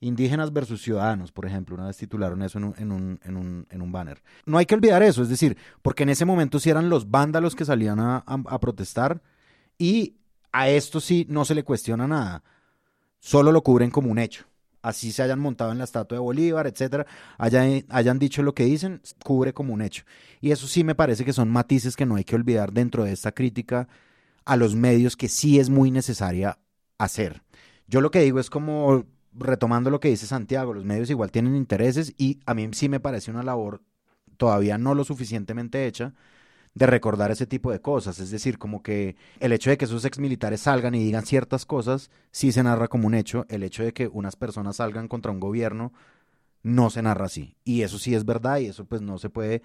Indígenas 0.00 0.52
versus 0.52 0.82
ciudadanos, 0.82 1.32
por 1.32 1.46
ejemplo, 1.46 1.74
una 1.74 1.86
vez 1.86 1.96
titularon 1.96 2.42
eso 2.42 2.58
en 2.58 2.64
un, 2.64 2.74
en 2.78 2.92
un, 3.36 3.66
en 3.70 3.82
un, 3.82 3.92
banner. 3.92 4.22
No 4.44 4.58
hay 4.58 4.66
que 4.66 4.74
olvidar 4.74 5.02
eso, 5.02 5.22
es 5.22 5.30
decir, 5.30 5.56
porque 5.80 6.02
en 6.02 6.10
ese 6.10 6.26
momento 6.26 6.58
sí 6.60 6.68
eran 6.68 6.90
los 6.90 7.10
vándalos 7.10 7.54
que 7.54 7.64
salían 7.64 7.98
a, 7.98 8.18
a- 8.18 8.42
a 8.46 8.60
protestar 8.60 9.22
y 9.78 10.16
a 10.52 10.68
esto 10.68 11.00
sí 11.00 11.26
no 11.30 11.44
se 11.46 11.54
le 11.54 11.64
cuestiona 11.64 12.06
nada, 12.06 12.42
solo 13.20 13.52
lo 13.52 13.62
cubren 13.62 13.90
como 13.90 14.10
un 14.10 14.18
hecho. 14.18 14.44
Así 14.82 15.12
se 15.12 15.22
hayan 15.22 15.40
montado 15.40 15.72
en 15.72 15.78
la 15.78 15.84
estatua 15.84 16.16
de 16.16 16.22
Bolívar, 16.22 16.66
etcétera, 16.66 17.06
hayan, 17.38 17.84
hayan 17.88 18.18
dicho 18.20 18.42
lo 18.42 18.54
que 18.54 18.64
dicen, 18.64 19.02
cubre 19.24 19.52
como 19.52 19.74
un 19.74 19.82
hecho. 19.82 20.04
Y 20.40 20.52
eso 20.52 20.66
sí 20.68 20.84
me 20.84 20.94
parece 20.94 21.24
que 21.24 21.32
son 21.32 21.50
matices 21.50 21.96
que 21.96 22.06
no 22.06 22.16
hay 22.16 22.24
que 22.24 22.36
olvidar 22.36 22.72
dentro 22.72 23.04
de 23.04 23.12
esta 23.12 23.32
crítica 23.32 23.88
a 24.44 24.56
los 24.56 24.74
medios 24.76 25.16
que 25.16 25.28
sí 25.28 25.58
es 25.58 25.70
muy 25.70 25.90
necesaria 25.90 26.58
hacer. 26.98 27.42
Yo 27.88 28.00
lo 28.00 28.10
que 28.10 28.20
digo 28.22 28.40
es 28.40 28.50
como, 28.50 29.04
retomando 29.38 29.90
lo 29.90 30.00
que 30.00 30.08
dice 30.08 30.26
Santiago, 30.26 30.74
los 30.74 30.84
medios 30.84 31.10
igual 31.10 31.30
tienen 31.30 31.56
intereses 31.56 32.14
y 32.18 32.40
a 32.46 32.54
mí 32.54 32.68
sí 32.72 32.88
me 32.88 33.00
parece 33.00 33.30
una 33.30 33.42
labor 33.42 33.82
todavía 34.36 34.78
no 34.78 34.94
lo 34.94 35.04
suficientemente 35.04 35.86
hecha 35.86 36.14
de 36.74 36.86
recordar 36.86 37.30
ese 37.30 37.46
tipo 37.46 37.72
de 37.72 37.80
cosas. 37.80 38.18
Es 38.18 38.30
decir, 38.30 38.58
como 38.58 38.82
que 38.82 39.16
el 39.40 39.52
hecho 39.52 39.70
de 39.70 39.78
que 39.78 39.86
esos 39.86 40.04
exmilitares 40.04 40.60
salgan 40.60 40.94
y 40.94 41.02
digan 41.02 41.24
ciertas 41.24 41.64
cosas 41.64 42.10
sí 42.30 42.52
se 42.52 42.62
narra 42.62 42.88
como 42.88 43.06
un 43.06 43.14
hecho. 43.14 43.46
El 43.48 43.62
hecho 43.62 43.82
de 43.82 43.92
que 43.94 44.08
unas 44.08 44.36
personas 44.36 44.76
salgan 44.76 45.08
contra 45.08 45.32
un 45.32 45.40
gobierno 45.40 45.92
no 46.62 46.90
se 46.90 47.00
narra 47.00 47.26
así. 47.26 47.56
Y 47.64 47.82
eso 47.82 47.98
sí 47.98 48.14
es 48.14 48.26
verdad 48.26 48.58
y 48.58 48.66
eso 48.66 48.84
pues 48.84 49.00
no 49.00 49.16
se 49.16 49.30
puede 49.30 49.62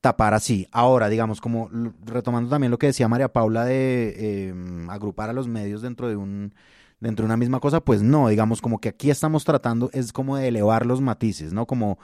tapar 0.00 0.32
así. 0.32 0.66
Ahora, 0.72 1.10
digamos, 1.10 1.42
como 1.42 1.68
retomando 2.04 2.48
también 2.48 2.70
lo 2.70 2.78
que 2.78 2.86
decía 2.86 3.08
María 3.08 3.32
Paula 3.32 3.66
de 3.66 4.14
eh, 4.16 4.54
agrupar 4.88 5.28
a 5.28 5.34
los 5.34 5.48
medios 5.48 5.82
dentro 5.82 6.08
de 6.08 6.16
un 6.16 6.54
dentro 7.00 7.24
de 7.24 7.26
una 7.26 7.36
misma 7.36 7.60
cosa, 7.60 7.80
pues 7.80 8.02
no, 8.02 8.28
digamos 8.28 8.60
como 8.60 8.80
que 8.80 8.88
aquí 8.88 9.10
estamos 9.10 9.44
tratando 9.44 9.90
es 9.92 10.12
como 10.12 10.36
de 10.36 10.48
elevar 10.48 10.86
los 10.86 11.00
matices, 11.00 11.52
¿no? 11.52 11.66
Como 11.66 11.98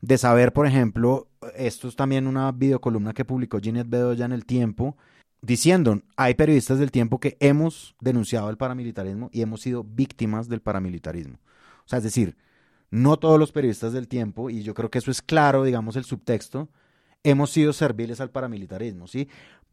de 0.00 0.18
saber, 0.18 0.52
por 0.52 0.66
ejemplo, 0.66 1.28
esto 1.56 1.88
es 1.88 1.96
también 1.96 2.26
una 2.26 2.52
videocolumna 2.52 3.12
que 3.12 3.24
publicó 3.24 3.60
Ginette 3.60 3.90
Bedoya 3.90 4.24
en 4.24 4.32
El 4.32 4.46
Tiempo, 4.46 4.96
diciendo, 5.42 6.00
hay 6.16 6.34
periodistas 6.34 6.78
del 6.78 6.90
tiempo 6.90 7.18
que 7.18 7.36
hemos 7.40 7.94
denunciado 8.00 8.50
el 8.50 8.56
paramilitarismo 8.56 9.30
y 9.32 9.42
hemos 9.42 9.60
sido 9.60 9.84
víctimas 9.84 10.48
del 10.48 10.60
paramilitarismo. 10.60 11.38
O 11.84 11.88
sea, 11.88 11.98
es 11.98 12.04
decir, 12.04 12.36
no 12.90 13.18
todos 13.18 13.38
los 13.38 13.52
periodistas 13.52 13.92
del 13.92 14.08
tiempo, 14.08 14.50
y 14.50 14.62
yo 14.62 14.74
creo 14.74 14.90
que 14.90 14.98
eso 14.98 15.10
es 15.10 15.22
claro, 15.22 15.64
digamos, 15.64 15.96
el 15.96 16.04
subtexto, 16.04 16.68
hemos 17.22 17.50
sido 17.50 17.72
serviles 17.72 18.20
al 18.20 18.30
paramilitarismo, 18.30 19.06
¿sí? 19.06 19.28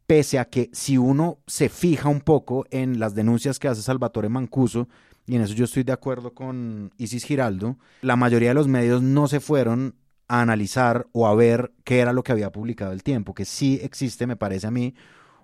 Pese 0.07 0.39
a 0.39 0.45
que 0.45 0.69
si 0.71 0.97
uno 0.97 1.39
se 1.47 1.67
fija 1.69 2.07
un 2.07 2.21
poco 2.21 2.65
en 2.71 2.97
las 2.97 3.13
denuncias 3.13 3.59
que 3.59 3.67
hace 3.67 3.81
Salvatore 3.81 4.29
Mancuso, 4.29 4.87
y 5.25 5.35
en 5.35 5.41
eso 5.41 5.53
yo 5.53 5.65
estoy 5.65 5.83
de 5.83 5.91
acuerdo 5.91 6.33
con 6.33 6.93
Isis 6.97 7.25
Giraldo, 7.25 7.77
la 8.01 8.15
mayoría 8.15 8.49
de 8.49 8.55
los 8.55 8.69
medios 8.69 9.01
no 9.01 9.27
se 9.27 9.41
fueron 9.41 9.95
a 10.29 10.41
analizar 10.41 11.07
o 11.11 11.27
a 11.27 11.35
ver 11.35 11.73
qué 11.83 11.99
era 11.99 12.13
lo 12.13 12.23
que 12.23 12.31
había 12.31 12.51
publicado 12.51 12.93
el 12.93 13.03
tiempo, 13.03 13.33
que 13.33 13.43
sí 13.43 13.79
existe, 13.83 14.27
me 14.27 14.37
parece 14.37 14.67
a 14.67 14.71
mí, 14.71 14.95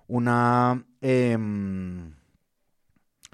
una... 0.06 0.84
em, 1.02 2.14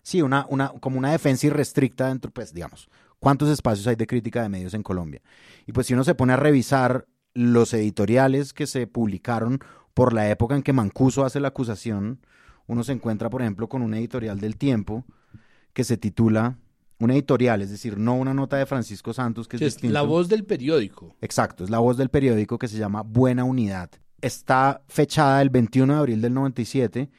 sí, 0.02 0.22
una, 0.22 0.46
una, 0.48 0.70
como 0.80 0.98
una 0.98 1.12
defensa 1.12 1.46
irrestricta 1.46 2.08
dentro, 2.08 2.32
pues 2.32 2.52
digamos, 2.52 2.88
cuántos 3.20 3.48
espacios 3.48 3.86
hay 3.86 3.96
de 3.96 4.08
crítica 4.08 4.42
de 4.42 4.48
medios 4.48 4.74
en 4.74 4.82
Colombia. 4.82 5.22
Y 5.66 5.72
pues 5.72 5.86
si 5.86 5.94
uno 5.94 6.02
se 6.02 6.16
pone 6.16 6.32
a 6.32 6.36
revisar 6.36 7.06
los 7.34 7.72
editoriales 7.74 8.52
que 8.52 8.66
se 8.66 8.88
publicaron 8.88 9.60
por 9.94 10.12
la 10.12 10.30
época 10.30 10.56
en 10.56 10.62
que 10.62 10.72
Mancuso 10.72 11.24
hace 11.24 11.40
la 11.40 11.48
acusación, 11.48 12.20
uno 12.66 12.84
se 12.84 12.92
encuentra, 12.92 13.30
por 13.30 13.42
ejemplo, 13.42 13.68
con 13.68 13.82
un 13.82 13.94
editorial 13.94 14.40
del 14.40 14.56
tiempo 14.56 15.04
que 15.72 15.84
se 15.84 15.96
titula, 15.96 16.58
un 16.98 17.10
editorial, 17.10 17.62
es 17.62 17.70
decir, 17.70 17.98
no 17.98 18.14
una 18.14 18.34
nota 18.34 18.56
de 18.56 18.66
Francisco 18.66 19.12
Santos, 19.12 19.48
que 19.48 19.56
es, 19.56 19.62
es 19.62 19.74
distinto. 19.74 19.94
la 19.94 20.02
voz 20.02 20.28
del 20.28 20.44
periódico. 20.44 21.16
Exacto, 21.20 21.64
es 21.64 21.70
la 21.70 21.78
voz 21.78 21.96
del 21.96 22.10
periódico 22.10 22.58
que 22.58 22.68
se 22.68 22.78
llama 22.78 23.02
Buena 23.02 23.44
Unidad. 23.44 23.90
Está 24.20 24.82
fechada 24.88 25.40
el 25.40 25.50
21 25.50 25.94
de 25.94 25.98
abril 25.98 26.20
del 26.20 26.34
97, 26.34 27.10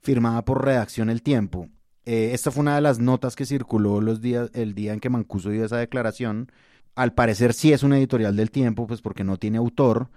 firmada 0.00 0.44
por 0.44 0.64
Redacción 0.64 1.08
El 1.08 1.22
Tiempo. 1.22 1.68
Eh, 2.04 2.30
esta 2.32 2.50
fue 2.50 2.62
una 2.62 2.74
de 2.74 2.80
las 2.80 2.98
notas 2.98 3.36
que 3.36 3.44
circuló 3.44 4.00
los 4.00 4.20
días, 4.20 4.50
el 4.54 4.74
día 4.74 4.92
en 4.92 5.00
que 5.00 5.10
Mancuso 5.10 5.50
dio 5.50 5.64
esa 5.64 5.76
declaración. 5.76 6.50
Al 6.94 7.12
parecer 7.12 7.52
sí 7.52 7.72
es 7.72 7.82
un 7.82 7.92
editorial 7.92 8.34
del 8.34 8.50
Tiempo, 8.50 8.86
pues 8.86 9.02
porque 9.02 9.24
no 9.24 9.36
tiene 9.36 9.58
autor. 9.58 10.08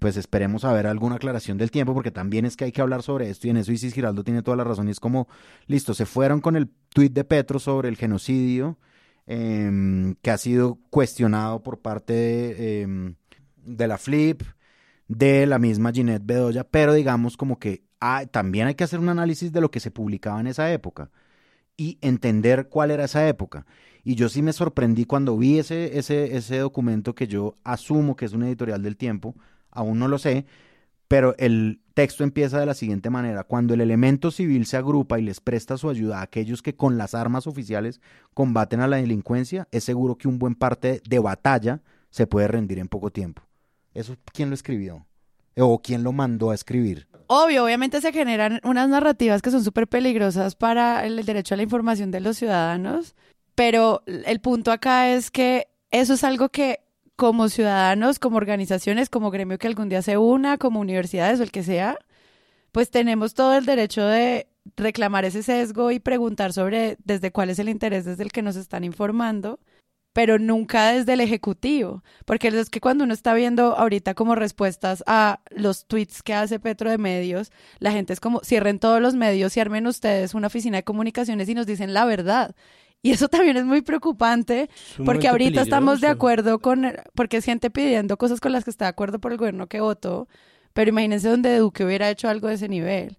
Pues 0.00 0.16
esperemos 0.16 0.64
a 0.64 0.72
ver 0.72 0.86
alguna 0.86 1.16
aclaración 1.16 1.58
del 1.58 1.70
tiempo, 1.70 1.94
porque 1.94 2.10
también 2.10 2.44
es 2.44 2.56
que 2.56 2.64
hay 2.64 2.72
que 2.72 2.82
hablar 2.82 3.02
sobre 3.02 3.30
esto 3.30 3.46
y 3.46 3.50
en 3.50 3.56
eso 3.56 3.72
Isis 3.72 3.94
Giraldo 3.94 4.24
tiene 4.24 4.42
toda 4.42 4.56
la 4.56 4.64
razón. 4.64 4.88
Y 4.88 4.90
es 4.90 5.00
como, 5.00 5.28
listo, 5.66 5.94
se 5.94 6.06
fueron 6.06 6.40
con 6.40 6.56
el 6.56 6.68
tuit 6.90 7.12
de 7.12 7.24
Petro 7.24 7.58
sobre 7.58 7.88
el 7.88 7.96
genocidio, 7.96 8.78
em, 9.26 10.14
que 10.22 10.30
ha 10.30 10.38
sido 10.38 10.78
cuestionado 10.90 11.62
por 11.62 11.80
parte 11.80 12.12
de, 12.12 12.82
em, 12.82 13.14
la 13.64 13.98
Flip, 13.98 14.42
de 15.08 15.46
la 15.46 15.58
misma 15.58 15.92
Ginette 15.92 16.26
Bedoya, 16.26 16.64
pero 16.64 16.92
digamos 16.94 17.36
como 17.36 17.58
que 17.58 17.84
también 18.30 18.66
hay 18.68 18.74
que 18.74 18.84
hacer 18.84 19.00
un 19.00 19.08
análisis 19.08 19.52
de 19.52 19.60
lo 19.60 19.70
que 19.70 19.80
se 19.80 19.90
publicaba 19.90 20.40
en 20.40 20.46
esa 20.48 20.72
época 20.72 21.10
y 21.76 21.98
entender 22.00 22.68
cuál 22.68 22.90
era 22.90 23.04
esa 23.04 23.28
época. 23.28 23.66
Y 24.04 24.14
yo 24.14 24.28
sí 24.28 24.42
me 24.42 24.52
sorprendí 24.52 25.04
cuando 25.04 25.36
vi 25.36 25.58
ese, 25.58 25.98
ese, 25.98 26.36
ese 26.36 26.58
documento 26.58 27.14
que 27.14 27.26
yo 27.26 27.56
asumo 27.64 28.16
que 28.16 28.24
es 28.24 28.32
un 28.32 28.44
editorial 28.44 28.82
del 28.82 28.96
tiempo, 28.96 29.34
aún 29.76 29.98
no 29.98 30.08
lo 30.08 30.18
sé, 30.18 30.46
pero 31.08 31.36
el 31.38 31.80
texto 31.94 32.24
empieza 32.24 32.58
de 32.58 32.66
la 32.66 32.74
siguiente 32.74 33.10
manera. 33.10 33.44
Cuando 33.44 33.74
el 33.74 33.80
elemento 33.80 34.30
civil 34.30 34.66
se 34.66 34.76
agrupa 34.76 35.18
y 35.18 35.22
les 35.22 35.40
presta 35.40 35.78
su 35.78 35.88
ayuda 35.88 36.18
a 36.18 36.22
aquellos 36.22 36.62
que 36.62 36.74
con 36.74 36.98
las 36.98 37.14
armas 37.14 37.46
oficiales 37.46 38.00
combaten 38.34 38.80
a 38.80 38.88
la 38.88 38.96
delincuencia, 38.96 39.68
es 39.70 39.84
seguro 39.84 40.16
que 40.16 40.28
un 40.28 40.38
buen 40.38 40.54
parte 40.54 41.00
de 41.08 41.18
batalla 41.18 41.80
se 42.10 42.26
puede 42.26 42.48
rendir 42.48 42.78
en 42.78 42.88
poco 42.88 43.10
tiempo. 43.10 43.42
¿Eso 43.94 44.16
quién 44.32 44.50
lo 44.50 44.54
escribió? 44.54 45.06
¿O 45.58 45.80
quién 45.80 46.02
lo 46.02 46.12
mandó 46.12 46.50
a 46.50 46.54
escribir? 46.54 47.06
Obvio, 47.28 47.64
obviamente 47.64 48.00
se 48.00 48.12
generan 48.12 48.60
unas 48.62 48.88
narrativas 48.88 49.42
que 49.42 49.50
son 49.50 49.64
súper 49.64 49.88
peligrosas 49.88 50.54
para 50.54 51.06
el 51.06 51.24
derecho 51.24 51.54
a 51.54 51.56
la 51.56 51.62
información 51.62 52.10
de 52.10 52.20
los 52.20 52.36
ciudadanos, 52.36 53.16
pero 53.54 54.02
el 54.06 54.40
punto 54.40 54.70
acá 54.70 55.10
es 55.10 55.30
que 55.30 55.68
eso 55.90 56.14
es 56.14 56.24
algo 56.24 56.50
que 56.50 56.80
como 57.16 57.48
ciudadanos, 57.48 58.18
como 58.18 58.36
organizaciones, 58.36 59.10
como 59.10 59.30
gremio 59.30 59.58
que 59.58 59.66
algún 59.66 59.88
día 59.88 60.02
se 60.02 60.18
una, 60.18 60.58
como 60.58 60.80
universidades 60.80 61.40
o 61.40 61.42
el 61.42 61.50
que 61.50 61.62
sea, 61.62 61.98
pues 62.72 62.90
tenemos 62.90 63.34
todo 63.34 63.56
el 63.56 63.66
derecho 63.66 64.06
de 64.06 64.48
reclamar 64.76 65.24
ese 65.24 65.42
sesgo 65.42 65.90
y 65.90 66.00
preguntar 66.00 66.52
sobre 66.52 66.98
desde 67.04 67.32
cuál 67.32 67.50
es 67.50 67.58
el 67.58 67.68
interés 67.68 68.04
desde 68.04 68.22
el 68.22 68.32
que 68.32 68.42
nos 68.42 68.56
están 68.56 68.84
informando, 68.84 69.60
pero 70.12 70.38
nunca 70.38 70.92
desde 70.92 71.12
el 71.12 71.20
ejecutivo, 71.20 72.02
porque 72.24 72.48
es 72.48 72.70
que 72.70 72.80
cuando 72.80 73.04
uno 73.04 73.14
está 73.14 73.34
viendo 73.34 73.76
ahorita 73.76 74.14
como 74.14 74.34
respuestas 74.34 75.04
a 75.06 75.40
los 75.50 75.86
tweets 75.86 76.22
que 76.22 76.34
hace 76.34 76.58
Petro 76.58 76.90
de 76.90 76.98
medios, 76.98 77.52
la 77.78 77.92
gente 77.92 78.12
es 78.12 78.20
como 78.20 78.40
cierren 78.40 78.78
todos 78.78 79.00
los 79.00 79.14
medios 79.14 79.56
y 79.56 79.60
armen 79.60 79.86
ustedes 79.86 80.34
una 80.34 80.48
oficina 80.48 80.78
de 80.78 80.84
comunicaciones 80.84 81.48
y 81.48 81.54
nos 81.54 81.66
dicen 81.66 81.94
la 81.94 82.04
verdad. 82.06 82.54
Y 83.02 83.12
eso 83.12 83.28
también 83.28 83.56
es 83.56 83.64
muy 83.64 83.82
preocupante 83.82 84.68
porque 85.04 85.28
ahorita 85.28 85.62
estamos 85.62 86.00
de 86.00 86.08
acuerdo 86.08 86.58
con, 86.58 86.92
porque 87.14 87.36
es 87.36 87.44
gente 87.44 87.70
pidiendo 87.70 88.16
cosas 88.16 88.40
con 88.40 88.52
las 88.52 88.64
que 88.64 88.70
está 88.70 88.86
de 88.86 88.90
acuerdo 88.90 89.20
por 89.20 89.32
el 89.32 89.38
gobierno 89.38 89.68
que 89.68 89.80
votó, 89.80 90.28
pero 90.72 90.90
imagínense 90.90 91.28
donde 91.28 91.56
Duque 91.58 91.84
hubiera 91.84 92.10
hecho 92.10 92.28
algo 92.28 92.48
de 92.48 92.54
ese 92.54 92.68
nivel. 92.68 93.18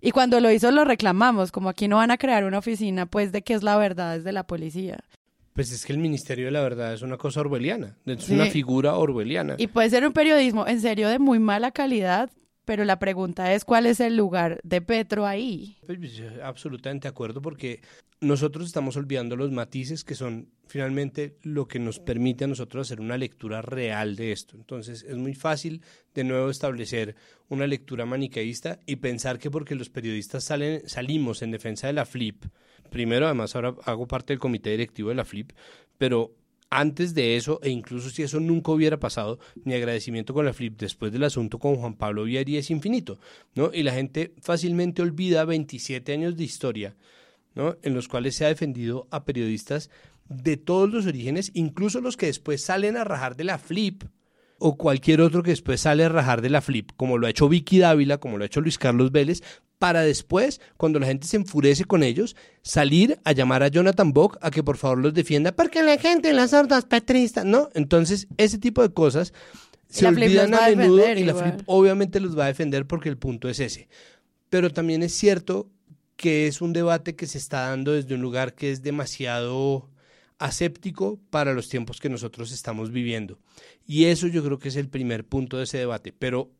Y 0.00 0.10
cuando 0.10 0.38
lo 0.40 0.50
hizo 0.50 0.70
lo 0.70 0.84
reclamamos, 0.84 1.50
como 1.50 1.70
aquí 1.70 1.88
no 1.88 1.96
van 1.96 2.10
a 2.10 2.18
crear 2.18 2.44
una 2.44 2.58
oficina, 2.58 3.06
pues 3.06 3.32
de 3.32 3.40
qué 3.40 3.54
es 3.54 3.62
la 3.62 3.78
verdad 3.78 4.16
desde 4.16 4.32
la 4.32 4.46
policía. 4.46 4.98
Pues 5.54 5.70
es 5.70 5.86
que 5.86 5.92
el 5.92 5.98
Ministerio 5.98 6.46
de 6.46 6.50
la 6.50 6.60
Verdad 6.62 6.92
es 6.92 7.02
una 7.02 7.16
cosa 7.16 7.40
orwelliana, 7.40 7.96
es 8.04 8.28
una 8.28 8.46
figura 8.46 8.96
orwelliana. 8.96 9.54
Y 9.56 9.68
puede 9.68 9.88
ser 9.88 10.04
un 10.04 10.12
periodismo 10.12 10.66
en 10.66 10.80
serio 10.80 11.08
de 11.08 11.20
muy 11.20 11.38
mala 11.38 11.70
calidad, 11.70 12.28
pero 12.64 12.84
la 12.84 12.98
pregunta 12.98 13.52
es 13.54 13.64
cuál 13.64 13.86
es 13.86 14.00
el 14.00 14.16
lugar 14.16 14.60
de 14.62 14.80
Petro 14.80 15.26
ahí. 15.26 15.76
Pues, 15.86 16.22
absolutamente 16.42 17.04
de 17.06 17.10
acuerdo 17.10 17.42
porque 17.42 17.80
nosotros 18.20 18.66
estamos 18.66 18.96
olvidando 18.96 19.36
los 19.36 19.50
matices 19.50 20.04
que 20.04 20.14
son 20.14 20.48
finalmente 20.66 21.36
lo 21.42 21.68
que 21.68 21.78
nos 21.78 21.98
permite 21.98 22.44
a 22.44 22.48
nosotros 22.48 22.86
hacer 22.86 23.00
una 23.00 23.18
lectura 23.18 23.60
real 23.62 24.16
de 24.16 24.32
esto. 24.32 24.56
Entonces 24.56 25.02
es 25.02 25.16
muy 25.16 25.34
fácil 25.34 25.82
de 26.14 26.24
nuevo 26.24 26.50
establecer 26.50 27.16
una 27.48 27.66
lectura 27.66 28.06
maniqueísta 28.06 28.80
y 28.86 28.96
pensar 28.96 29.38
que 29.38 29.50
porque 29.50 29.74
los 29.74 29.90
periodistas 29.90 30.44
salen, 30.44 30.88
salimos 30.88 31.42
en 31.42 31.50
defensa 31.50 31.86
de 31.86 31.92
la 31.92 32.06
FLIP, 32.06 32.44
primero 32.90 33.26
además 33.26 33.54
ahora 33.54 33.74
hago 33.84 34.06
parte 34.06 34.32
del 34.32 34.40
comité 34.40 34.70
directivo 34.70 35.10
de 35.10 35.16
la 35.16 35.24
FLIP, 35.24 35.52
pero 35.98 36.34
antes 36.76 37.14
de 37.14 37.36
eso, 37.36 37.60
e 37.62 37.70
incluso 37.70 38.10
si 38.10 38.24
eso 38.24 38.40
nunca 38.40 38.72
hubiera 38.72 38.98
pasado, 38.98 39.38
mi 39.64 39.74
agradecimiento 39.74 40.34
con 40.34 40.44
la 40.44 40.52
Flip 40.52 40.76
después 40.76 41.12
del 41.12 41.22
asunto 41.22 41.60
con 41.60 41.76
Juan 41.76 41.94
Pablo 41.94 42.24
Vieri 42.24 42.56
es 42.56 42.68
infinito, 42.68 43.20
¿no? 43.54 43.70
Y 43.72 43.84
la 43.84 43.92
gente 43.92 44.34
fácilmente 44.40 45.00
olvida 45.00 45.44
27 45.44 46.12
años 46.12 46.36
de 46.36 46.42
historia, 46.42 46.96
¿no? 47.54 47.76
En 47.82 47.94
los 47.94 48.08
cuales 48.08 48.34
se 48.34 48.44
ha 48.44 48.48
defendido 48.48 49.06
a 49.12 49.24
periodistas 49.24 49.88
de 50.28 50.56
todos 50.56 50.90
los 50.90 51.06
orígenes, 51.06 51.52
incluso 51.54 52.00
los 52.00 52.16
que 52.16 52.26
después 52.26 52.64
salen 52.64 52.96
a 52.96 53.04
rajar 53.04 53.36
de 53.36 53.44
la 53.44 53.58
Flip, 53.58 54.02
o 54.66 54.78
cualquier 54.78 55.20
otro 55.20 55.42
que 55.42 55.50
después 55.50 55.82
sale 55.82 56.04
a 56.04 56.08
rajar 56.08 56.40
de 56.40 56.48
la 56.48 56.62
flip, 56.62 56.92
como 56.96 57.18
lo 57.18 57.26
ha 57.26 57.30
hecho 57.30 57.50
Vicky 57.50 57.80
Dávila, 57.80 58.16
como 58.16 58.38
lo 58.38 58.44
ha 58.44 58.46
hecho 58.46 58.62
Luis 58.62 58.78
Carlos 58.78 59.12
Vélez, 59.12 59.42
para 59.78 60.00
después, 60.00 60.58
cuando 60.78 60.98
la 60.98 61.06
gente 61.06 61.26
se 61.26 61.36
enfurece 61.36 61.84
con 61.84 62.02
ellos, 62.02 62.34
salir 62.62 63.20
a 63.24 63.32
llamar 63.32 63.62
a 63.62 63.68
Jonathan 63.68 64.14
Bock 64.14 64.38
a 64.40 64.50
que 64.50 64.62
por 64.62 64.78
favor 64.78 65.00
los 65.00 65.12
defienda, 65.12 65.52
porque 65.52 65.82
la 65.82 65.98
gente, 65.98 66.32
las 66.32 66.52
sordas 66.52 66.86
petristas, 66.86 67.44
¿no? 67.44 67.68
Entonces, 67.74 68.26
ese 68.38 68.56
tipo 68.56 68.80
de 68.80 68.90
cosas 68.90 69.34
se 69.90 70.06
olvidan 70.06 70.54
a, 70.54 70.70
menudo 70.70 71.12
y 71.12 71.24
la 71.24 71.34
flip 71.34 71.60
obviamente 71.66 72.18
los 72.18 72.38
va 72.38 72.44
a 72.44 72.46
defender 72.46 72.86
porque 72.86 73.10
el 73.10 73.18
punto 73.18 73.50
es 73.50 73.60
ese. 73.60 73.90
Pero 74.48 74.70
también 74.70 75.02
es 75.02 75.12
cierto 75.12 75.68
que 76.16 76.46
es 76.46 76.62
un 76.62 76.72
debate 76.72 77.16
que 77.16 77.26
se 77.26 77.36
está 77.36 77.68
dando 77.68 77.92
desde 77.92 78.14
un 78.14 78.22
lugar 78.22 78.54
que 78.54 78.70
es 78.70 78.82
demasiado 78.82 79.90
aséptico 80.38 81.20
para 81.30 81.54
los 81.54 81.68
tiempos 81.68 82.00
que 82.00 82.08
nosotros 82.08 82.52
estamos 82.52 82.90
viviendo. 82.90 83.38
Y 83.86 84.06
eso 84.06 84.26
yo 84.26 84.44
creo 84.44 84.58
que 84.58 84.68
es 84.68 84.76
el 84.76 84.88
primer 84.88 85.24
punto 85.24 85.58
de 85.58 85.64
ese 85.64 85.78
debate. 85.78 86.12
Pero 86.12 86.50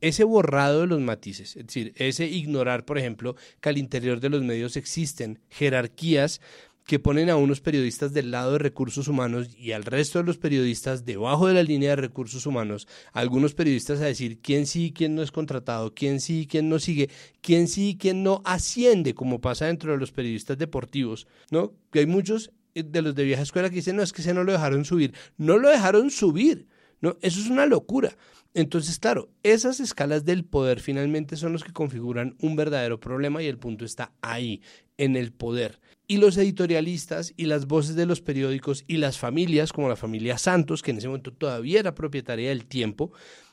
ese 0.00 0.24
borrado 0.24 0.80
de 0.80 0.86
los 0.88 1.00
matices, 1.00 1.56
es 1.56 1.66
decir, 1.66 1.92
ese 1.96 2.26
ignorar, 2.26 2.84
por 2.84 2.98
ejemplo, 2.98 3.36
que 3.60 3.68
al 3.68 3.78
interior 3.78 4.20
de 4.20 4.30
los 4.30 4.42
medios 4.42 4.76
existen 4.76 5.38
jerarquías 5.48 6.40
que 6.86 6.98
ponen 6.98 7.30
a 7.30 7.36
unos 7.36 7.60
periodistas 7.60 8.12
del 8.12 8.32
lado 8.32 8.52
de 8.52 8.58
recursos 8.58 9.06
humanos 9.06 9.48
y 9.56 9.70
al 9.72 9.84
resto 9.84 10.18
de 10.18 10.24
los 10.24 10.38
periodistas 10.38 11.04
debajo 11.04 11.46
de 11.46 11.54
la 11.54 11.62
línea 11.62 11.90
de 11.90 11.96
recursos 11.96 12.46
humanos, 12.46 12.88
algunos 13.12 13.54
periodistas 13.54 14.00
a 14.00 14.06
decir 14.06 14.40
quién 14.40 14.66
sí 14.66 14.86
y 14.86 14.92
quién 14.92 15.14
no 15.14 15.22
es 15.22 15.30
contratado, 15.30 15.94
quién 15.94 16.20
sí 16.20 16.40
y 16.40 16.46
quién 16.46 16.68
no 16.68 16.80
sigue, 16.80 17.08
quién 17.40 17.68
sí 17.68 17.90
y 17.90 17.96
quién 17.96 18.24
no 18.24 18.42
asciende, 18.44 19.14
como 19.14 19.40
pasa 19.40 19.66
dentro 19.66 19.92
de 19.92 19.98
los 19.98 20.10
periodistas 20.10 20.58
deportivos, 20.58 21.28
¿no? 21.50 21.72
Que 21.92 22.00
hay 22.00 22.06
muchos 22.06 22.50
de 22.74 23.02
los 23.02 23.14
de 23.14 23.24
vieja 23.24 23.42
escuela 23.42 23.70
que 23.70 23.76
dicen, 23.76 23.96
no, 23.96 24.02
es 24.02 24.12
que 24.12 24.22
se 24.22 24.34
no 24.34 24.44
lo 24.44 24.52
dejaron 24.52 24.84
subir. 24.84 25.14
No 25.36 25.58
lo 25.58 25.68
dejaron 25.68 26.10
subir, 26.10 26.66
¿no? 27.00 27.16
Eso 27.20 27.40
es 27.40 27.48
una 27.48 27.66
locura. 27.66 28.16
Entonces, 28.54 28.98
claro, 28.98 29.30
esas 29.42 29.80
escalas 29.80 30.24
del 30.24 30.44
poder 30.44 30.80
finalmente 30.80 31.36
son 31.36 31.52
los 31.52 31.64
que 31.64 31.72
configuran 31.72 32.36
un 32.40 32.54
verdadero 32.54 33.00
problema 33.00 33.42
y 33.42 33.46
el 33.46 33.58
punto 33.58 33.84
está 33.84 34.12
ahí, 34.20 34.60
en 34.98 35.16
el 35.16 35.32
poder. 35.32 35.80
Y 36.06 36.18
los 36.18 36.36
editorialistas 36.36 37.32
y 37.36 37.46
las 37.46 37.66
voces 37.66 37.96
de 37.96 38.04
los 38.04 38.20
periódicos 38.20 38.84
y 38.86 38.98
las 38.98 39.18
familias, 39.18 39.72
como 39.72 39.88
la 39.88 39.96
familia 39.96 40.36
Santos, 40.36 40.82
que 40.82 40.90
en 40.90 40.98
ese 40.98 41.08
momento 41.08 41.32
todavía 41.32 41.80
era 41.80 41.94
propietaria 41.94 42.50
del 42.50 42.66
tiempo, 42.66 43.12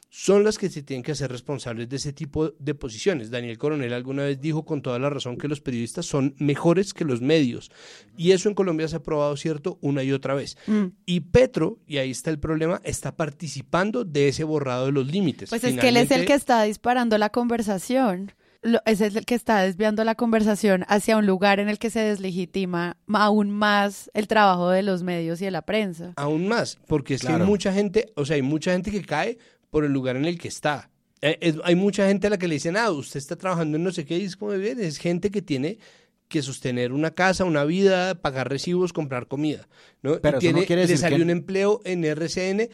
son 0.09 0.43
las 0.43 0.57
que 0.57 0.69
se 0.69 0.81
tienen 0.81 1.03
que 1.03 1.11
hacer 1.11 1.31
responsables 1.31 1.87
de 1.87 1.97
ese 1.97 2.13
tipo 2.13 2.49
de 2.49 2.73
posiciones. 2.73 3.29
Daniel 3.29 3.59
Coronel 3.59 3.93
alguna 3.93 4.23
vez 4.23 4.41
dijo 4.41 4.65
con 4.65 4.81
toda 4.81 4.97
la 4.97 5.09
razón 5.09 5.37
que 5.37 5.47
los 5.47 5.61
periodistas 5.61 6.07
son 6.07 6.35
mejores 6.39 6.95
que 6.95 7.05
los 7.05 7.21
medios. 7.21 7.71
Y 8.17 8.31
eso 8.31 8.49
en 8.49 8.55
Colombia 8.55 8.87
se 8.87 8.95
ha 8.95 9.03
probado 9.03 9.37
cierto 9.37 9.77
una 9.81 10.01
y 10.01 10.11
otra 10.11 10.33
vez. 10.33 10.57
Mm. 10.65 10.85
Y 11.05 11.19
Petro, 11.21 11.79
y 11.85 11.97
ahí 11.97 12.09
está 12.09 12.31
el 12.31 12.39
problema, 12.39 12.81
está 12.83 13.15
participando 13.15 14.03
de 14.03 14.29
ese 14.29 14.43
borrado 14.43 14.87
de 14.87 14.93
los 14.93 15.05
límites. 15.05 15.49
Pues 15.49 15.63
es 15.63 15.77
que 15.77 15.89
él 15.89 15.97
es 15.97 16.09
el 16.09 16.25
que 16.25 16.33
está 16.33 16.63
disparando 16.63 17.17
la 17.19 17.29
conversación. 17.29 18.31
es 18.85 19.01
el 19.01 19.25
que 19.25 19.35
está 19.35 19.61
desviando 19.61 20.03
la 20.03 20.15
conversación 20.15 20.85
hacia 20.87 21.17
un 21.17 21.27
lugar 21.27 21.59
en 21.59 21.69
el 21.69 21.77
que 21.77 21.91
se 21.91 21.99
deslegitima 21.99 22.97
aún 23.13 23.51
más 23.51 24.09
el 24.15 24.27
trabajo 24.27 24.71
de 24.71 24.81
los 24.81 25.03
medios 25.03 25.39
y 25.41 25.45
de 25.45 25.51
la 25.51 25.61
prensa. 25.61 26.13
Aún 26.15 26.47
más, 26.47 26.79
porque 26.87 27.13
es 27.13 27.21
que 27.21 27.31
hay 27.31 27.41
mucha 27.43 27.71
gente, 27.71 28.11
o 28.15 28.25
sea, 28.25 28.37
hay 28.37 28.41
mucha 28.41 28.71
gente 28.71 28.89
que 28.89 29.03
cae 29.03 29.37
por 29.69 29.85
el 29.85 29.91
lugar 29.91 30.15
en 30.15 30.25
el 30.25 30.37
que 30.37 30.47
está. 30.47 30.89
Eh, 31.21 31.53
hay 31.63 31.75
mucha 31.75 32.07
gente 32.07 32.27
a 32.27 32.29
la 32.29 32.37
que 32.37 32.47
le 32.47 32.55
dicen, 32.55 32.77
ah, 32.77 32.91
usted 32.91 33.17
está 33.17 33.35
trabajando 33.35 33.77
en 33.77 33.83
no 33.83 33.91
sé 33.91 34.05
qué, 34.05 34.17
y 34.17 34.25
es 34.25 34.37
como 34.37 34.51
bien, 34.53 34.79
es 34.79 34.97
gente 34.97 35.31
que 35.31 35.41
tiene 35.41 35.77
que 36.29 36.41
sostener 36.41 36.93
una 36.93 37.11
casa, 37.11 37.43
una 37.43 37.65
vida, 37.65 38.21
pagar 38.21 38.49
recibos, 38.49 38.93
comprar 38.93 39.27
comida, 39.27 39.67
¿no? 40.01 40.19
Pero 40.21 40.39
tiene, 40.39 40.65
le 40.65 40.97
salió 40.97 41.23
un 41.23 41.31
empleo 41.31 41.81
en 41.83 42.05
RCN 42.05 42.69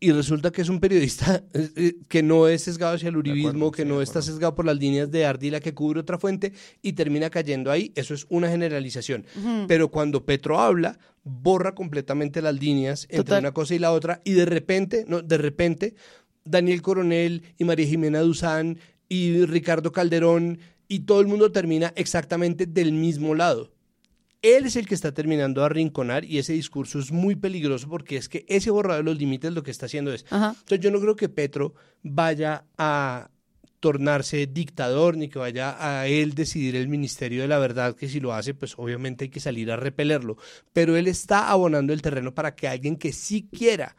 y 0.00 0.12
resulta 0.12 0.50
que 0.50 0.62
es 0.62 0.68
un 0.68 0.80
periodista 0.80 1.44
eh, 1.52 1.70
eh, 1.76 1.94
que 2.08 2.22
no 2.22 2.48
es 2.48 2.62
sesgado 2.62 2.94
hacia 2.94 3.10
el 3.10 3.16
uribismo, 3.16 3.70
que 3.70 3.84
no 3.84 4.02
está 4.02 4.22
sesgado 4.22 4.54
por 4.54 4.64
las 4.64 4.76
líneas 4.76 5.10
de 5.10 5.24
Ardila 5.24 5.60
que 5.60 5.74
cubre 5.74 6.00
otra 6.00 6.18
fuente 6.18 6.52
y 6.82 6.94
termina 6.94 7.30
cayendo 7.30 7.70
ahí. 7.70 7.92
Eso 7.94 8.14
es 8.14 8.26
una 8.28 8.48
generalización. 8.48 9.24
Pero 9.68 9.90
cuando 9.90 10.24
Petro 10.24 10.58
habla, 10.58 10.98
borra 11.22 11.74
completamente 11.74 12.42
las 12.42 12.54
líneas 12.54 13.06
entre 13.08 13.38
una 13.38 13.52
cosa 13.52 13.74
y 13.74 13.78
la 13.78 13.92
otra 13.92 14.20
y 14.24 14.32
de 14.32 14.44
repente, 14.44 15.04
no, 15.08 15.22
de 15.22 15.38
repente 15.38 15.94
Daniel 16.44 16.82
Coronel 16.82 17.42
y 17.58 17.64
María 17.64 17.86
Jimena 17.86 18.20
Duzán 18.20 18.78
y 19.08 19.44
Ricardo 19.44 19.92
Calderón 19.92 20.58
y 20.88 21.00
todo 21.00 21.20
el 21.20 21.26
mundo 21.26 21.50
termina 21.52 21.92
exactamente 21.96 22.66
del 22.66 22.92
mismo 22.92 23.34
lado. 23.34 23.70
Él 24.42 24.66
es 24.66 24.76
el 24.76 24.86
que 24.86 24.94
está 24.94 25.12
terminando 25.12 25.62
a 25.62 25.66
arrinconar 25.66 26.26
y 26.26 26.36
ese 26.36 26.52
discurso 26.52 26.98
es 26.98 27.10
muy 27.10 27.34
peligroso 27.34 27.88
porque 27.88 28.18
es 28.18 28.28
que 28.28 28.44
ese 28.46 28.70
borrado 28.70 28.98
de 28.98 29.04
los 29.04 29.18
límites 29.18 29.52
lo 29.54 29.62
que 29.62 29.70
está 29.70 29.86
haciendo 29.86 30.12
es. 30.12 30.26
Entonces 30.30 30.80
yo 30.80 30.90
no 30.90 31.00
creo 31.00 31.16
que 31.16 31.30
Petro 31.30 31.74
vaya 32.02 32.66
a 32.76 33.30
tornarse 33.80 34.46
dictador 34.46 35.16
ni 35.16 35.28
que 35.28 35.38
vaya 35.38 35.76
a 35.78 36.06
él 36.08 36.34
decidir 36.34 36.76
el 36.76 36.88
Ministerio 36.88 37.42
de 37.42 37.48
la 37.48 37.58
Verdad, 37.58 37.94
que 37.94 38.08
si 38.08 38.20
lo 38.20 38.34
hace, 38.34 38.52
pues 38.54 38.74
obviamente 38.78 39.24
hay 39.24 39.30
que 39.30 39.40
salir 39.40 39.70
a 39.70 39.76
repelerlo. 39.76 40.36
Pero 40.74 40.96
él 40.96 41.06
está 41.06 41.50
abonando 41.50 41.94
el 41.94 42.02
terreno 42.02 42.34
para 42.34 42.54
que 42.54 42.68
alguien 42.68 42.96
que 42.96 43.12
sí 43.12 43.48
quiera 43.50 43.96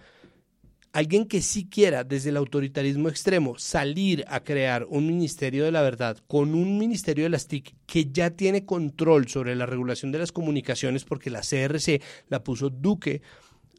alguien 0.96 1.26
que 1.26 1.42
sí 1.42 1.68
quiera 1.68 2.06
desde 2.06 2.30
el 2.30 2.38
autoritarismo 2.38 3.10
extremo 3.10 3.60
salir 3.60 4.24
a 4.30 4.46
crear 4.46 4.86
un 4.90 5.06
ministerio 5.06 5.66
de 5.66 5.72
la 5.74 5.82
verdad 5.82 6.18
con 6.26 6.56
un 6.56 6.78
ministerio 6.78 7.26
de 7.26 7.32
las 7.32 7.48
TIC 7.48 7.76
que 7.86 8.06
ya 8.14 8.30
tiene 8.30 8.66
control 8.66 9.28
sobre 9.28 9.58
la 9.58 9.66
regulación 9.66 10.14
de 10.14 10.20
las 10.20 10.32
comunicaciones 10.32 11.04
porque 11.04 11.30
la 11.30 11.42
CRC 11.42 12.02
la 12.30 12.46
puso 12.46 12.70
Duque 12.70 13.22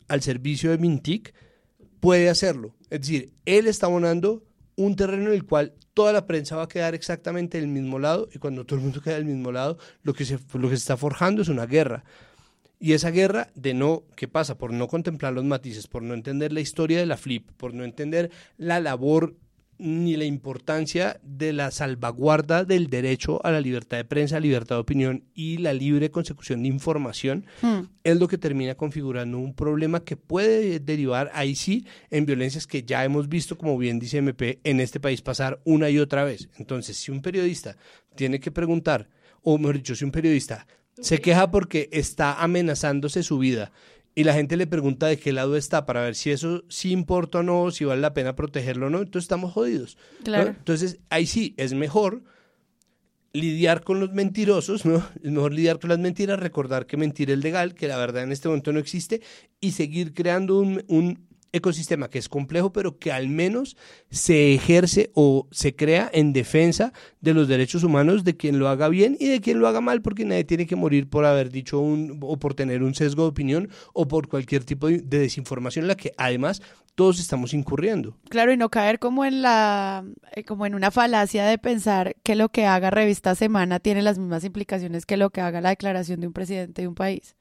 al 0.08 0.20
servicio 0.20 0.70
de 0.70 0.76
Mintic, 0.76 1.32
puede 2.00 2.28
hacerlo. 2.28 2.76
Es 2.90 3.00
decir, 3.00 3.32
él 3.46 3.66
está 3.66 3.86
abonando 3.86 4.44
un 4.76 4.94
terreno 4.94 5.28
en 5.28 5.36
el 5.36 5.46
cual 5.46 5.72
toda 5.94 6.12
la 6.12 6.26
prensa 6.26 6.56
va 6.56 6.64
a 6.64 6.68
quedar 6.68 6.94
exactamente 6.94 7.58
del 7.58 7.68
mismo 7.68 7.98
lado 7.98 8.28
y 8.30 8.38
cuando 8.38 8.66
todo 8.66 8.78
el 8.78 8.84
mundo 8.84 9.00
queda 9.00 9.14
del 9.14 9.24
mismo 9.24 9.52
lado, 9.52 9.78
lo 10.02 10.12
que 10.12 10.26
se, 10.26 10.38
lo 10.52 10.68
que 10.68 10.76
se 10.76 10.82
está 10.82 10.98
forjando 10.98 11.40
es 11.40 11.48
una 11.48 11.64
guerra. 11.64 12.04
Y 12.78 12.92
esa 12.92 13.10
guerra 13.10 13.50
de 13.54 13.72
no, 13.74 14.04
¿qué 14.16 14.28
pasa? 14.28 14.58
Por 14.58 14.72
no 14.72 14.86
contemplar 14.86 15.32
los 15.32 15.44
matices, 15.44 15.86
por 15.86 16.02
no 16.02 16.14
entender 16.14 16.52
la 16.52 16.60
historia 16.60 16.98
de 16.98 17.06
la 17.06 17.16
flip, 17.16 17.50
por 17.56 17.72
no 17.72 17.84
entender 17.84 18.30
la 18.58 18.80
labor 18.80 19.34
ni 19.78 20.16
la 20.16 20.24
importancia 20.24 21.20
de 21.22 21.52
la 21.52 21.70
salvaguarda 21.70 22.64
del 22.64 22.88
derecho 22.88 23.44
a 23.44 23.50
la 23.50 23.60
libertad 23.60 23.98
de 23.98 24.04
prensa, 24.04 24.40
libertad 24.40 24.76
de 24.76 24.80
opinión 24.80 25.24
y 25.34 25.58
la 25.58 25.72
libre 25.72 26.10
consecución 26.10 26.62
de 26.62 26.68
información, 26.68 27.46
hmm. 27.62 27.80
es 28.04 28.18
lo 28.18 28.28
que 28.28 28.38
termina 28.38 28.74
configurando 28.74 29.38
un 29.38 29.54
problema 29.54 30.00
que 30.00 30.16
puede 30.16 30.80
derivar 30.80 31.30
ahí 31.34 31.54
sí 31.54 31.86
en 32.10 32.26
violencias 32.26 32.66
que 32.66 32.84
ya 32.84 33.04
hemos 33.04 33.28
visto, 33.28 33.58
como 33.58 33.76
bien 33.76 33.98
dice 33.98 34.18
MP, 34.18 34.60
en 34.64 34.80
este 34.80 35.00
país 35.00 35.20
pasar 35.20 35.60
una 35.64 35.90
y 35.90 35.98
otra 35.98 36.24
vez. 36.24 36.48
Entonces, 36.56 36.96
si 36.96 37.10
un 37.10 37.20
periodista 37.20 37.76
tiene 38.14 38.40
que 38.40 38.50
preguntar, 38.50 39.08
o 39.42 39.58
mejor 39.58 39.76
dicho, 39.76 39.94
si 39.94 40.04
un 40.04 40.10
periodista 40.10 40.66
se 41.00 41.20
queja 41.20 41.50
porque 41.50 41.88
está 41.92 42.42
amenazándose 42.42 43.22
su 43.22 43.38
vida 43.38 43.72
y 44.18 44.24
la 44.24 44.32
gente 44.32 44.56
le 44.56 44.66
pregunta 44.66 45.06
de 45.06 45.18
qué 45.18 45.30
lado 45.30 45.56
está 45.56 45.84
para 45.84 46.00
ver 46.00 46.14
si 46.14 46.30
eso 46.30 46.64
sí 46.68 46.90
importa 46.90 47.40
o 47.40 47.42
no, 47.42 47.70
si 47.70 47.84
vale 47.84 48.00
la 48.00 48.14
pena 48.14 48.34
protegerlo 48.34 48.86
o 48.86 48.90
no, 48.90 48.98
entonces 48.98 49.24
estamos 49.24 49.52
jodidos. 49.52 49.98
Claro. 50.24 50.48
Entonces, 50.48 50.98
ahí 51.10 51.26
sí, 51.26 51.54
es 51.58 51.74
mejor 51.74 52.22
lidiar 53.34 53.84
con 53.84 54.00
los 54.00 54.12
mentirosos, 54.12 54.86
¿no? 54.86 55.06
Es 55.22 55.30
mejor 55.30 55.52
lidiar 55.52 55.78
con 55.78 55.90
las 55.90 55.98
mentiras, 55.98 56.40
recordar 56.40 56.86
que 56.86 56.96
mentir 56.96 57.30
es 57.30 57.38
legal, 57.38 57.74
que 57.74 57.88
la 57.88 57.98
verdad 57.98 58.22
en 58.22 58.32
este 58.32 58.48
momento 58.48 58.72
no 58.72 58.78
existe, 58.78 59.20
y 59.60 59.72
seguir 59.72 60.14
creando 60.14 60.58
un, 60.58 60.82
un 60.88 61.26
ecosistema 61.52 62.08
que 62.08 62.18
es 62.18 62.28
complejo, 62.28 62.72
pero 62.72 62.98
que 62.98 63.12
al 63.12 63.28
menos 63.28 63.76
se 64.10 64.54
ejerce 64.54 65.10
o 65.14 65.48
se 65.50 65.74
crea 65.74 66.10
en 66.12 66.32
defensa 66.32 66.92
de 67.20 67.34
los 67.34 67.48
derechos 67.48 67.84
humanos 67.84 68.24
de 68.24 68.36
quien 68.36 68.58
lo 68.58 68.68
haga 68.68 68.88
bien 68.88 69.16
y 69.18 69.26
de 69.26 69.40
quien 69.40 69.58
lo 69.58 69.68
haga 69.68 69.80
mal, 69.80 70.02
porque 70.02 70.24
nadie 70.24 70.44
tiene 70.44 70.66
que 70.66 70.76
morir 70.76 71.08
por 71.08 71.24
haber 71.24 71.50
dicho 71.50 71.80
un, 71.80 72.18
o 72.22 72.38
por 72.38 72.54
tener 72.54 72.82
un 72.82 72.94
sesgo 72.94 73.22
de 73.22 73.28
opinión 73.28 73.68
o 73.92 74.06
por 74.08 74.28
cualquier 74.28 74.64
tipo 74.64 74.88
de, 74.88 74.98
desinformación 74.98 75.84
en 75.84 75.88
la 75.88 75.96
que 75.96 76.12
además 76.16 76.62
todos 76.94 77.20
estamos 77.20 77.52
incurriendo. 77.52 78.16
Claro, 78.30 78.52
y 78.52 78.56
no 78.56 78.70
caer 78.70 78.98
como 78.98 79.24
en 79.24 79.42
la 79.42 80.04
eh, 80.32 80.44
como 80.44 80.66
en 80.66 80.74
una 80.74 80.90
falacia 80.90 81.44
de 81.44 81.58
pensar 81.58 82.16
que 82.22 82.34
lo 82.34 82.48
que 82.48 82.66
haga 82.66 82.90
Revista 82.90 83.34
Semana 83.34 83.80
tiene 83.80 84.02
las 84.02 84.18
mismas 84.18 84.44
implicaciones 84.44 85.04
que 85.04 85.16
lo 85.16 85.30
que 85.30 85.42
haga 85.42 85.60
la 85.60 85.70
declaración 85.70 86.20
de 86.20 86.26
un 86.26 86.32
presidente 86.32 86.82
de 86.82 86.88
un 86.88 86.94
país. 86.94 87.36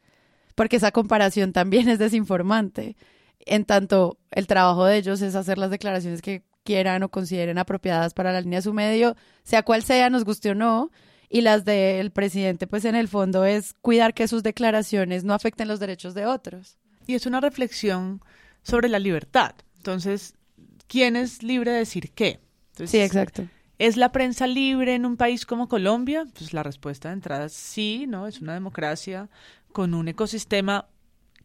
Porque 0.56 0.78
esa 0.78 0.92
comparación 0.92 1.52
también 1.52 1.90
es 1.90 2.00
desinformante 2.00 2.96
en 3.40 3.66
tanto 3.66 4.18
el 4.32 4.48
trabajo 4.48 4.86
de 4.86 4.98
ellos 4.98 5.22
es 5.22 5.36
hacer 5.36 5.58
las 5.58 5.72
declaraciones 5.72 6.22
que 6.22 6.44
quieran 6.64 7.04
o 7.04 7.10
consideren 7.10 7.58
apropiadas 7.58 8.14
para 8.14 8.34
la 8.34 8.42
línea 8.42 8.60
de 8.60 8.64
su 8.64 8.74
medio, 8.74 9.16
sea 9.44 9.64
cual 9.64 9.84
sea, 9.84 10.10
nos 10.10 10.26
guste 10.26 10.50
o 10.50 10.56
no, 10.56 10.92
y 11.30 11.42
las 11.42 11.66
del 11.66 12.12
presidente, 12.12 12.68
pues 12.68 12.86
en 12.86 12.96
el 12.96 13.08
fondo 13.08 13.46
es 13.46 13.74
cuidar 13.82 14.14
que 14.14 14.28
sus 14.28 14.44
declaraciones 14.44 15.24
no 15.24 15.34
afecten 15.34 15.68
los 15.68 15.80
derechos 15.80 16.14
de 16.14 16.26
otros. 16.26 16.78
Y 17.08 17.14
es 17.14 17.26
una 17.26 17.40
reflexión 17.40 18.22
sobre 18.64 18.90
la 18.90 19.00
libertad. 19.00 19.54
Entonces, 19.78 20.34
¿quién 20.88 21.16
es 21.16 21.44
libre 21.44 21.72
de 21.72 21.80
decir 21.80 22.12
qué? 22.12 22.40
sí, 22.86 23.00
exacto. 23.00 23.48
¿Es 23.78 23.98
la 23.98 24.12
prensa 24.12 24.48
libre 24.48 24.96
en 24.96 25.06
un 25.06 25.18
país 25.18 25.46
como 25.46 25.68
Colombia? 25.68 26.26
Pues 26.38 26.54
la 26.54 26.64
respuesta 26.64 27.10
de 27.10 27.16
entrada 27.16 27.46
es 27.46 27.54
sí, 27.54 28.06
¿no? 28.08 28.26
Es 28.28 28.40
una 28.42 28.54
democracia 28.54 29.30
con 29.74 29.94
un 29.94 30.08
ecosistema 30.08 30.88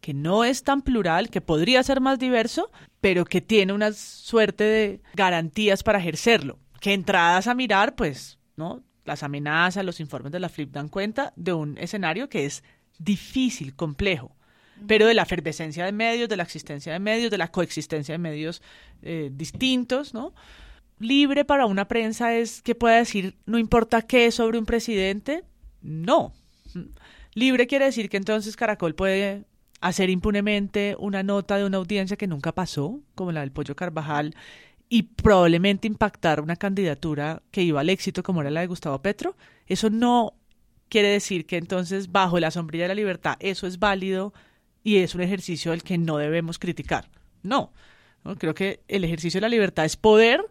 que 0.00 0.14
no 0.14 0.44
es 0.44 0.62
tan 0.62 0.82
plural, 0.82 1.28
que 1.30 1.40
podría 1.40 1.82
ser 1.82 2.00
más 2.00 2.18
diverso, 2.18 2.70
pero 3.00 3.24
que 3.24 3.40
tiene 3.40 3.72
una 3.72 3.92
suerte 3.92 4.64
de 4.64 5.00
garantías 5.14 5.82
para 5.82 5.98
ejercerlo. 5.98 6.58
Que 6.80 6.94
entradas 6.94 7.46
a 7.46 7.54
mirar, 7.54 7.94
pues, 7.94 8.38
¿no? 8.56 8.82
Las 9.04 9.22
amenazas, 9.22 9.84
los 9.84 10.00
informes 10.00 10.32
de 10.32 10.40
la 10.40 10.48
FLIP 10.48 10.72
dan 10.72 10.88
cuenta 10.88 11.32
de 11.36 11.52
un 11.52 11.76
escenario 11.78 12.28
que 12.28 12.46
es 12.46 12.62
difícil, 12.98 13.74
complejo, 13.74 14.34
pero 14.86 15.06
de 15.06 15.14
la 15.14 15.22
efervescencia 15.22 15.84
de 15.84 15.92
medios, 15.92 16.28
de 16.28 16.36
la 16.36 16.42
existencia 16.42 16.92
de 16.92 16.98
medios, 16.98 17.30
de 17.30 17.38
la 17.38 17.50
coexistencia 17.50 18.14
de 18.14 18.18
medios 18.18 18.62
eh, 19.02 19.30
distintos, 19.32 20.14
¿no? 20.14 20.32
Libre 20.98 21.44
para 21.44 21.66
una 21.66 21.88
prensa 21.88 22.34
es 22.34 22.62
que 22.62 22.74
pueda 22.74 22.96
decir 22.96 23.36
no 23.46 23.58
importa 23.58 24.02
qué 24.02 24.30
sobre 24.30 24.58
un 24.58 24.66
presidente, 24.66 25.44
no. 25.82 26.32
Libre 27.34 27.66
quiere 27.66 27.86
decir 27.86 28.08
que 28.08 28.16
entonces 28.16 28.56
Caracol 28.56 28.94
puede 28.94 29.44
hacer 29.80 30.10
impunemente 30.10 30.96
una 30.98 31.22
nota 31.22 31.56
de 31.56 31.64
una 31.64 31.78
audiencia 31.78 32.16
que 32.16 32.26
nunca 32.26 32.52
pasó, 32.52 33.00
como 33.14 33.32
la 33.32 33.40
del 33.40 33.52
Pollo 33.52 33.74
Carvajal, 33.74 34.34
y 34.88 35.04
probablemente 35.04 35.86
impactar 35.86 36.40
una 36.40 36.56
candidatura 36.56 37.42
que 37.50 37.62
iba 37.62 37.80
al 37.80 37.90
éxito 37.90 38.22
como 38.22 38.40
era 38.40 38.50
la 38.50 38.60
de 38.60 38.66
Gustavo 38.66 39.00
Petro, 39.00 39.36
eso 39.66 39.88
no 39.88 40.34
quiere 40.88 41.08
decir 41.08 41.46
que 41.46 41.56
entonces 41.56 42.10
bajo 42.10 42.40
la 42.40 42.50
sombrilla 42.50 42.84
de 42.84 42.88
la 42.88 42.94
libertad 42.94 43.36
eso 43.38 43.68
es 43.68 43.78
válido 43.78 44.34
y 44.82 44.96
es 44.96 45.14
un 45.14 45.20
ejercicio 45.20 45.72
al 45.72 45.82
que 45.82 45.96
no 45.96 46.18
debemos 46.18 46.58
criticar. 46.58 47.08
No, 47.42 47.72
¿no? 48.24 48.36
creo 48.36 48.54
que 48.54 48.80
el 48.88 49.04
ejercicio 49.04 49.38
de 49.38 49.42
la 49.42 49.48
libertad 49.48 49.84
es 49.84 49.96
poder 49.96 50.44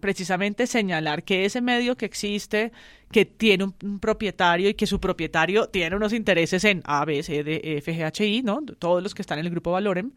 precisamente 0.00 0.66
señalar 0.66 1.22
que 1.22 1.44
ese 1.44 1.60
medio 1.60 1.96
que 1.96 2.06
existe, 2.06 2.72
que 3.10 3.24
tiene 3.24 3.64
un, 3.64 3.98
propietario 3.98 4.68
y 4.68 4.74
que 4.74 4.86
su 4.86 5.00
propietario 5.00 5.68
tiene 5.68 5.96
unos 5.96 6.12
intereses 6.12 6.64
en 6.64 6.82
A, 6.84 7.04
B, 7.04 7.22
C, 7.22 7.44
D, 7.44 7.60
E, 7.62 7.78
F, 7.78 7.94
G, 7.94 8.04
H, 8.04 8.26
I, 8.26 8.42
¿no? 8.42 8.60
Todos 8.78 9.02
los 9.02 9.14
que 9.14 9.22
están 9.22 9.38
en 9.38 9.46
el 9.46 9.50
grupo 9.50 9.72
Valorem, 9.72 10.12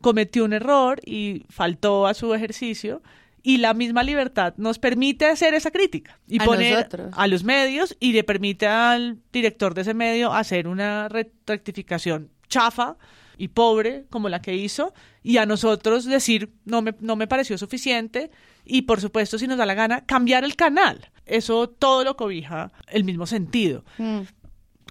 cometió 0.00 0.44
un 0.44 0.52
error 0.52 1.00
y 1.04 1.44
faltó 1.48 2.06
a 2.06 2.14
su 2.14 2.34
ejercicio 2.34 3.02
y 3.42 3.58
la 3.58 3.74
misma 3.74 4.02
libertad 4.02 4.54
nos 4.56 4.78
permite 4.78 5.26
hacer 5.26 5.54
esa 5.54 5.70
crítica 5.70 6.18
y 6.26 6.38
poner 6.40 6.88
a 7.12 7.26
los 7.26 7.44
medios 7.44 7.96
y 8.00 8.12
le 8.12 8.24
permite 8.24 8.66
al 8.66 9.18
director 9.32 9.74
de 9.74 9.82
ese 9.82 9.94
medio 9.94 10.32
hacer 10.32 10.66
una 10.66 11.08
rectificación 11.08 12.30
chafa 12.48 12.96
y 13.36 13.48
pobre 13.48 14.06
como 14.10 14.28
la 14.28 14.40
que 14.40 14.54
hizo 14.54 14.94
y 15.22 15.38
a 15.38 15.46
nosotros 15.46 16.04
decir 16.04 16.52
no 16.64 16.82
me, 16.82 16.94
no 17.00 17.16
me 17.16 17.26
pareció 17.26 17.58
suficiente 17.58 18.30
y 18.64 18.82
por 18.82 19.00
supuesto 19.00 19.38
si 19.38 19.46
nos 19.46 19.58
da 19.58 19.66
la 19.66 19.74
gana 19.74 20.04
cambiar 20.04 20.44
el 20.44 20.56
canal. 20.56 21.10
Eso 21.26 21.68
todo 21.68 22.04
lo 22.04 22.16
cobija 22.16 22.72
el 22.88 23.04
mismo 23.04 23.26
sentido. 23.26 23.84
Mm. 23.98 24.20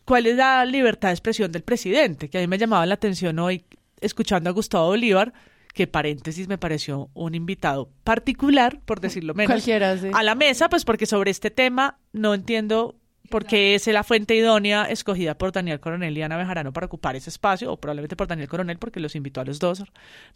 ¿Cuál 0.06 0.26
es 0.26 0.36
la 0.36 0.66
libertad 0.66 1.10
de 1.10 1.14
expresión 1.14 1.52
del 1.52 1.64
presidente? 1.64 2.30
Que 2.30 2.39
a 2.39 2.41
mí 2.41 2.48
me 2.48 2.58
llamaba 2.58 2.86
la 2.86 2.96
atención 2.96 3.39
hoy 3.39 3.66
escuchando 4.02 4.50
a 4.50 4.54
Gustavo 4.54 4.88
Bolívar 4.88 5.34
que 5.74 5.88
paréntesis 5.88 6.48
me 6.48 6.58
pareció 6.58 7.10
un 7.14 7.34
invitado 7.34 7.89
particular, 8.04 8.80
por 8.86 9.02
decirlo 9.02 9.34
menos, 9.34 9.54
Cualquiera, 9.54 9.98
a 10.14 10.24
la 10.24 10.36
mesa, 10.36 10.70
pues 10.70 10.86
porque 10.86 11.08
sobre 11.08 11.32
este 11.32 11.50
tema 11.50 11.98
no 12.12 12.34
entiendo 12.36 12.96
porque 13.34 13.73
es 13.73 13.88
la 13.88 14.03
fuente 14.03 14.36
idónea 14.36 14.84
escogida 14.84 15.36
por 15.36 15.51
Daniel 15.51 15.79
Coronel 15.79 16.15
y 16.15 16.21
Ana 16.21 16.38
Bejarano 16.38 16.71
para 16.71 16.86
ocupar 16.86 17.15
ese 17.15 17.31
espacio, 17.31 17.71
o 17.71 17.77
probablemente 17.77 18.15
por 18.15 18.27
Daniel 18.27 18.47
Coronel, 18.47 18.77
porque 18.77 18.99
los 18.99 19.15
invitó 19.15 19.41
a 19.41 19.43
los 19.43 19.57
dos 19.57 19.84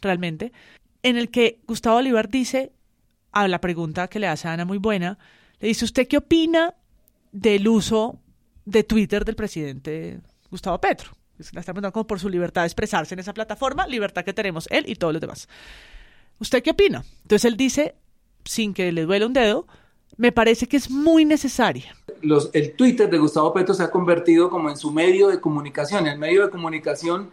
realmente, 0.02 0.50
en 1.04 1.16
el 1.16 1.30
que 1.30 1.60
Gustavo 1.68 1.98
Olivar 1.98 2.28
dice, 2.28 2.72
a 3.30 3.46
la 3.46 3.60
pregunta 3.60 4.08
que 4.08 4.18
le 4.18 4.26
hace 4.26 4.48
a 4.48 4.54
Ana 4.54 4.64
muy 4.64 4.78
buena, 4.78 5.16
le 5.60 5.68
dice, 5.68 5.84
¿usted 5.84 6.08
qué 6.08 6.16
opina 6.16 6.74
del 7.30 7.68
uso 7.68 8.18
de 8.64 8.82
Twitter 8.82 9.24
del 9.24 9.36
presidente 9.36 10.18
Gustavo 10.50 10.80
Petro? 10.80 11.12
La 11.52 11.60
está 11.60 11.72
preguntando 11.72 11.92
como 11.92 12.08
por 12.08 12.18
su 12.18 12.28
libertad 12.28 12.62
de 12.62 12.66
expresarse 12.66 13.14
en 13.14 13.20
esa 13.20 13.32
plataforma, 13.32 13.86
libertad 13.86 14.24
que 14.24 14.32
tenemos 14.32 14.66
él 14.72 14.86
y 14.88 14.96
todos 14.96 15.12
los 15.12 15.20
demás. 15.20 15.48
¿Usted 16.40 16.64
qué 16.64 16.70
opina? 16.70 17.04
Entonces 17.22 17.44
él 17.44 17.56
dice, 17.56 17.94
sin 18.44 18.74
que 18.74 18.90
le 18.90 19.02
duele 19.02 19.24
un 19.24 19.34
dedo, 19.34 19.68
me 20.16 20.32
parece 20.32 20.66
que 20.66 20.76
es 20.76 20.90
muy 20.90 21.24
necesaria. 21.24 21.94
Los, 22.22 22.50
el 22.52 22.72
Twitter 22.72 23.08
de 23.08 23.18
Gustavo 23.18 23.52
Petro 23.52 23.74
se 23.74 23.82
ha 23.82 23.90
convertido 23.90 24.50
como 24.50 24.68
en 24.68 24.76
su 24.76 24.90
medio 24.90 25.28
de 25.28 25.40
comunicación. 25.40 26.06
El 26.06 26.18
medio 26.18 26.44
de 26.44 26.50
comunicación 26.50 27.30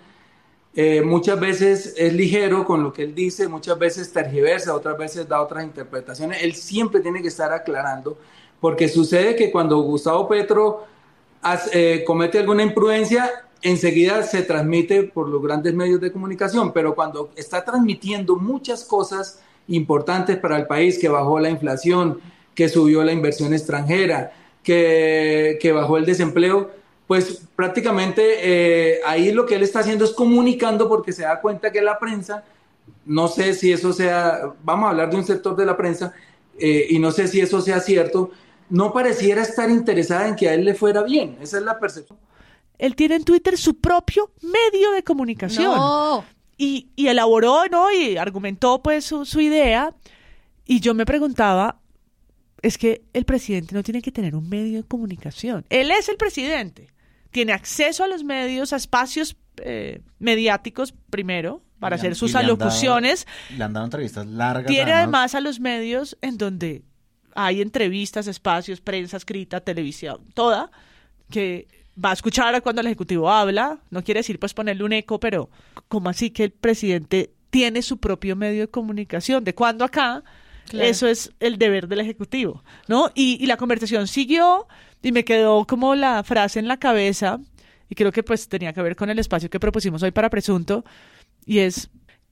eh, 0.78 1.02
muchas 1.02 1.40
veces 1.40 1.94
es 1.96 2.14
ligero 2.14 2.66
con 2.66 2.84
lo 2.84 2.92
que 2.92 3.04
él 3.04 3.16
dice, 3.16 3.48
muchas 3.48 3.80
veces 3.80 4.12
tergiversa, 4.12 4.76
otras 4.76 4.98
veces 4.98 5.28
da 5.28 5.42
otras 5.42 5.64
interpretaciones. 5.64 6.44
Él 6.44 6.54
siempre 6.54 7.00
tiene 7.00 7.22
que 7.22 7.30
estar 7.30 7.54
aclarando, 7.54 8.18
porque 8.60 8.90
sucede 8.90 9.38
que 9.38 9.52
cuando 9.52 9.80
Gustavo 9.80 10.28
Petro 10.28 10.86
eh, 11.72 12.04
comete 12.06 12.40
alguna 12.40 12.64
imprudencia, 12.64 13.46
enseguida 13.62 14.22
se 14.24 14.44
transmite 14.44 15.04
por 15.04 15.30
los 15.30 15.42
grandes 15.42 15.74
medios 15.74 16.02
de 16.02 16.12
comunicación, 16.12 16.74
pero 16.74 16.94
cuando 16.94 17.32
está 17.38 17.64
transmitiendo 17.64 18.36
muchas 18.36 18.84
cosas 18.84 19.42
importantes 19.70 20.38
para 20.38 20.58
el 20.58 20.68
país, 20.68 21.00
que 21.00 21.08
bajó 21.08 21.40
la 21.40 21.50
inflación, 21.50 22.20
que 22.56 22.70
subió 22.70 23.03
la 23.03 23.12
inversión 23.12 23.53
extranjera, 23.53 24.32
que, 24.64 25.72
bajó 25.74 25.97
el 25.97 26.06
desempleo, 26.06 26.72
pues 27.06 27.41
prácticamente 27.56 28.39
eh, 28.41 28.99
ahí 29.06 29.32
lo 29.32 29.45
que 29.45 29.56
él 29.56 29.64
está 29.64 29.80
haciendo 29.80 30.06
es 30.06 30.12
comunicando 30.12 30.89
porque 30.89 31.12
se 31.12 31.22
da 31.24 31.39
cuenta 31.39 31.72
que 31.72 31.82
la 31.82 31.99
prensa, 31.99 32.43
no 33.06 33.28
sé 33.28 33.53
si 33.53 33.72
eso 33.72 33.93
sea, 33.93 34.53
vamos 34.64 34.88
a 34.88 34.89
hablar 34.91 35.12
de 35.12 35.18
un 35.18 35.24
sector 35.24 35.56
de 35.56 35.66
la 35.66 35.78
prensa, 35.78 36.14
eh, 36.58 36.88
y 36.89 36.97
no 36.97 37.12
sé 37.12 37.28
si 37.28 37.41
eso 37.41 37.62
sea 37.62 37.80
cierto, 37.80 38.32
no 38.70 38.91
pareciera 38.91 39.43
estar 39.43 39.70
interesada 39.70 40.28
en 40.28 40.36
que 40.36 40.49
a 40.49 40.56
él 40.56 40.66
le 40.66 40.74
fuera 40.74 41.03
bien, 41.03 41.38
esa 41.41 41.58
es 41.58 41.64
la 41.64 41.78
percepción. 41.78 42.18
Él 42.78 42.95
tiene 42.95 43.16
en 43.16 43.24
Twitter 43.24 43.58
su 43.58 43.76
propio 43.80 44.32
medio 44.41 44.91
de 44.91 45.03
comunicación. 45.03 45.80
y, 46.58 46.89
y 46.95 47.08
elaboró, 47.08 47.66
¿no? 47.70 47.91
Y 47.91 48.18
argumentó 48.18 48.82
pues 48.82 49.06
su, 49.06 49.26
su 49.26 49.39
idea. 49.39 49.93
Y 50.66 50.80
yo 50.80 50.93
me 50.93 51.06
preguntaba, 51.06 51.80
es 52.68 52.78
que 52.78 53.03
el 53.13 53.26
presidente 53.26 53.76
no 53.76 53.84
tiene 53.84 54.01
que 54.01 54.11
tener 54.11 54.36
un 54.36 54.49
medio 54.49 54.82
de 54.82 54.88
comunicación. 54.88 55.66
Él 55.70 55.91
es 55.91 56.09
el 56.09 56.18
presidente. 56.18 56.88
Tiene 57.32 57.53
acceso 57.53 58.03
a 58.03 58.07
los 58.07 58.24
medios, 58.24 58.74
a 58.74 58.78
espacios 58.78 59.36
eh, 59.57 60.01
mediáticos 60.20 60.93
primero, 61.09 61.61
para 61.80 61.95
Y 61.95 61.99
hacer 61.99 62.16
sus 62.16 62.32
y 62.32 62.34
le 62.34 62.39
han 62.39 62.45
dado- 62.47 62.55
alocuciones. 62.55 63.28
Le 63.57 63.63
han 63.63 63.74
dado 63.74 63.86
entrevistas 63.86 64.26
largas. 64.26 64.66
Tiene 64.66 64.93
además 64.93 65.36
a 65.36 65.41
los 65.41 65.59
medios 65.59 66.18
en 66.22 66.38
donde 66.38 66.84
hay 67.36 67.61
entrevistas, 67.61 68.28
espacios, 68.28 68.82
prensa 68.82 69.18
escrita, 69.18 69.59
televisión, 69.61 70.22
toda, 70.34 70.72
que 71.30 71.68
va 72.03 72.11
a 72.11 72.13
escuchar 72.13 72.61
cuando 72.63 72.82
el 72.82 72.88
Ejecutivo 72.88 73.30
habla. 73.30 73.80
No 73.91 74.03
quiere 74.03 74.20
decir 74.22 74.39
pues 74.39 74.53
ponerle 74.53 74.84
un 74.84 74.93
eco, 74.93 75.20
pero 75.20 75.49
como 75.88 76.09
así 76.09 76.32
que 76.32 76.45
el 76.45 76.51
presidente 76.51 77.32
tiene 77.49 77.82
su 77.82 77.97
propio 77.99 78.36
medio 78.36 78.61
de 78.61 78.68
comunicación? 78.70 79.43
¿De 79.43 79.53
cuándo 79.53 79.86
acá? 79.86 80.24
Claro. 80.70 80.88
Eso 80.88 81.07
es 81.07 81.32
el 81.39 81.57
deber 81.57 81.88
del 81.88 81.99
Ejecutivo, 81.99 82.63
¿no? 82.88 83.11
Y, 83.13 83.38
y 83.41 83.45
la 83.45 83.57
conversación 83.57 84.07
siguió 84.07 84.68
y 85.01 85.11
me 85.11 85.24
quedó 85.24 85.66
como 85.66 85.95
la 85.95 86.24
frase 86.24 86.59
en 86.59 86.68
la 86.68 86.78
cabeza 86.78 87.39
y 87.89 87.95
creo 87.95 88.11
que 88.11 88.24
pues 88.24 88.47
tenía 88.47 88.74
que 88.74 88.82
ver 88.82 88.95
con 88.95 89.09
el 89.09 89.20
espacio 89.20 89.49
que 89.49 89.59
propusimos 89.59 90.01
hoy 90.03 90.11
para 90.11 90.30
Presunto 90.30 90.84
y 91.45 91.59
es 91.59 91.89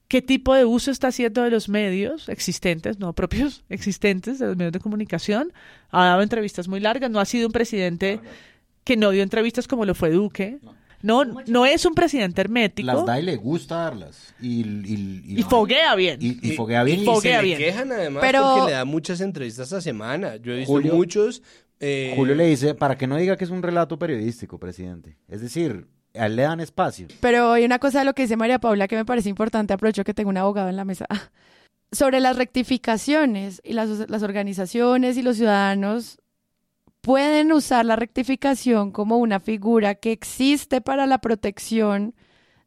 qué 0.08 0.22
tipo 0.22 0.54
de 0.54 0.64
uso 0.64 0.90
está 0.90 1.08
haciendo 1.08 1.42
de 1.42 1.50
los 1.50 1.68
medios 1.68 2.28
existentes, 2.28 2.98
no 2.98 3.12
propios, 3.12 3.64
existentes, 3.68 4.38
de 4.38 4.46
los 4.46 4.56
medios 4.56 4.72
de 4.72 4.80
comunicación. 4.80 5.52
Ha 5.90 6.06
dado 6.06 6.22
entrevistas 6.22 6.68
muy 6.68 6.80
largas, 6.80 7.10
no 7.10 7.20
ha 7.20 7.24
sido 7.24 7.46
un 7.46 7.52
presidente 7.52 8.20
que 8.84 8.96
no 8.96 9.10
dio 9.10 9.22
entrevistas 9.22 9.66
como 9.66 9.84
lo 9.84 9.94
fue 9.94 10.10
Duque. 10.10 10.58
No, 10.62 10.74
no 11.46 11.66
es 11.66 11.84
un 11.84 11.94
presidente 11.94 12.40
hermético 12.40 12.86
Las 12.86 13.04
da 13.06 13.20
y 13.20 13.22
le 13.22 13.36
gusta 13.36 13.76
darlas. 13.76 14.34
Y, 14.40 14.62
y, 14.62 15.22
y 15.38 15.42
foguea 15.42 15.94
bien. 15.94 16.18
Y, 16.20 16.38
y 16.42 16.52
foguea 16.56 16.82
bien. 16.82 17.00
y 17.00 17.02
y 17.02 17.04
foguea 17.04 17.38
se 17.40 17.44
bien. 17.44 17.58
le 17.58 17.64
quejan 17.66 17.92
además 17.92 18.20
Pero- 18.22 18.42
porque 18.54 18.70
le 18.70 18.76
da 18.76 18.84
muchas 18.84 19.20
entrevistas 19.20 19.72
a 19.72 19.80
semana. 19.80 20.36
Yo 20.36 20.52
he 20.52 20.56
visto 20.58 20.72
Julio- 20.72 20.94
muchos. 20.94 21.42
eh, 21.80 22.14
Julio 22.16 22.34
le 22.34 22.46
dice, 22.46 22.74
para 22.74 22.96
que 22.96 23.06
no 23.06 23.16
diga 23.16 23.36
que 23.36 23.44
es 23.44 23.50
un 23.50 23.62
relato 23.62 23.98
periodístico, 23.98 24.58
presidente. 24.58 25.16
Es 25.28 25.40
decir, 25.42 25.86
a 26.14 26.26
él 26.26 26.36
le 26.36 26.42
dan 26.42 26.60
espacio. 26.60 27.08
Pero 27.20 27.52
hay 27.52 27.64
una 27.64 27.78
cosa 27.78 27.98
de 27.98 28.04
lo 28.06 28.14
que 28.14 28.22
dice 28.22 28.36
María 28.36 28.58
Paula 28.58 28.88
que 28.88 28.96
me 28.96 29.04
parece 29.04 29.28
importante, 29.28 29.72
aprovecho 29.74 30.04
que 30.04 30.14
tengo 30.14 30.30
un 30.30 30.36
abogado 30.38 30.68
en 30.68 30.76
la 30.76 30.84
mesa, 30.84 31.06
sobre 31.92 32.20
las 32.20 32.36
rectificaciones 32.36 33.60
y 33.64 33.72
las, 33.74 34.08
las 34.08 34.22
organizaciones 34.22 35.16
y 35.16 35.22
los 35.22 35.36
ciudadanos 35.36 36.18
pueden 37.04 37.52
usar 37.52 37.84
la 37.84 37.96
rectificación 37.96 38.90
como 38.90 39.18
una 39.18 39.38
figura 39.38 39.94
que 39.94 40.10
existe 40.10 40.80
para 40.80 41.04
la 41.04 41.18
protección 41.18 42.14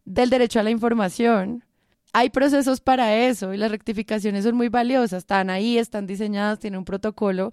del 0.05 0.29
derecho 0.29 0.59
a 0.59 0.63
la 0.63 0.69
información. 0.69 1.65
Hay 2.13 2.29
procesos 2.29 2.79
para 2.79 3.15
eso 3.15 3.55
y 3.55 3.57
las 3.57 3.71
rectificaciones 3.71 4.43
son 4.43 4.55
muy 4.55 4.69
valiosas, 4.69 5.23
están 5.23 5.49
ahí, 5.49 5.79
están 5.79 6.05
diseñadas, 6.05 6.59
tienen 6.59 6.77
un 6.77 6.85
protocolo. 6.85 7.51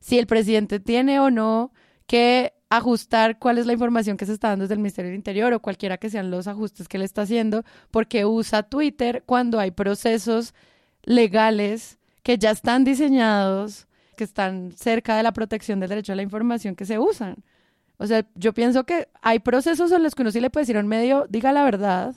Si 0.00 0.18
el 0.18 0.26
presidente 0.26 0.80
tiene 0.80 1.20
o 1.20 1.30
no 1.30 1.72
que 2.08 2.52
ajustar 2.68 3.38
cuál 3.38 3.58
es 3.58 3.66
la 3.66 3.72
información 3.72 4.16
que 4.16 4.26
se 4.26 4.32
está 4.32 4.48
dando 4.48 4.64
desde 4.64 4.74
el 4.74 4.80
Ministerio 4.80 5.10
del 5.10 5.16
Interior 5.16 5.52
o 5.52 5.62
cualquiera 5.62 5.98
que 5.98 6.10
sean 6.10 6.32
los 6.32 6.48
ajustes 6.48 6.88
que 6.88 6.98
le 6.98 7.04
está 7.04 7.22
haciendo, 7.22 7.62
porque 7.92 8.24
usa 8.24 8.64
Twitter 8.64 9.22
cuando 9.24 9.60
hay 9.60 9.70
procesos 9.70 10.52
legales 11.04 11.96
que 12.24 12.38
ya 12.38 12.50
están 12.50 12.82
diseñados, 12.82 13.86
que 14.14 14.24
están 14.24 14.72
cerca 14.72 15.16
de 15.16 15.22
la 15.22 15.32
protección 15.32 15.80
del 15.80 15.88
derecho 15.88 16.12
a 16.12 16.16
la 16.16 16.22
información 16.22 16.74
que 16.76 16.84
se 16.84 16.98
usan. 16.98 17.36
O 17.96 18.06
sea, 18.06 18.26
yo 18.34 18.52
pienso 18.52 18.84
que 18.84 19.08
hay 19.22 19.38
procesos 19.38 19.92
en 19.92 20.02
los 20.02 20.14
que 20.14 20.22
uno 20.22 20.30
sí 20.30 20.40
le 20.40 20.50
puede 20.50 20.62
decir 20.62 20.76
a 20.76 20.80
un 20.80 20.88
medio, 20.88 21.26
diga 21.28 21.52
la 21.52 21.64
verdad, 21.64 22.14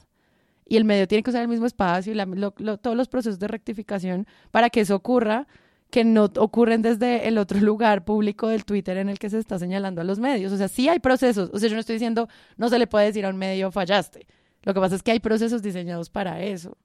y 0.66 0.78
el 0.78 0.86
medio 0.86 1.08
tiene 1.08 1.24
que 1.24 1.30
usar 1.30 1.42
el 1.42 1.48
mismo 1.48 1.66
espacio 1.66 2.14
y 2.14 2.78
todos 2.82 2.98
los 2.98 3.08
procesos 3.08 3.40
de 3.40 3.48
rectificación 3.48 4.28
para 4.52 4.70
que 4.70 4.82
eso 4.82 4.96
ocurra, 4.96 5.48
que 5.90 6.04
no 6.04 6.26
ocurren 6.38 6.82
desde 6.82 7.28
el 7.28 7.38
otro 7.38 7.60
lugar 7.62 8.04
público 8.06 8.50
del 8.50 8.66
Twitter 8.66 8.98
en 8.98 9.10
el 9.10 9.20
que 9.20 9.30
se 9.30 9.40
está 9.40 9.60
señalando 9.60 10.02
a 10.02 10.04
los 10.04 10.20
medios. 10.20 10.52
O 10.52 10.58
sea, 10.58 10.68
sí 10.68 10.90
hay 10.90 11.00
procesos. 11.00 11.50
O 11.54 11.60
sea, 11.60 11.70
yo 11.70 11.76
no 11.76 11.80
estoy 11.80 11.94
diciendo, 11.94 12.28
no 12.58 12.70
se 12.70 12.80
le 12.80 12.88
puede 12.88 13.06
decir 13.06 13.26
a 13.26 13.30
un 13.30 13.38
medio 13.38 13.72
fallaste. 13.72 14.28
Lo 14.64 14.74
que 14.74 14.80
pasa 14.80 14.96
es 14.96 15.04
que 15.04 15.12
hay 15.12 15.20
procesos 15.20 15.62
diseñados 15.62 16.10
para 16.10 16.42
eso. 16.42 16.78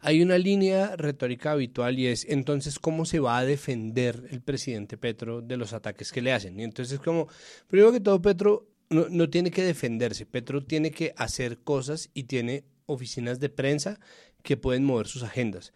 Hay 0.00 0.22
una 0.22 0.38
línea 0.38 0.96
retórica 0.96 1.52
habitual 1.52 1.98
y 1.98 2.06
es 2.06 2.26
entonces 2.28 2.78
cómo 2.78 3.04
se 3.04 3.20
va 3.20 3.38
a 3.38 3.44
defender 3.44 4.26
el 4.30 4.40
presidente 4.40 4.96
Petro 4.96 5.42
de 5.42 5.56
los 5.56 5.72
ataques 5.72 6.10
que 6.10 6.22
le 6.22 6.32
hacen. 6.32 6.58
Y 6.58 6.64
entonces 6.64 6.98
como, 7.00 7.28
primero 7.68 7.92
que 7.92 8.00
todo, 8.00 8.20
Petro 8.22 8.68
no, 8.88 9.08
no 9.10 9.28
tiene 9.28 9.50
que 9.50 9.62
defenderse, 9.62 10.26
Petro 10.26 10.64
tiene 10.64 10.90
que 10.90 11.12
hacer 11.16 11.58
cosas 11.58 12.10
y 12.14 12.24
tiene 12.24 12.64
oficinas 12.86 13.40
de 13.40 13.50
prensa 13.50 14.00
que 14.42 14.56
pueden 14.56 14.84
mover 14.84 15.06
sus 15.06 15.22
agendas. 15.22 15.72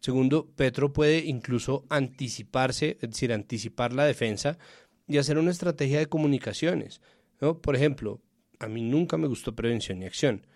Segundo, 0.00 0.50
Petro 0.54 0.92
puede 0.92 1.24
incluso 1.24 1.86
anticiparse, 1.88 2.98
es 3.00 3.10
decir, 3.10 3.32
anticipar 3.32 3.94
la 3.94 4.04
defensa 4.04 4.58
y 5.08 5.16
hacer 5.16 5.38
una 5.38 5.50
estrategia 5.50 5.98
de 5.98 6.06
comunicaciones. 6.06 7.00
¿no? 7.40 7.60
Por 7.60 7.74
ejemplo, 7.74 8.20
a 8.58 8.68
mí 8.68 8.82
nunca 8.82 9.16
me 9.16 9.28
gustó 9.28 9.54
prevención 9.54 10.02
y 10.02 10.06
acción, 10.06 10.46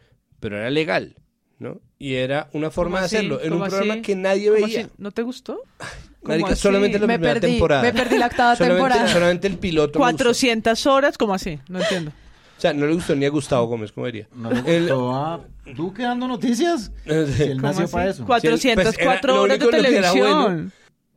pero 0.41 0.59
era 0.59 0.71
legal. 0.71 1.17
¿No? 1.59 1.81
Y 1.99 2.15
era 2.15 2.49
una 2.53 2.71
forma 2.71 2.97
¿Cómo 2.97 3.01
de 3.01 3.07
así? 3.07 3.17
hacerlo 3.17 3.41
en 3.41 3.53
un 3.53 3.59
¿Cómo 3.59 3.69
programa 3.71 3.93
así? 3.95 4.03
que 4.03 4.15
nadie 4.17 4.51
¿Cómo 4.51 4.65
veía. 4.67 4.81
así? 4.83 4.91
¿No 4.99 5.11
te 5.11 5.23
gustó? 5.23 5.61
Marica, 6.23 6.57
solamente 6.57 6.99
la 6.99 7.07
Me 7.07 7.15
primera 7.19 7.41
perdí, 7.41 7.53
temporada. 7.53 7.83
me 7.83 7.93
perdí 7.93 8.19
la 8.19 8.27
octava 8.27 8.57
solamente, 8.57 8.83
temporada. 8.89 9.13
solamente 9.13 9.47
el 9.47 9.57
piloto. 9.59 9.99
me 9.99 10.05
gustó. 10.05 10.25
400 10.25 10.87
horas, 10.87 11.17
¿cómo 11.19 11.35
así? 11.35 11.59
No 11.69 11.81
entiendo. 11.81 12.11
O 12.11 12.61
sea, 12.61 12.73
no 12.73 12.87
le 12.87 12.95
gustó 12.95 13.15
ni 13.15 13.25
a 13.25 13.31
Gustavo 13.31 13.67
Gómez, 13.67 13.93
como 13.93 14.07
diría. 14.07 14.29
¿No 14.35 14.51
le 14.51 14.59
El- 14.77 14.83
gustó 14.83 15.15
a 15.15 15.41
Duque 15.77 16.03
dando 16.03 16.27
noticias? 16.29 16.91
Si 17.05 17.11
él 17.43 17.57
¿Cómo 17.57 17.69
nació 17.69 17.85
así? 17.85 17.93
para 17.93 18.11
eso. 18.11 18.25
404 18.27 18.83
Pues 19.05 19.23
era- 19.23 19.41
horas 19.41 19.59
de 19.61 19.67
televisión. 19.69 20.43
bueno. 20.43 20.71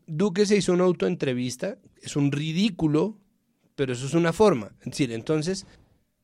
Duque 0.07 0.45
se 0.45 0.57
hizo 0.57 0.73
una 0.73 0.83
autoentrevista, 0.83 1.77
es 2.01 2.15
un 2.15 2.31
ridículo, 2.31 3.17
pero 3.75 3.93
eso 3.93 4.05
es 4.05 4.13
una 4.13 4.33
forma. 4.33 4.71
Es 4.81 4.91
decir, 4.91 5.11
entonces, 5.13 5.65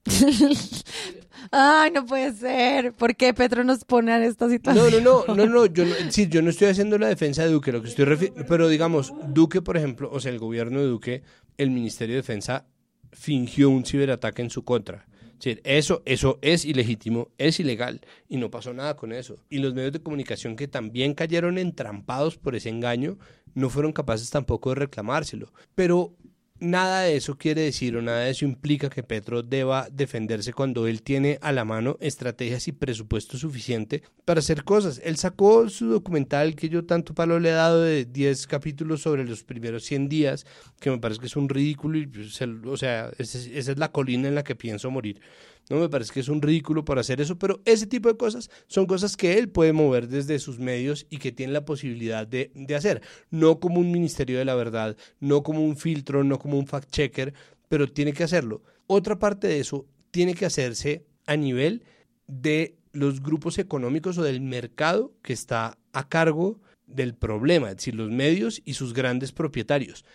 Ay, 1.51 1.91
no 1.91 2.05
puede 2.05 2.33
ser. 2.33 2.93
¿Por 2.93 3.15
qué 3.15 3.33
Petro 3.33 3.63
nos 3.63 3.85
pone 3.85 4.15
en 4.15 4.23
esta 4.23 4.45
no, 4.45 4.51
situación? 4.51 5.03
no, 5.03 5.23
no, 5.27 5.35
no, 5.35 5.45
no, 5.45 5.65
yo 5.67 5.85
no, 5.85 5.95
decir, 5.95 6.29
yo 6.29 6.41
no 6.41 6.49
estoy 6.49 6.67
haciendo 6.69 6.97
la 6.97 7.07
defensa 7.07 7.43
de 7.43 7.51
Duque, 7.51 7.71
lo 7.71 7.81
que 7.81 7.89
estoy 7.89 8.05
refi- 8.05 8.33
pero 8.47 8.67
digamos, 8.67 9.13
Duque, 9.29 9.61
por 9.61 9.77
ejemplo, 9.77 10.09
o 10.11 10.19
sea, 10.19 10.31
el 10.31 10.39
gobierno 10.39 10.79
de 10.79 10.87
Duque, 10.87 11.23
el 11.57 11.71
Ministerio 11.71 12.15
de 12.15 12.21
Defensa 12.21 12.65
fingió 13.13 13.69
un 13.69 13.85
ciberataque 13.85 14.41
en 14.41 14.49
su 14.49 14.63
contra. 14.63 15.07
Decir, 15.37 15.61
eso, 15.63 16.01
eso 16.05 16.39
es 16.41 16.65
ilegítimo, 16.65 17.29
es 17.37 17.59
ilegal 17.59 18.01
y 18.27 18.37
no 18.37 18.49
pasó 18.49 18.73
nada 18.73 18.95
con 18.95 19.13
eso. 19.13 19.35
Y 19.49 19.59
los 19.59 19.73
medios 19.75 19.93
de 19.93 20.01
comunicación 20.01 20.55
que 20.55 20.67
también 20.67 21.13
cayeron 21.13 21.59
entrampados 21.59 22.37
por 22.37 22.55
ese 22.55 22.69
engaño 22.69 23.19
no 23.53 23.69
fueron 23.69 23.93
capaces 23.93 24.31
tampoco 24.31 24.69
de 24.69 24.75
reclamárselo. 24.75 25.53
Pero 25.75 26.15
nada 26.59 27.01
de 27.01 27.15
eso 27.15 27.37
quiere 27.37 27.61
decir 27.61 27.95
o 27.95 28.01
nada 28.01 28.21
de 28.21 28.31
eso 28.31 28.45
implica 28.45 28.89
que 28.89 29.03
Petro 29.03 29.43
deba 29.43 29.87
defenderse 29.91 30.53
cuando 30.53 30.87
él 30.87 31.01
tiene 31.01 31.39
a 31.41 31.51
la 31.51 31.65
mano 31.65 31.97
estrategias 31.99 32.67
y 32.67 32.71
presupuesto 32.71 33.37
suficiente 33.37 34.03
para 34.25 34.39
hacer 34.39 34.63
cosas. 34.63 35.01
Él 35.03 35.17
sacó 35.17 35.69
su 35.69 35.87
documental 35.87 36.55
que 36.55 36.69
yo 36.69 36.85
tanto 36.85 37.13
palo 37.13 37.39
le 37.39 37.49
he 37.49 37.53
dado 37.53 37.81
de 37.81 38.05
10 38.05 38.47
capítulos 38.47 39.01
sobre 39.01 39.23
los 39.23 39.43
primeros 39.43 39.83
100 39.83 40.09
días, 40.09 40.45
que 40.79 40.89
me 40.89 40.99
parece 40.99 41.19
que 41.19 41.27
es 41.27 41.35
un 41.35 41.49
ridículo 41.49 41.97
y 41.97 42.07
pues, 42.07 42.41
o 42.41 42.77
sea, 42.77 43.11
esa 43.17 43.37
es 43.37 43.77
la 43.77 43.91
colina 43.91 44.27
en 44.27 44.35
la 44.35 44.43
que 44.43 44.55
pienso 44.55 44.91
morir. 44.91 45.21
No 45.69 45.79
me 45.79 45.89
parece 45.89 46.13
que 46.13 46.21
es 46.21 46.29
un 46.29 46.41
ridículo 46.41 46.85
por 46.85 46.97
hacer 46.97 47.19
eso, 47.19 47.37
pero 47.37 47.61
ese 47.65 47.87
tipo 47.87 48.07
de 48.09 48.17
cosas 48.17 48.49
son 48.67 48.85
cosas 48.85 49.17
que 49.17 49.37
él 49.37 49.49
puede 49.49 49.73
mover 49.73 50.07
desde 50.07 50.39
sus 50.39 50.59
medios 50.59 51.05
y 51.09 51.17
que 51.17 51.31
tiene 51.31 51.53
la 51.53 51.65
posibilidad 51.65 52.25
de, 52.25 52.51
de 52.55 52.75
hacer. 52.75 53.01
No 53.29 53.59
como 53.59 53.79
un 53.79 53.91
ministerio 53.91 54.37
de 54.37 54.45
la 54.45 54.55
verdad, 54.55 54.95
no 55.19 55.43
como 55.43 55.63
un 55.63 55.75
filtro, 55.75 56.23
no 56.23 56.39
como 56.39 56.57
un 56.57 56.67
fact-checker, 56.67 57.33
pero 57.67 57.87
tiene 57.87 58.13
que 58.13 58.23
hacerlo. 58.23 58.63
Otra 58.87 59.19
parte 59.19 59.47
de 59.47 59.59
eso 59.59 59.85
tiene 60.11 60.33
que 60.33 60.45
hacerse 60.45 61.05
a 61.25 61.35
nivel 61.35 61.83
de 62.27 62.77
los 62.93 63.21
grupos 63.21 63.59
económicos 63.59 64.17
o 64.17 64.23
del 64.23 64.41
mercado 64.41 65.13
que 65.21 65.33
está 65.33 65.77
a 65.93 66.07
cargo 66.07 66.59
del 66.85 67.13
problema, 67.13 67.69
es 67.69 67.77
decir, 67.77 67.95
los 67.95 68.09
medios 68.09 68.61
y 68.65 68.73
sus 68.73 68.93
grandes 68.93 69.33
propietarios. 69.33 70.05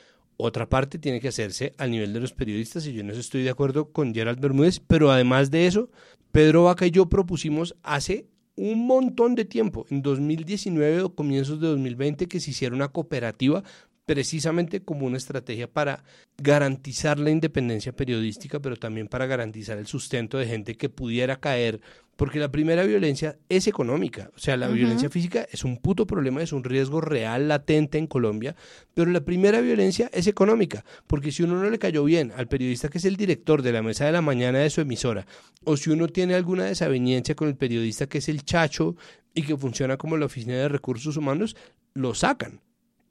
Otra 0.45 0.68
parte 0.68 0.99
tiene 0.99 1.20
que 1.20 1.28
hacerse 1.28 1.72
al 1.78 1.93
nivel 1.93 2.12
de 2.12 2.18
los 2.18 2.32
periodistas 2.32 2.84
y 2.84 2.93
yo 2.93 3.01
en 3.01 3.11
eso 3.11 3.20
estoy 3.20 3.45
de 3.45 3.51
acuerdo 3.51 3.93
con 3.93 4.12
Gerald 4.12 4.40
Bermúdez, 4.40 4.80
pero 4.80 5.12
además 5.12 5.53
de 5.53 5.68
eso, 5.68 5.88
Pedro 6.32 6.64
Vaca 6.64 6.84
y 6.84 6.90
yo 6.90 7.09
propusimos 7.09 7.76
hace 7.84 8.26
un 8.57 8.84
montón 8.88 9.36
de 9.36 9.45
tiempo, 9.45 9.86
en 9.88 10.03
2019 10.03 11.03
o 11.03 11.14
comienzos 11.14 11.61
de 11.61 11.68
2020, 11.68 12.26
que 12.26 12.40
se 12.40 12.51
hiciera 12.51 12.74
una 12.74 12.88
cooperativa 12.88 13.62
precisamente 14.05 14.82
como 14.82 15.07
una 15.07 15.16
estrategia 15.16 15.72
para 15.72 16.03
garantizar 16.38 17.20
la 17.20 17.30
independencia 17.30 17.93
periodística, 17.93 18.59
pero 18.59 18.76
también 18.76 19.07
para 19.07 19.26
garantizar 19.26 19.78
el 19.78 19.86
sustento 19.86 20.38
de 20.38 20.49
gente 20.49 20.76
que 20.76 20.88
pudiera 20.88 21.38
caer 21.38 21.80
Porque 22.16 22.38
la 22.38 22.52
primera 22.52 22.84
violencia 22.84 23.38
es 23.48 23.66
económica, 23.66 24.30
o 24.36 24.38
sea, 24.38 24.56
la 24.56 24.68
violencia 24.68 25.08
física 25.08 25.46
es 25.50 25.64
un 25.64 25.78
puto 25.78 26.06
problema, 26.06 26.42
es 26.42 26.52
un 26.52 26.62
riesgo 26.62 27.00
real 27.00 27.48
latente 27.48 27.96
en 27.96 28.06
Colombia, 28.06 28.54
pero 28.92 29.10
la 29.10 29.24
primera 29.24 29.60
violencia 29.60 30.10
es 30.12 30.26
económica, 30.26 30.84
porque 31.06 31.32
si 31.32 31.42
uno 31.42 31.60
no 31.60 31.70
le 31.70 31.78
cayó 31.78 32.04
bien 32.04 32.32
al 32.36 32.48
periodista 32.48 32.88
que 32.88 32.98
es 32.98 33.06
el 33.06 33.16
director 33.16 33.62
de 33.62 33.72
la 33.72 33.82
mesa 33.82 34.04
de 34.04 34.12
la 34.12 34.20
mañana 34.20 34.58
de 34.58 34.70
su 34.70 34.82
emisora, 34.82 35.26
o 35.64 35.76
si 35.76 35.90
uno 35.90 36.06
tiene 36.06 36.34
alguna 36.34 36.64
desaveniencia 36.64 37.34
con 37.34 37.48
el 37.48 37.56
periodista 37.56 38.06
que 38.06 38.18
es 38.18 38.28
el 38.28 38.44
chacho 38.44 38.94
y 39.34 39.42
que 39.42 39.56
funciona 39.56 39.96
como 39.96 40.16
la 40.18 40.26
oficina 40.26 40.54
de 40.54 40.68
recursos 40.68 41.16
humanos, 41.16 41.56
lo 41.94 42.14
sacan. 42.14 42.60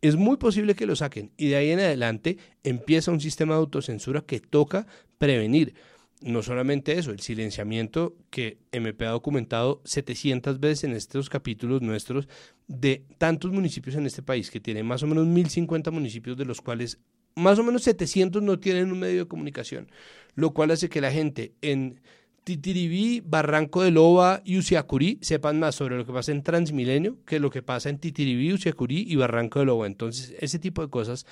Es 0.02 0.16
muy 0.16 0.38
posible 0.38 0.76
que 0.76 0.88
lo 0.88 0.96
saquen. 0.96 1.32
Y 1.38 1.50
de 1.50 1.56
ahí 1.58 1.72
en 1.72 1.80
adelante 1.80 2.38
empieza 2.64 3.12
un 3.12 3.22
sistema 3.22 3.54
de 3.54 3.60
autocensura 3.60 4.22
que 4.22 4.40
toca 4.40 4.88
prevenir 5.18 5.76
no 6.22 6.44
solamente 6.44 6.98
eso, 6.98 7.12
el 7.12 7.20
silenciamiento 7.20 8.16
que 8.30 8.58
MP 8.72 9.06
ha 9.06 9.12
documentado 9.12 9.82
700 9.86 10.60
veces 10.60 10.84
en 10.86 10.92
estos 10.94 11.30
capítulos 11.30 11.82
nuestros 11.82 12.28
de 12.68 13.04
tantos 13.18 13.52
municipios 13.52 13.96
en 13.96 14.06
este 14.06 14.22
país, 14.22 14.52
que 14.52 14.60
tiene 14.60 14.84
más 14.84 15.04
o 15.04 15.08
menos 15.08 15.26
1050 15.28 15.92
municipios, 15.92 16.38
de 16.38 16.46
los 16.46 16.62
cuales 16.62 17.00
más 17.36 17.58
o 17.60 17.64
menos 17.64 17.84
700 17.84 18.42
no 18.44 18.60
tienen 18.60 18.92
un 18.92 19.00
medio 19.00 19.20
de 19.20 19.28
comunicación, 19.28 19.90
lo 20.36 20.52
cual 20.52 20.72
hace 20.72 20.90
que 20.90 21.02
la 21.02 21.12
gente 21.12 21.54
en 21.62 22.00
Titiribí, 22.44 23.22
Barranco 23.24 23.84
de 23.84 23.92
Loba 23.92 24.42
y 24.44 24.58
Uciacurí 24.58 25.20
sepan 25.22 25.60
más 25.60 25.76
sobre 25.76 25.96
lo 25.96 26.06
que 26.06 26.14
pasa 26.14 26.32
en 26.32 26.42
Transmilenio 26.42 27.18
que 27.26 27.40
lo 27.40 27.52
que 27.52 27.62
pasa 27.62 27.90
en 27.90 28.00
Titiribí, 28.00 28.52
Uciacurí 28.52 29.06
y 29.08 29.16
Barranco 29.16 29.60
de 29.60 29.66
Loba. 29.66 29.86
Entonces, 29.86 30.34
ese 30.40 30.58
tipo 30.58 30.82
de 30.82 30.90
cosas 30.90 31.28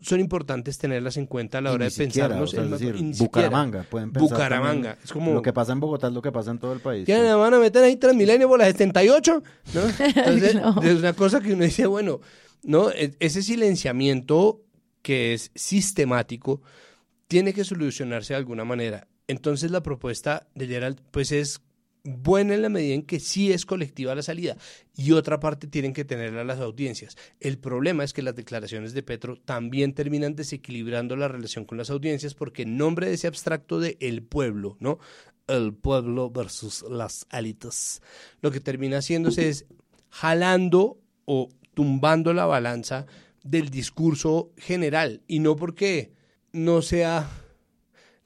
son 0.00 0.20
importantes 0.20 0.78
tenerlas 0.78 1.16
en 1.16 1.26
cuenta 1.26 1.58
a 1.58 1.60
la 1.60 1.72
hora 1.72 1.86
de 1.86 1.90
pensarnos 1.90 2.54
en 2.54 3.12
Bucaramanga, 3.18 3.84
pueden 3.84 4.12
pensar 4.12 4.30
Bucaramanga, 4.30 4.98
es 5.02 5.12
como 5.12 5.34
lo 5.34 5.42
que 5.42 5.52
pasa 5.52 5.72
en 5.72 5.80
Bogotá 5.80 6.08
es 6.08 6.12
lo 6.12 6.22
que 6.22 6.32
pasa 6.32 6.50
en 6.50 6.58
todo 6.58 6.72
el 6.72 6.80
país. 6.80 7.06
Ya 7.06 7.36
van 7.36 7.54
a 7.54 7.58
meter 7.58 7.82
ahí 7.82 7.96
Transmilenio 7.96 8.48
por 8.48 8.58
las 8.58 8.68
78, 8.68 9.42
¿no? 9.74 9.80
Entonces, 9.98 10.56
es 10.82 10.98
una 10.98 11.12
cosa 11.12 11.40
que 11.40 11.52
uno 11.52 11.64
dice, 11.64 11.86
bueno, 11.86 12.20
no, 12.62 12.90
e, 12.90 13.16
ese 13.20 13.42
silenciamiento 13.42 14.62
que 15.02 15.34
es 15.34 15.50
sistemático 15.54 16.62
tiene 17.28 17.52
que 17.52 17.64
solucionarse 17.64 18.34
de 18.34 18.38
alguna 18.38 18.64
manera. 18.64 19.08
Entonces 19.28 19.70
la 19.70 19.82
propuesta 19.82 20.46
de 20.54 20.66
Gerald 20.66 21.00
pues 21.10 21.32
es 21.32 21.60
buena 22.06 22.54
en 22.54 22.62
la 22.62 22.68
medida 22.68 22.94
en 22.94 23.02
que 23.02 23.20
sí 23.20 23.52
es 23.52 23.66
colectiva 23.66 24.14
la 24.14 24.22
salida 24.22 24.56
y 24.94 25.12
otra 25.12 25.40
parte 25.40 25.66
tienen 25.66 25.92
que 25.92 26.04
tenerla 26.04 26.44
las 26.44 26.60
audiencias. 26.60 27.16
El 27.40 27.58
problema 27.58 28.04
es 28.04 28.12
que 28.12 28.22
las 28.22 28.36
declaraciones 28.36 28.94
de 28.94 29.02
Petro 29.02 29.36
también 29.36 29.92
terminan 29.94 30.36
desequilibrando 30.36 31.16
la 31.16 31.28
relación 31.28 31.64
con 31.64 31.78
las 31.78 31.90
audiencias 31.90 32.34
porque 32.34 32.62
en 32.62 32.76
nombre 32.76 33.08
de 33.08 33.14
ese 33.14 33.26
abstracto 33.26 33.80
de 33.80 33.96
el 34.00 34.22
pueblo, 34.22 34.76
¿no? 34.80 34.98
El 35.48 35.74
pueblo 35.74 36.30
versus 36.30 36.84
las 36.88 37.26
élites. 37.30 38.02
Lo 38.40 38.50
que 38.50 38.60
termina 38.60 38.98
haciéndose 38.98 39.48
es 39.48 39.66
jalando 40.10 40.98
o 41.24 41.48
tumbando 41.74 42.32
la 42.32 42.46
balanza 42.46 43.06
del 43.44 43.70
discurso 43.70 44.52
general 44.56 45.22
y 45.28 45.40
no 45.40 45.56
porque 45.56 46.12
no 46.52 46.82
sea 46.82 47.28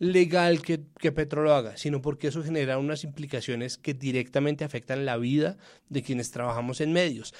legal 0.00 0.62
que, 0.62 0.80
que, 0.98 1.12
Petro 1.12 1.42
lo 1.42 1.54
haga, 1.54 1.76
sino 1.76 2.00
porque 2.00 2.28
eso 2.28 2.42
genera 2.42 2.78
unas 2.78 3.04
implicaciones 3.04 3.76
que 3.76 3.94
directamente 3.94 4.64
afectan 4.64 5.04
la 5.04 5.18
vida 5.18 5.58
de 5.90 6.02
quienes 6.02 6.30
trabajamos 6.30 6.80
en 6.80 6.92
medios 6.92 7.34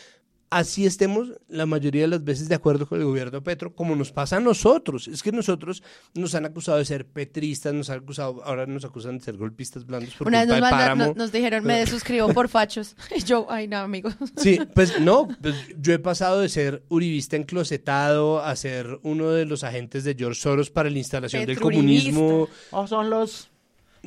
así 0.50 0.84
estemos 0.84 1.28
la 1.48 1.64
mayoría 1.64 2.02
de 2.02 2.08
las 2.08 2.24
veces 2.24 2.48
de 2.48 2.56
acuerdo 2.56 2.86
con 2.86 2.98
el 2.98 3.04
gobierno 3.06 3.30
de 3.30 3.40
Petro, 3.40 3.74
como 3.74 3.94
nos 3.94 4.12
pasa 4.12 4.36
a 4.36 4.40
nosotros. 4.40 5.08
Es 5.08 5.22
que 5.22 5.32
nosotros 5.32 5.82
nos 6.14 6.34
han 6.34 6.44
acusado 6.44 6.78
de 6.78 6.84
ser 6.84 7.06
petristas, 7.06 7.72
nos 7.72 7.88
han 7.88 8.00
acusado, 8.00 8.42
ahora 8.44 8.66
nos 8.66 8.84
acusan 8.84 9.18
de 9.18 9.24
ser 9.24 9.36
golpistas 9.36 9.86
blandos 9.86 10.14
por 10.14 10.26
Una 10.26 10.46
culpa 10.46 10.76
vez 10.76 10.88
nos, 10.88 11.08
nos, 11.08 11.16
nos, 11.16 11.32
dijeron, 11.32 11.64
me 11.64 11.78
desuscribo 11.78 12.32
por 12.34 12.48
fachos. 12.48 12.96
Y 13.16 13.22
yo, 13.22 13.46
ay, 13.48 13.68
no, 13.68 13.78
amigo. 13.78 14.10
Sí, 14.36 14.58
pues 14.74 15.00
no, 15.00 15.28
pues 15.42 15.54
yo 15.78 15.92
he 15.92 15.98
pasado 15.98 16.40
de 16.40 16.48
ser 16.48 16.82
uribista 16.88 17.36
enclosetado 17.36 18.42
a 18.42 18.54
ser 18.56 18.98
uno 19.02 19.30
de 19.30 19.44
los 19.44 19.64
agentes 19.64 20.04
de 20.04 20.14
George 20.14 20.40
Soros 20.40 20.70
para 20.70 20.90
la 20.90 20.98
instalación 20.98 21.46
del 21.46 21.60
comunismo. 21.60 22.48
O 22.70 22.86
son 22.86 23.10
los 23.10 23.49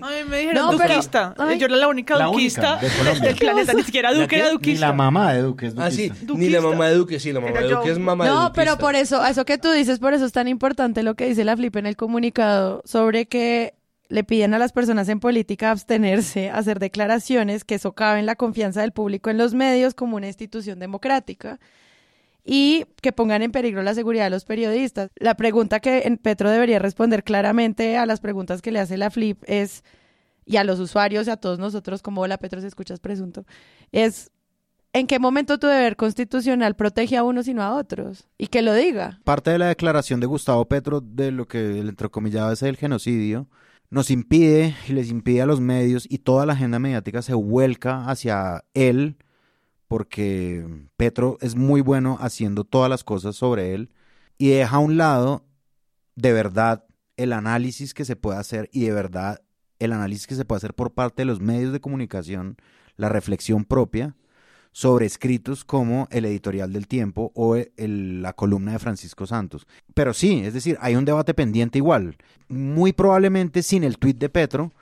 Ay, 0.01 0.23
me 0.25 0.39
dijeron 0.39 0.65
no, 0.65 0.71
duquista. 0.71 1.35
Yo 1.57 1.65
era 1.65 1.75
la 1.75 1.87
única 1.87 2.17
duquista 2.23 2.77
del 2.77 3.35
planeta. 3.35 3.73
Ni 3.73 3.83
siquiera 3.83 4.13
Duque 4.13 4.37
era 4.37 4.49
duquista. 4.49 4.85
Ni 4.85 4.91
la 4.91 4.93
mamá 4.93 5.33
de 5.33 5.41
Duque 5.41 5.67
es 5.67 5.75
duquista. 5.75 5.87
Ah, 5.87 6.17
sí. 6.17 6.27
Ni 6.35 6.49
la 6.49 6.61
mamá 6.61 6.87
de 6.87 6.95
Duque, 6.95 7.19
sí. 7.19 7.31
La 7.31 7.39
mamá 7.39 7.59
de 7.59 7.69
Duque 7.69 7.91
es 7.91 7.99
mamá 7.99 8.25
de 8.25 8.31
Duque. 8.31 8.41
No, 8.41 8.53
pero 8.53 8.77
por 8.77 8.95
eso, 8.95 9.23
eso 9.25 9.45
que 9.45 9.57
tú 9.57 9.71
dices, 9.71 9.99
por 9.99 10.13
eso 10.13 10.25
es 10.25 10.31
tan 10.31 10.47
importante 10.47 11.03
lo 11.03 11.15
que 11.15 11.27
dice 11.27 11.43
la 11.43 11.55
Flip 11.55 11.75
en 11.75 11.85
el 11.85 11.95
comunicado 11.95 12.81
sobre 12.85 13.27
que 13.27 13.75
le 14.09 14.23
piden 14.23 14.53
a 14.53 14.59
las 14.59 14.71
personas 14.71 15.09
en 15.09 15.19
política 15.19 15.71
abstenerse, 15.71 16.49
hacer 16.49 16.79
declaraciones 16.79 17.63
que 17.63 17.79
socaven 17.79 18.25
la 18.25 18.35
confianza 18.35 18.81
del 18.81 18.91
público 18.91 19.29
en 19.29 19.37
los 19.37 19.53
medios 19.53 19.93
como 19.93 20.17
una 20.17 20.27
institución 20.27 20.79
democrática 20.79 21.59
y 22.43 22.85
que 23.01 23.11
pongan 23.11 23.41
en 23.41 23.51
peligro 23.51 23.83
la 23.83 23.93
seguridad 23.93 24.25
de 24.25 24.29
los 24.29 24.45
periodistas. 24.45 25.09
La 25.15 25.35
pregunta 25.35 25.79
que 25.79 26.17
Petro 26.21 26.49
debería 26.49 26.79
responder 26.79 27.23
claramente 27.23 27.97
a 27.97 28.05
las 28.05 28.19
preguntas 28.19 28.61
que 28.61 28.71
le 28.71 28.79
hace 28.79 28.97
la 28.97 29.09
Flip 29.09 29.41
es, 29.47 29.83
y 30.45 30.57
a 30.57 30.63
los 30.63 30.79
usuarios 30.79 31.27
y 31.27 31.29
a 31.29 31.37
todos 31.37 31.59
nosotros, 31.59 32.01
como 32.01 32.21
hola 32.21 32.37
Petro, 32.37 32.59
si 32.61 32.67
escuchas 32.67 32.99
presunto, 32.99 33.45
es 33.91 34.29
¿En 34.95 35.07
qué 35.07 35.17
momento 35.17 35.57
tu 35.57 35.65
deber 35.65 35.95
constitucional 35.95 36.75
protege 36.75 37.17
a 37.17 37.23
unos 37.23 37.47
y 37.47 37.55
no 37.55 37.63
a 37.63 37.73
otros? 37.73 38.27
Y 38.37 38.45
que 38.45 38.61
lo 38.61 38.75
diga. 38.75 39.19
Parte 39.23 39.49
de 39.49 39.57
la 39.57 39.65
declaración 39.65 40.19
de 40.19 40.27
Gustavo 40.27 40.65
Petro 40.65 41.01
de 41.01 41.31
lo 41.31 41.47
que 41.47 41.79
el 41.79 41.89
entrecomillado 41.89 42.51
es 42.51 42.61
el 42.61 42.77
genocidio 42.77 43.47
nos 43.93 44.09
impide 44.09 44.75
y 44.89 44.93
les 44.93 45.11
impide 45.11 45.43
a 45.43 45.45
los 45.45 45.61
medios 45.61 46.07
y 46.09 46.17
toda 46.17 46.47
la 46.47 46.53
agenda 46.53 46.79
mediática 46.79 47.21
se 47.21 47.35
vuelca 47.35 48.05
hacia 48.09 48.65
él 48.73 49.17
porque 49.93 50.65
Petro 50.97 51.37
es 51.39 51.55
muy 51.55 51.79
bueno 51.81 52.17
haciendo 52.19 52.63
todas 52.63 52.89
las 52.89 53.03
cosas 53.03 53.35
sobre 53.35 53.75
él 53.75 53.91
y 54.39 54.49
deja 54.49 54.77
a 54.77 54.79
un 54.79 54.97
lado 54.97 55.45
de 56.15 56.33
verdad 56.33 56.85
el 57.15 57.31
análisis 57.31 57.93
que 57.93 58.03
se 58.03 58.15
puede 58.15 58.39
hacer 58.39 58.71
y 58.73 58.85
de 58.85 58.91
verdad 58.91 59.43
el 59.77 59.91
análisis 59.91 60.25
que 60.25 60.33
se 60.33 60.45
puede 60.45 60.57
hacer 60.57 60.73
por 60.73 60.95
parte 60.95 61.21
de 61.21 61.25
los 61.25 61.41
medios 61.41 61.71
de 61.71 61.79
comunicación, 61.79 62.57
la 62.95 63.07
reflexión 63.07 63.65
propia 63.65 64.15
sobre 64.71 65.05
escritos 65.05 65.63
como 65.63 66.07
el 66.09 66.25
editorial 66.25 66.73
del 66.73 66.87
tiempo 66.87 67.31
o 67.35 67.55
la 67.77 68.33
columna 68.33 68.71
de 68.71 68.79
Francisco 68.79 69.27
Santos. 69.27 69.67
Pero 69.93 70.15
sí, 70.15 70.39
es 70.43 70.55
decir, 70.55 70.75
hay 70.81 70.95
un 70.95 71.05
debate 71.05 71.35
pendiente 71.35 71.77
igual. 71.77 72.17
Muy 72.47 72.93
probablemente 72.93 73.61
sin 73.61 73.83
el 73.83 73.99
tuit 73.99 74.17
de 74.17 74.29
Petro 74.29 74.73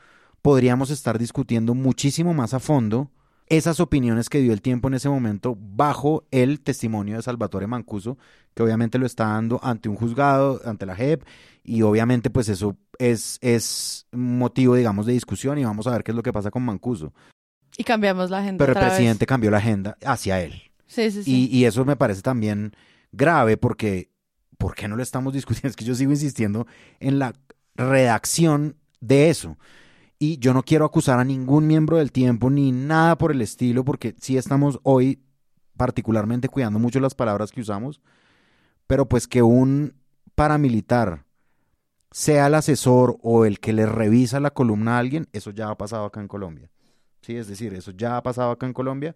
podríamos 0.42 0.90
estar 0.90 1.20
discutiendo 1.20 1.74
muchísimo 1.74 2.34
más 2.34 2.54
a 2.54 2.62
fondo 2.62 3.12
esas 3.52 3.82
opiniones 3.82 4.30
que 4.30 4.40
dio 4.40 4.54
el 4.54 4.62
tiempo 4.62 4.88
en 4.88 4.94
ese 4.94 5.10
momento 5.10 5.58
bajo 5.60 6.24
el 6.32 6.62
testimonio 6.62 7.18
de 7.18 7.22
Salvatore 7.22 7.68
Mancuso, 7.68 8.18
que 8.54 8.64
obviamente 8.64 8.98
lo 8.98 9.06
está 9.06 9.26
dando 9.26 9.60
ante 9.62 9.90
un 9.90 9.98
juzgado, 9.98 10.62
ante 10.64 10.86
la 10.86 10.96
JEP, 10.96 11.24
y 11.62 11.82
obviamente 11.82 12.30
pues 12.30 12.48
eso 12.48 12.78
es, 12.98 13.40
es 13.42 14.08
motivo, 14.14 14.76
digamos, 14.76 15.06
de 15.06 15.12
discusión 15.12 15.58
y 15.58 15.66
vamos 15.66 15.86
a 15.86 15.92
ver 15.92 16.06
qué 16.06 16.12
es 16.12 16.16
lo 16.16 16.24
que 16.24 16.32
pasa 16.32 16.50
con 16.50 16.64
Mancuso. 16.64 17.14
Y 17.78 17.84
cambiamos 17.84 18.30
la 18.30 18.40
agenda. 18.40 18.66
Pero 18.66 18.80
el 18.80 18.88
presidente 18.88 19.26
cambió 19.26 19.52
la 19.52 19.58
agenda 19.58 19.98
hacia 20.06 20.42
él. 20.42 20.54
Sí, 20.88 21.12
sí, 21.12 21.24
sí. 21.24 21.50
Y, 21.52 21.58
y 21.58 21.66
eso 21.66 21.84
me 21.84 21.98
parece 21.98 22.22
también 22.22 22.74
grave 23.12 23.58
porque, 23.58 24.12
¿por 24.58 24.76
qué 24.76 24.88
no 24.88 24.96
lo 24.96 25.04
estamos 25.04 25.34
discutiendo? 25.34 25.68
Es 25.72 25.76
que 25.76 25.84
yo 25.84 25.94
sigo 25.94 26.12
insistiendo 26.12 26.68
en 27.02 27.20
la 27.20 27.34
redacción 27.76 28.78
de 29.02 29.30
eso. 29.30 29.58
Y 30.24 30.38
yo 30.38 30.54
no 30.54 30.62
quiero 30.62 30.86
acusar 30.86 31.18
a 31.18 31.24
ningún 31.24 31.66
miembro 31.66 31.98
del 31.98 32.12
tiempo 32.12 32.52
ni 32.52 32.72
nada 32.72 33.18
por 33.18 33.32
el 33.32 33.42
estilo, 33.42 33.84
porque 33.84 34.14
sí 34.20 34.38
estamos 34.38 34.80
hoy 34.84 35.20
particularmente 35.76 36.48
cuidando 36.48 36.78
mucho 36.78 37.00
las 37.00 37.16
palabras 37.16 37.52
que 37.52 37.62
usamos, 37.62 38.02
pero 38.86 39.10
pues 39.10 39.28
que 39.28 39.42
un 39.42 39.96
paramilitar 40.36 41.26
sea 42.12 42.46
el 42.46 42.54
asesor 42.54 43.18
o 43.24 43.46
el 43.46 43.60
que 43.60 43.74
le 43.74 43.88
revisa 43.88 44.40
la 44.40 44.52
columna 44.52 44.98
a 44.98 45.00
alguien, 45.00 45.28
eso 45.34 45.50
ya 45.50 45.72
ha 45.72 45.76
pasado 45.80 46.06
acá 46.06 46.22
en 46.22 46.28
Colombia. 46.28 46.70
Sí, 47.24 47.36
es 47.36 47.48
decir, 47.48 47.74
eso 47.74 47.90
ya 47.90 48.16
ha 48.16 48.22
pasado 48.22 48.52
acá 48.52 48.68
en 48.68 48.74
Colombia. 48.74 49.16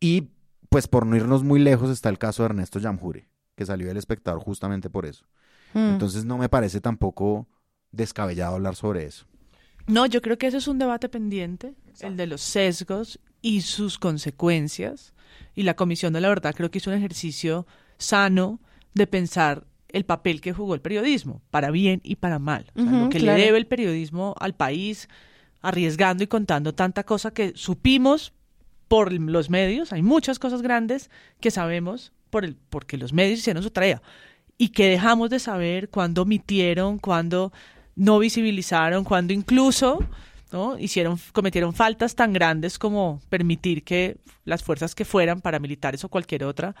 Y 0.00 0.32
pues 0.70 0.88
por 0.88 1.06
no 1.06 1.14
irnos 1.14 1.44
muy 1.44 1.60
lejos 1.60 1.88
está 1.88 2.08
el 2.08 2.18
caso 2.18 2.42
de 2.42 2.46
Ernesto 2.46 2.80
Yamjure, 2.80 3.28
que 3.54 3.64
salió 3.64 3.86
del 3.86 3.96
espectador 3.96 4.40
justamente 4.40 4.90
por 4.90 5.06
eso. 5.06 5.24
Hmm. 5.72 5.90
Entonces 5.90 6.24
no 6.24 6.36
me 6.36 6.48
parece 6.48 6.80
tampoco 6.80 7.46
descabellado 7.92 8.56
hablar 8.56 8.74
sobre 8.74 9.04
eso. 9.04 9.30
No, 9.86 10.06
yo 10.06 10.20
creo 10.22 10.38
que 10.38 10.46
ese 10.46 10.58
es 10.58 10.68
un 10.68 10.78
debate 10.78 11.08
pendiente, 11.08 11.74
el 12.00 12.16
de 12.16 12.26
los 12.26 12.40
sesgos 12.40 13.18
y 13.42 13.62
sus 13.62 13.98
consecuencias. 13.98 15.12
Y 15.54 15.62
la 15.62 15.74
Comisión 15.74 16.12
de 16.12 16.20
la 16.20 16.28
Verdad 16.28 16.54
creo 16.54 16.70
que 16.70 16.78
hizo 16.78 16.90
un 16.90 16.96
ejercicio 16.96 17.66
sano 17.98 18.60
de 18.94 19.06
pensar 19.06 19.66
el 19.88 20.04
papel 20.04 20.40
que 20.40 20.52
jugó 20.52 20.74
el 20.74 20.80
periodismo, 20.80 21.42
para 21.50 21.70
bien 21.70 22.00
y 22.04 22.16
para 22.16 22.38
mal. 22.38 22.70
O 22.76 22.82
sea, 22.82 22.92
lo 22.92 23.08
que 23.08 23.18
le 23.18 23.32
debe 23.32 23.58
el 23.58 23.66
periodismo 23.66 24.34
al 24.38 24.54
país, 24.54 25.08
arriesgando 25.62 26.22
y 26.22 26.28
contando 26.28 26.74
tanta 26.74 27.04
cosa 27.04 27.32
que 27.32 27.52
supimos 27.56 28.32
por 28.88 29.12
los 29.12 29.50
medios. 29.50 29.92
Hay 29.92 30.02
muchas 30.02 30.38
cosas 30.38 30.62
grandes 30.62 31.10
que 31.40 31.50
sabemos 31.50 32.12
por 32.30 32.44
el, 32.44 32.56
porque 32.56 32.96
los 32.96 33.12
medios 33.12 33.40
hicieron 33.40 33.62
su 33.62 33.70
tarea 33.70 34.02
y 34.58 34.68
que 34.68 34.88
dejamos 34.88 35.30
de 35.30 35.38
saber 35.38 35.88
cuando 35.88 36.22
omitieron, 36.22 36.98
cuando 36.98 37.52
no 37.96 38.18
visibilizaron, 38.18 39.04
cuando 39.04 39.32
incluso 39.32 39.98
¿no? 40.52 40.78
Hicieron, 40.78 41.18
cometieron 41.32 41.72
faltas 41.72 42.14
tan 42.14 42.32
grandes 42.32 42.78
como 42.78 43.20
permitir 43.28 43.84
que 43.84 44.16
las 44.44 44.62
fuerzas 44.62 44.94
que 44.94 45.04
fueran, 45.04 45.40
paramilitares 45.40 46.04
o 46.04 46.08
cualquier 46.08 46.44
otra, 46.44 46.74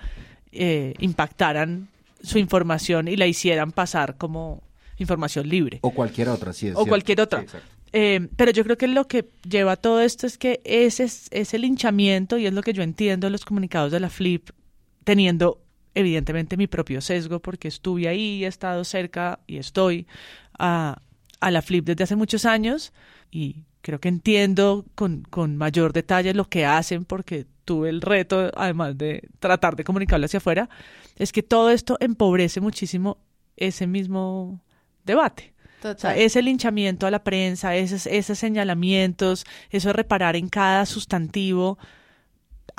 eh, 0.52 0.94
impactaran 0.98 1.88
su 2.22 2.38
información 2.38 3.08
y 3.08 3.16
la 3.16 3.26
hicieran 3.26 3.72
pasar 3.72 4.16
como 4.16 4.62
información 4.98 5.48
libre. 5.48 5.78
O 5.82 5.92
cualquier 5.92 6.28
otra, 6.28 6.52
sí. 6.52 6.66
Es 6.66 6.72
o 6.72 6.76
cierto. 6.76 6.88
cualquier 6.88 7.20
otra. 7.20 7.42
Sí. 7.42 7.58
Eh, 7.92 8.28
pero 8.36 8.52
yo 8.52 8.62
creo 8.64 8.76
que 8.76 8.86
lo 8.86 9.06
que 9.08 9.28
lleva 9.48 9.72
a 9.72 9.76
todo 9.76 10.00
esto 10.00 10.26
es 10.26 10.38
que 10.38 10.60
ese, 10.64 11.04
ese 11.04 11.58
linchamiento, 11.58 12.38
y 12.38 12.46
es 12.46 12.52
lo 12.52 12.62
que 12.62 12.72
yo 12.72 12.82
entiendo 12.82 13.26
en 13.26 13.32
los 13.32 13.44
comunicados 13.44 13.90
de 13.90 14.00
la 14.00 14.10
FLIP, 14.10 14.50
teniendo 15.04 15.59
evidentemente 15.94 16.56
mi 16.56 16.66
propio 16.66 17.00
sesgo, 17.00 17.40
porque 17.40 17.68
estuve 17.68 18.08
ahí, 18.08 18.44
he 18.44 18.48
estado 18.48 18.84
cerca 18.84 19.40
y 19.46 19.58
estoy 19.58 20.06
a, 20.58 21.02
a 21.40 21.50
la 21.50 21.62
FLIP 21.62 21.86
desde 21.86 22.04
hace 22.04 22.16
muchos 22.16 22.44
años, 22.44 22.92
y 23.30 23.64
creo 23.82 24.00
que 24.00 24.08
entiendo 24.08 24.84
con, 24.94 25.22
con 25.22 25.56
mayor 25.56 25.92
detalle 25.92 26.34
lo 26.34 26.48
que 26.48 26.66
hacen, 26.66 27.04
porque 27.04 27.46
tuve 27.64 27.88
el 27.88 28.00
reto, 28.00 28.50
además 28.56 28.98
de 28.98 29.28
tratar 29.38 29.76
de 29.76 29.84
comunicarlo 29.84 30.26
hacia 30.26 30.38
afuera, 30.38 30.68
es 31.16 31.32
que 31.32 31.42
todo 31.42 31.70
esto 31.70 31.96
empobrece 32.00 32.60
muchísimo 32.60 33.18
ese 33.56 33.86
mismo 33.86 34.60
debate. 35.04 35.54
O 35.78 35.82
sea, 35.82 35.94
Total. 35.94 36.18
ese 36.18 36.42
linchamiento 36.42 37.06
a 37.06 37.10
la 37.10 37.24
prensa, 37.24 37.74
esos, 37.74 38.06
esos 38.06 38.38
señalamientos, 38.38 39.46
eso 39.70 39.88
de 39.88 39.92
reparar 39.94 40.36
en 40.36 40.48
cada 40.48 40.84
sustantivo, 40.84 41.78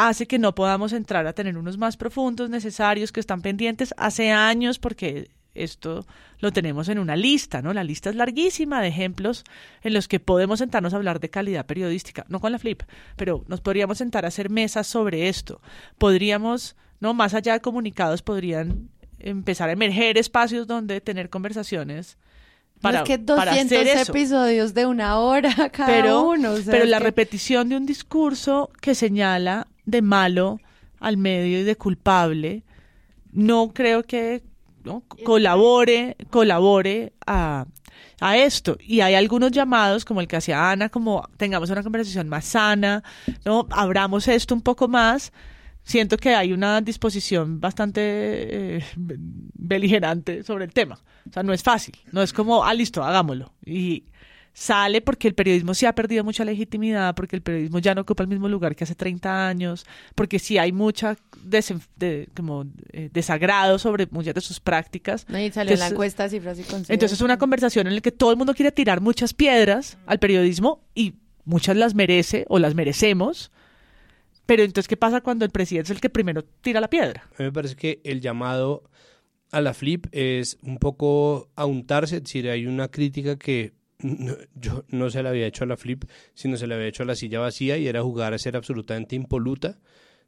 hace 0.08 0.28
que 0.28 0.40
no 0.40 0.56
podamos 0.56 0.94
entrar 0.94 1.28
a 1.28 1.34
tener 1.34 1.58
unos 1.58 1.78
más 1.78 1.98
profundos 1.98 2.50
necesarios 2.50 3.12
que 3.12 3.20
están 3.20 3.42
pendientes 3.42 3.94
hace 3.98 4.32
años 4.32 4.80
porque 4.80 5.30
esto 5.54 6.06
lo 6.40 6.52
tenemos 6.54 6.88
en 6.88 6.98
una 6.98 7.16
lista, 7.18 7.62
¿no? 7.62 7.74
La 7.74 7.84
lista 7.84 8.10
es 8.10 8.16
larguísima 8.16 8.82
de 8.82 8.88
ejemplos 8.88 9.44
en 9.84 9.94
los 9.94 10.08
que 10.08 10.20
podemos 10.22 10.60
sentarnos 10.60 10.94
a 10.94 10.98
hablar 10.98 11.20
de 11.20 11.30
calidad 11.30 11.66
periodística, 11.66 12.26
no 12.30 12.40
con 12.40 12.52
la 12.54 12.60
flip, 12.60 12.84
pero 13.18 13.44
nos 13.48 13.60
podríamos 13.62 13.98
sentar 13.98 14.24
a 14.24 14.30
hacer 14.30 14.50
mesas 14.50 14.88
sobre 14.88 15.28
esto. 15.28 15.62
Podríamos, 15.98 16.76
no, 17.00 17.14
más 17.14 17.34
allá 17.34 17.54
de 17.54 17.60
comunicados, 17.62 18.22
podrían 18.22 18.90
empezar 19.20 19.70
a 19.70 19.74
emerger 19.74 20.18
espacios 20.18 20.68
donde 20.68 21.00
tener 21.02 21.30
conversaciones 21.30 22.18
para, 22.82 23.00
No, 23.00 23.04
es 23.04 23.08
que 23.10 23.20
para 23.20 23.52
200 23.52 23.78
hacer 23.78 23.98
eso 24.00 24.12
episodios 24.12 24.74
de 24.74 24.86
una 24.88 25.20
hora 25.20 25.54
cada 25.72 25.88
pero, 25.88 26.24
uno. 26.24 26.54
o 26.54 26.58
sea, 26.58 26.72
pero 26.72 26.86
la 26.86 26.98
que- 26.98 27.04
repetición 27.04 27.70
de 27.70 27.78
un 27.78 27.86
discurso 27.86 28.72
que 28.82 28.96
señala 28.96 29.68
de 29.86 30.02
malo 30.02 30.60
al 31.00 31.18
medio 31.18 31.60
y 31.60 31.64
de 31.64 31.76
culpable, 31.76 32.64
no 33.32 33.74
creo 33.74 34.04
que 34.04 34.44
¿no? 34.84 35.04
colabore, 35.24 36.16
colabore 36.30 37.14
a, 37.26 37.66
a 38.20 38.38
esto. 38.38 38.78
Y 38.80 39.02
hay 39.02 39.16
algunos 39.16 39.52
llamados, 39.52 40.06
como 40.06 40.22
el 40.22 40.28
que 40.28 40.38
hacía 40.38 40.72
Ana, 40.72 40.90
como 40.90 41.28
tengamos 41.38 41.70
una 41.70 41.84
conversación 41.84 42.30
más 42.30 42.46
sana, 42.46 43.04
¿no? 43.46 43.68
Abramos 43.72 44.28
esto 44.28 44.56
un 44.56 44.62
poco 44.62 44.88
más. 44.88 45.32
Siento 45.84 46.18
que 46.18 46.36
hay 46.36 46.54
una 46.54 46.80
disposición 46.82 47.60
bastante 47.60 48.02
eh, 48.78 48.86
beligerante 48.96 50.44
sobre 50.44 50.66
el 50.66 50.74
tema. 50.74 51.00
O 51.28 51.34
sea, 51.34 51.42
no 51.42 51.54
es 51.54 51.64
fácil. 51.64 51.96
No 52.12 52.22
es 52.22 52.34
como, 52.34 52.64
ah, 52.64 52.74
listo, 52.74 53.04
hagámoslo. 53.04 53.52
Y 53.66 54.06
sale 54.54 55.02
porque 55.02 55.28
el 55.28 55.34
periodismo 55.34 55.74
sí 55.74 55.86
ha 55.86 55.96
perdido 55.96 56.24
mucha 56.24 56.44
legitimidad, 56.44 57.16
porque 57.16 57.36
el 57.38 57.42
periodismo 57.42 57.80
ya 57.80 57.96
no 57.96 58.02
ocupa 58.02 58.24
el 58.24 58.30
mismo 58.30 58.50
lugar 58.50 58.76
que 58.76 58.84
hace 58.84 58.96
30 58.96 59.48
años, 59.48 59.86
porque 60.14 60.40
sí 60.40 60.58
hay 60.58 60.72
mucha 60.74 61.16
desen- 61.48 61.82
de- 61.96 62.28
como, 62.36 62.66
eh, 62.92 63.10
desagrado 63.14 63.80
sobre 63.80 64.08
muchas 64.12 64.34
de 64.36 64.42
sus 64.42 64.60
prácticas. 64.60 65.26
No, 65.30 65.40
y 65.40 65.52
salió 65.52 65.74
en 65.74 65.80
la 65.80 65.86
Entonces- 65.86 65.92
encuesta 65.92 66.30
cifras 66.30 66.60
y 66.60 66.64
conceptos. 66.64 66.90
Entonces 66.90 67.18
es 67.18 67.22
una 67.22 67.38
conversación 67.38 67.88
en 67.88 67.96
la 67.96 68.02
que 68.02 68.12
todo 68.12 68.32
el 68.32 68.38
mundo 68.38 68.54
quiere 68.54 68.72
tirar 68.72 69.00
muchas 69.00 69.34
piedras 69.34 69.98
al 70.06 70.20
periodismo 70.20 70.84
y 70.94 71.14
muchas 71.46 71.78
las 71.78 71.96
merece 71.96 72.46
o 72.50 72.60
las 72.60 72.76
merecemos. 72.76 73.52
Pero 74.46 74.64
entonces, 74.64 74.88
¿qué 74.90 74.98
pasa 74.98 75.22
cuando 75.22 75.46
el 75.46 75.52
presidente 75.52 75.92
es 75.94 75.96
el 75.96 76.02
que 76.02 76.10
primero 76.10 76.44
tira 76.44 76.82
la 76.82 76.90
piedra? 76.90 77.24
A 77.38 77.42
mí 77.42 77.46
me 77.46 77.52
parece 77.54 77.76
que 77.76 78.02
el 78.04 78.20
llamado 78.20 78.84
a 79.52 79.62
la 79.62 79.74
flip 79.74 80.08
es 80.12 80.58
un 80.62 80.78
poco 80.78 81.50
a 81.56 81.66
untarse, 81.66 82.18
es 82.18 82.24
decir, 82.24 82.50
hay 82.50 82.66
una 82.66 82.90
crítica 82.90 83.38
que 83.38 83.74
no- 84.04 84.36
yo 84.56 84.84
no 84.90 85.10
se 85.10 85.24
la 85.24 85.30
había 85.30 85.48
hecho 85.48 85.64
a 85.64 85.68
la 85.68 85.78
flip, 85.78 86.06
sino 86.34 86.58
se 86.58 86.68
la 86.68 86.76
había 86.76 86.88
hecho 86.88 87.04
a 87.04 87.06
la 87.06 87.16
silla 87.16 87.40
vacía 87.40 87.78
y 87.78 87.88
era 87.88 88.02
jugar 88.04 88.34
a 88.34 88.38
ser 88.38 88.56
absolutamente 88.56 89.16
impoluta, 89.16 89.80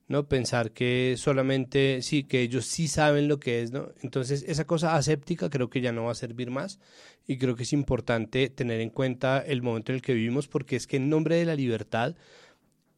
¿no? 0.07 0.27
Pensar 0.27 0.71
que 0.71 1.15
solamente, 1.17 2.01
sí, 2.01 2.23
que 2.25 2.41
ellos 2.41 2.65
sí 2.65 2.87
saben 2.87 3.27
lo 3.27 3.39
que 3.39 3.61
es, 3.61 3.71
¿no? 3.71 3.89
Entonces, 4.01 4.43
esa 4.47 4.65
cosa 4.67 4.95
aséptica 4.95 5.49
creo 5.49 5.69
que 5.69 5.81
ya 5.81 5.91
no 5.91 6.05
va 6.05 6.11
a 6.11 6.15
servir 6.15 6.51
más 6.51 6.79
y 7.27 7.37
creo 7.37 7.55
que 7.55 7.63
es 7.63 7.73
importante 7.73 8.49
tener 8.49 8.81
en 8.81 8.89
cuenta 8.89 9.39
el 9.39 9.61
momento 9.61 9.91
en 9.91 9.97
el 9.97 10.01
que 10.01 10.13
vivimos 10.13 10.47
porque 10.47 10.75
es 10.75 10.87
que 10.87 10.97
en 10.97 11.09
nombre 11.09 11.35
de 11.37 11.45
la 11.45 11.55
libertad 11.55 12.15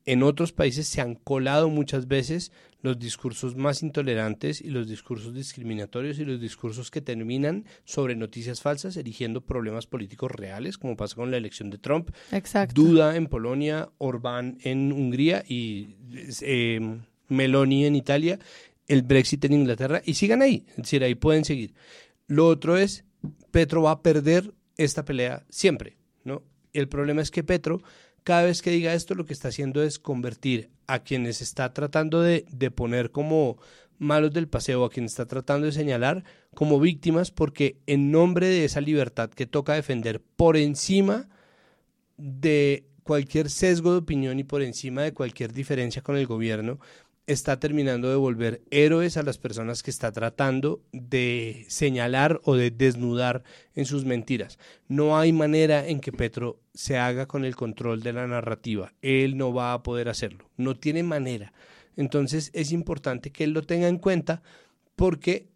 en 0.06 0.24
otros 0.24 0.52
países 0.54 0.88
se 0.88 1.02
han 1.02 1.16
colado 1.16 1.70
muchas 1.70 2.08
veces 2.08 2.52
los 2.86 3.00
discursos 3.00 3.56
más 3.56 3.82
intolerantes 3.82 4.62
y 4.62 4.70
los 4.70 4.88
discursos 4.88 5.34
discriminatorios 5.34 6.20
y 6.20 6.24
los 6.24 6.40
discursos 6.40 6.92
que 6.92 7.02
terminan 7.02 7.66
sobre 7.84 8.16
noticias 8.16 8.62
falsas, 8.62 8.96
erigiendo 8.96 9.42
problemas 9.42 9.88
políticos 9.88 10.30
reales, 10.30 10.78
como 10.78 10.96
pasa 10.96 11.16
con 11.16 11.32
la 11.32 11.38
elección 11.38 11.72
de 11.72 11.80
Trump, 11.80 12.12
Exacto. 12.32 12.80
Duda 12.80 13.16
en 13.16 13.26
Polonia, 13.26 13.90
Orbán 13.98 14.60
en 14.62 14.92
Hungría 14.92 15.44
y 15.48 15.96
eh, 16.42 16.80
Meloni 17.28 17.86
en 17.88 17.96
Italia, 17.96 18.38
el 18.88 19.02
Brexit 19.02 19.44
en 19.46 19.54
Inglaterra, 19.54 20.04
y 20.06 20.14
sigan 20.14 20.44
ahí, 20.44 20.64
es 20.70 20.78
decir, 20.78 21.04
ahí 21.04 21.16
pueden 21.16 21.44
seguir. 21.44 21.74
Lo 22.28 22.48
otro 22.48 22.78
es, 22.78 23.04
Petro 23.50 23.82
va 23.82 23.92
a 23.92 24.02
perder 24.04 24.54
esta 24.78 25.04
pelea 25.06 25.44
siempre, 25.50 25.98
¿no? 26.24 26.44
El 26.72 26.88
problema 26.88 27.24
es 27.24 27.32
que 27.32 27.44
Petro, 27.44 27.82
cada 28.26 28.44
vez 28.44 28.64
que 28.64 28.72
diga 28.72 28.96
esto, 28.96 29.14
lo 29.14 29.26
que 29.26 29.34
está 29.34 29.50
haciendo 29.50 29.84
es 29.84 30.00
convertir 30.00 30.72
a 30.88 31.00
quienes 31.00 31.42
está 31.42 31.74
tratando 31.74 32.22
de, 32.22 32.46
de 32.52 32.72
poner 32.72 33.12
como 33.12 33.58
malos 34.00 34.34
del 34.34 34.48
paseo, 34.48 34.84
a 34.84 34.90
quienes 34.90 35.12
está 35.12 35.28
tratando 35.28 35.68
de 35.68 35.72
señalar 35.72 36.24
como 36.56 36.80
víctimas, 36.80 37.30
porque 37.30 37.78
en 37.86 38.12
nombre 38.12 38.48
de 38.48 38.66
esa 38.66 38.82
libertad 38.82 39.30
que 39.30 39.46
toca 39.46 39.74
defender 39.74 40.22
por 40.36 40.58
encima 40.58 41.30
de 42.18 42.88
cualquier 43.04 43.52
sesgo 43.52 43.92
de 43.92 44.00
opinión 44.00 44.40
y 44.40 44.44
por 44.44 44.64
encima 44.64 45.04
de 45.04 45.14
cualquier 45.14 45.54
diferencia 45.54 46.02
con 46.02 46.18
el 46.18 46.26
gobierno, 46.26 46.80
está 47.28 47.60
terminando 47.60 48.10
de 48.10 48.16
volver 48.16 48.64
héroes 48.70 49.18
a 49.18 49.24
las 49.24 49.38
personas 49.38 49.82
que 49.82 49.90
está 49.90 50.12
tratando 50.12 50.82
de 50.92 51.66
señalar 51.70 52.40
o 52.44 52.56
de 52.56 52.72
desnudar 52.72 53.44
en 53.74 53.86
sus 53.86 54.06
mentiras. 54.06 54.60
No 54.88 55.18
hay 55.18 55.34
manera 55.34 55.88
en 55.88 56.00
que 56.00 56.12
Petro 56.12 56.60
se 56.74 56.98
haga 56.98 57.28
con 57.28 57.44
el 57.46 57.56
control 57.56 58.04
de 58.04 58.14
la 58.14 58.28
narrativa. 58.28 58.94
Él 59.02 59.38
no 59.38 59.54
va 59.54 59.74
a 59.74 59.82
poder 59.84 60.10
hacerlo. 60.10 60.50
No 60.58 60.76
tiene 60.76 61.04
manera. 61.04 61.54
Entonces 61.96 62.52
es 62.54 62.72
importante 62.72 63.32
que 63.32 63.46
él 63.46 63.52
lo 63.52 63.64
tenga 63.64 63.88
en 63.88 63.98
cuenta 63.98 64.44
porque 64.96 65.48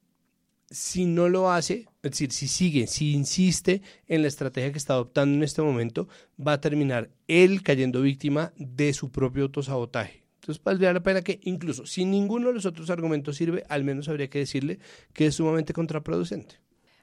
si 0.71 1.05
no 1.05 1.29
lo 1.29 1.51
hace, 1.51 1.87
es 2.03 2.11
decir, 2.11 2.31
si 2.31 2.47
sigue, 2.47 2.87
si 2.87 3.13
insiste 3.13 3.81
en 4.07 4.21
la 4.21 4.27
estrategia 4.27 4.71
que 4.71 4.77
está 4.77 4.93
adoptando 4.93 5.35
en 5.35 5.43
este 5.43 5.61
momento, 5.61 6.07
va 6.39 6.53
a 6.53 6.61
terminar 6.61 7.09
él 7.27 7.63
cayendo 7.63 8.01
víctima 8.01 8.53
de 8.55 8.93
su 8.93 9.11
propio 9.11 9.43
autosabotaje. 9.43 10.28
Entonces, 10.41 10.63
valdría 10.63 10.93
la 10.93 11.03
pena 11.03 11.21
que 11.21 11.39
incluso 11.43 11.85
si 11.85 12.05
ninguno 12.05 12.47
de 12.47 12.53
los 12.53 12.65
otros 12.65 12.89
argumentos 12.89 13.35
sirve, 13.35 13.63
al 13.69 13.83
menos 13.83 14.07
habría 14.07 14.29
que 14.29 14.39
decirle 14.39 14.79
que 15.13 15.27
es 15.27 15.35
sumamente 15.35 15.73
contraproducente. 15.73 16.55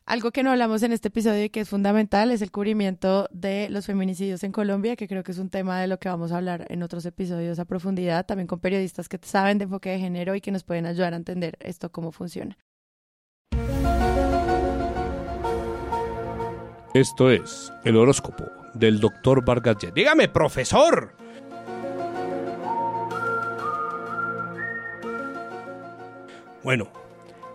Algo 0.06 0.30
que 0.30 0.44
no 0.44 0.52
hablamos 0.52 0.84
en 0.84 0.92
este 0.92 1.08
episodio 1.08 1.44
y 1.44 1.50
que 1.50 1.60
es 1.60 1.68
fundamental 1.68 2.30
es 2.30 2.40
el 2.40 2.52
cubrimiento 2.52 3.28
de 3.32 3.68
los 3.70 3.86
feminicidios 3.86 4.44
en 4.44 4.52
Colombia, 4.52 4.94
que 4.94 5.08
creo 5.08 5.24
que 5.24 5.32
es 5.32 5.38
un 5.38 5.50
tema 5.50 5.80
de 5.80 5.88
lo 5.88 5.98
que 5.98 6.08
vamos 6.08 6.30
a 6.30 6.36
hablar 6.36 6.64
en 6.70 6.84
otros 6.84 7.04
episodios 7.06 7.58
a 7.58 7.64
profundidad, 7.64 8.24
también 8.24 8.46
con 8.46 8.60
periodistas 8.60 9.08
que 9.08 9.18
saben 9.20 9.58
de 9.58 9.64
enfoque 9.64 9.90
de 9.90 9.98
género 9.98 10.36
y 10.36 10.40
que 10.40 10.52
nos 10.52 10.62
pueden 10.62 10.86
ayudar 10.86 11.12
a 11.12 11.16
entender 11.16 11.56
esto 11.60 11.90
cómo 11.90 12.12
funciona. 12.12 12.56
Esto 16.94 17.30
es 17.30 17.72
el 17.84 17.96
horóscopo 17.96 18.44
del 18.74 19.00
doctor 19.00 19.44
Vargas 19.44 19.76
Lleras. 19.78 19.94
Dígame, 19.94 20.28
profesor. 20.28 21.25
Bueno, 26.66 26.88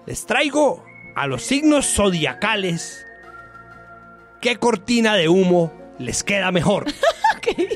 les 0.05 0.25
traigo 0.25 0.85
a 1.17 1.27
los 1.27 1.43
signos 1.43 1.85
zodiacales 1.85 3.05
qué 4.39 4.55
cortina 4.55 5.15
de 5.15 5.27
humo 5.27 5.73
les 5.99 6.23
queda 6.23 6.49
mejor. 6.53 6.85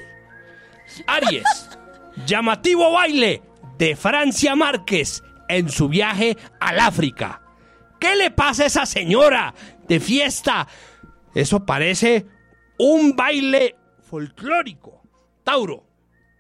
Aries, 1.08 1.78
llamativo 2.26 2.90
baile 2.94 3.42
de 3.78 3.98
Francia 3.98 4.56
Márquez 4.56 5.24
en 5.50 5.68
su 5.68 5.90
viaje 5.90 6.38
al 6.62 6.80
África. 6.80 7.42
¿Qué 8.00 8.16
le 8.16 8.32
pasa 8.32 8.64
a 8.64 8.68
esa 8.68 8.86
señora 8.86 9.54
de 9.90 10.00
fiesta? 10.00 10.70
Eso 11.34 11.66
parece 11.66 12.28
un 12.80 13.14
baile 13.14 13.76
folclórico. 14.10 15.04
Tauro, 15.44 15.86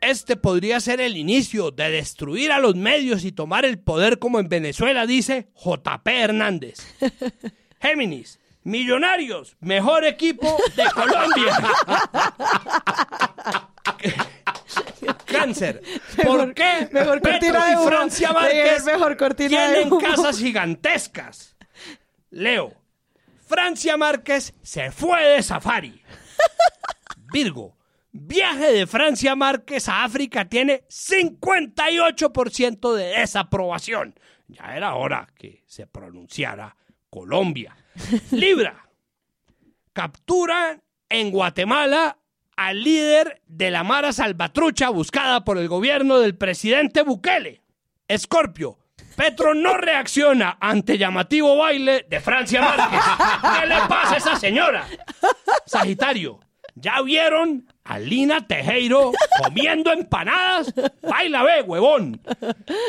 este 0.09 0.35
podría 0.35 0.79
ser 0.79 1.01
el 1.01 1.17
inicio 1.17 1.71
de 1.71 1.89
destruir 1.89 2.51
a 2.51 2.59
los 2.59 2.75
medios 2.75 3.23
y 3.23 3.31
tomar 3.31 3.65
el 3.65 3.79
poder 3.79 4.19
como 4.19 4.39
en 4.39 4.49
Venezuela 4.49 5.05
dice 5.05 5.49
JP 5.55 6.07
Hernández. 6.07 6.79
Géminis, 7.81 8.39
Millonarios, 8.63 9.55
mejor 9.59 10.05
equipo 10.05 10.57
de 10.75 10.85
Colombia. 10.95 11.55
cáncer. 15.25 15.83
¿Por 16.23 16.53
qué 16.55 16.89
mejor 16.91 17.21
Petro 17.21 17.39
cortina 17.39 17.65
de 17.65 17.73
y. 17.73 17.87
Francia 17.87 18.33
Márquez 18.33 18.85
mejor 18.85 19.17
cortina 19.17 19.67
de 19.67 19.73
tienen 19.73 19.93
humo. 19.93 20.01
casas 20.01 20.39
gigantescas? 20.39 21.55
Leo. 22.31 22.73
Francia 23.45 23.97
Márquez 23.97 24.53
se 24.63 24.91
fue 24.91 25.23
de 25.23 25.43
safari. 25.43 26.01
Virgo. 27.31 27.77
Viaje 28.17 28.71
de 28.71 28.87
Francia 28.87 29.35
Márquez 29.35 29.89
a 29.89 30.05
África 30.05 30.47
tiene 30.47 30.85
58% 30.87 32.93
de 32.93 33.07
desaprobación. 33.07 34.17
Ya 34.47 34.73
era 34.73 34.95
hora 34.95 35.27
que 35.37 35.65
se 35.67 35.85
pronunciara 35.85 36.77
Colombia. 37.09 37.75
Libra. 38.31 38.87
Capturan 39.91 40.81
en 41.09 41.29
Guatemala 41.29 42.17
al 42.55 42.81
líder 42.81 43.41
de 43.47 43.69
la 43.69 43.83
Mara 43.83 44.13
Salvatrucha 44.13 44.87
buscada 44.91 45.43
por 45.43 45.57
el 45.57 45.67
gobierno 45.67 46.19
del 46.19 46.37
presidente 46.37 47.01
Bukele. 47.01 47.63
Escorpio. 48.07 48.79
Petro 49.17 49.53
no 49.53 49.75
reacciona 49.75 50.57
ante 50.61 50.97
llamativo 50.97 51.57
baile 51.57 52.05
de 52.09 52.21
Francia 52.21 52.61
Márquez. 52.61 53.01
¿Qué 53.59 53.67
le 53.67 53.75
pasa 53.89 54.13
a 54.13 54.17
esa 54.19 54.37
señora? 54.37 54.87
Sagitario. 55.65 56.39
¿Ya 56.75 57.01
vieron 57.01 57.74
a 57.85 57.99
Lina 57.99 58.45
Tejero 58.45 59.11
comiendo 59.43 59.93
empanadas? 59.93 60.73
Baila 61.01 61.43
ve, 61.43 61.61
huevón. 61.61 62.21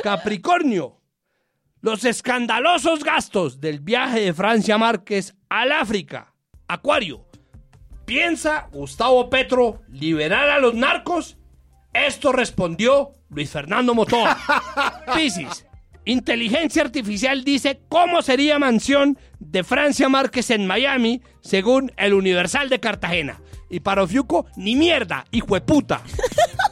Capricornio. 0.02 1.00
Los 1.82 2.04
escandalosos 2.04 3.04
gastos 3.04 3.60
del 3.60 3.78
viaje 3.80 4.20
de 4.20 4.34
Francia 4.34 4.76
Márquez 4.76 5.36
al 5.48 5.70
África. 5.70 6.32
Acuario. 6.66 7.24
¿Piensa 8.06 8.68
Gustavo 8.72 9.30
Petro 9.30 9.82
liberar 9.88 10.48
a 10.48 10.58
los 10.58 10.74
narcos? 10.74 11.36
Esto 11.92 12.32
respondió 12.32 13.14
Luis 13.28 13.50
Fernando 13.50 13.94
Motoa. 13.94 14.36
Piscis. 15.14 15.66
Inteligencia 16.04 16.82
artificial 16.82 17.42
dice 17.42 17.80
cómo 17.88 18.22
sería 18.22 18.60
mansión 18.60 19.18
de 19.40 19.64
Francia 19.64 20.08
Márquez 20.08 20.50
en 20.50 20.66
Miami, 20.66 21.20
según 21.40 21.92
el 21.96 22.14
Universal 22.14 22.68
de 22.68 22.78
Cartagena. 22.78 23.40
Y 23.68 23.80
para 23.80 24.02
Ofiuco, 24.02 24.46
ni 24.56 24.76
mierda, 24.76 25.24
hijo 25.30 25.54
de 25.54 25.60
puta. 25.60 26.02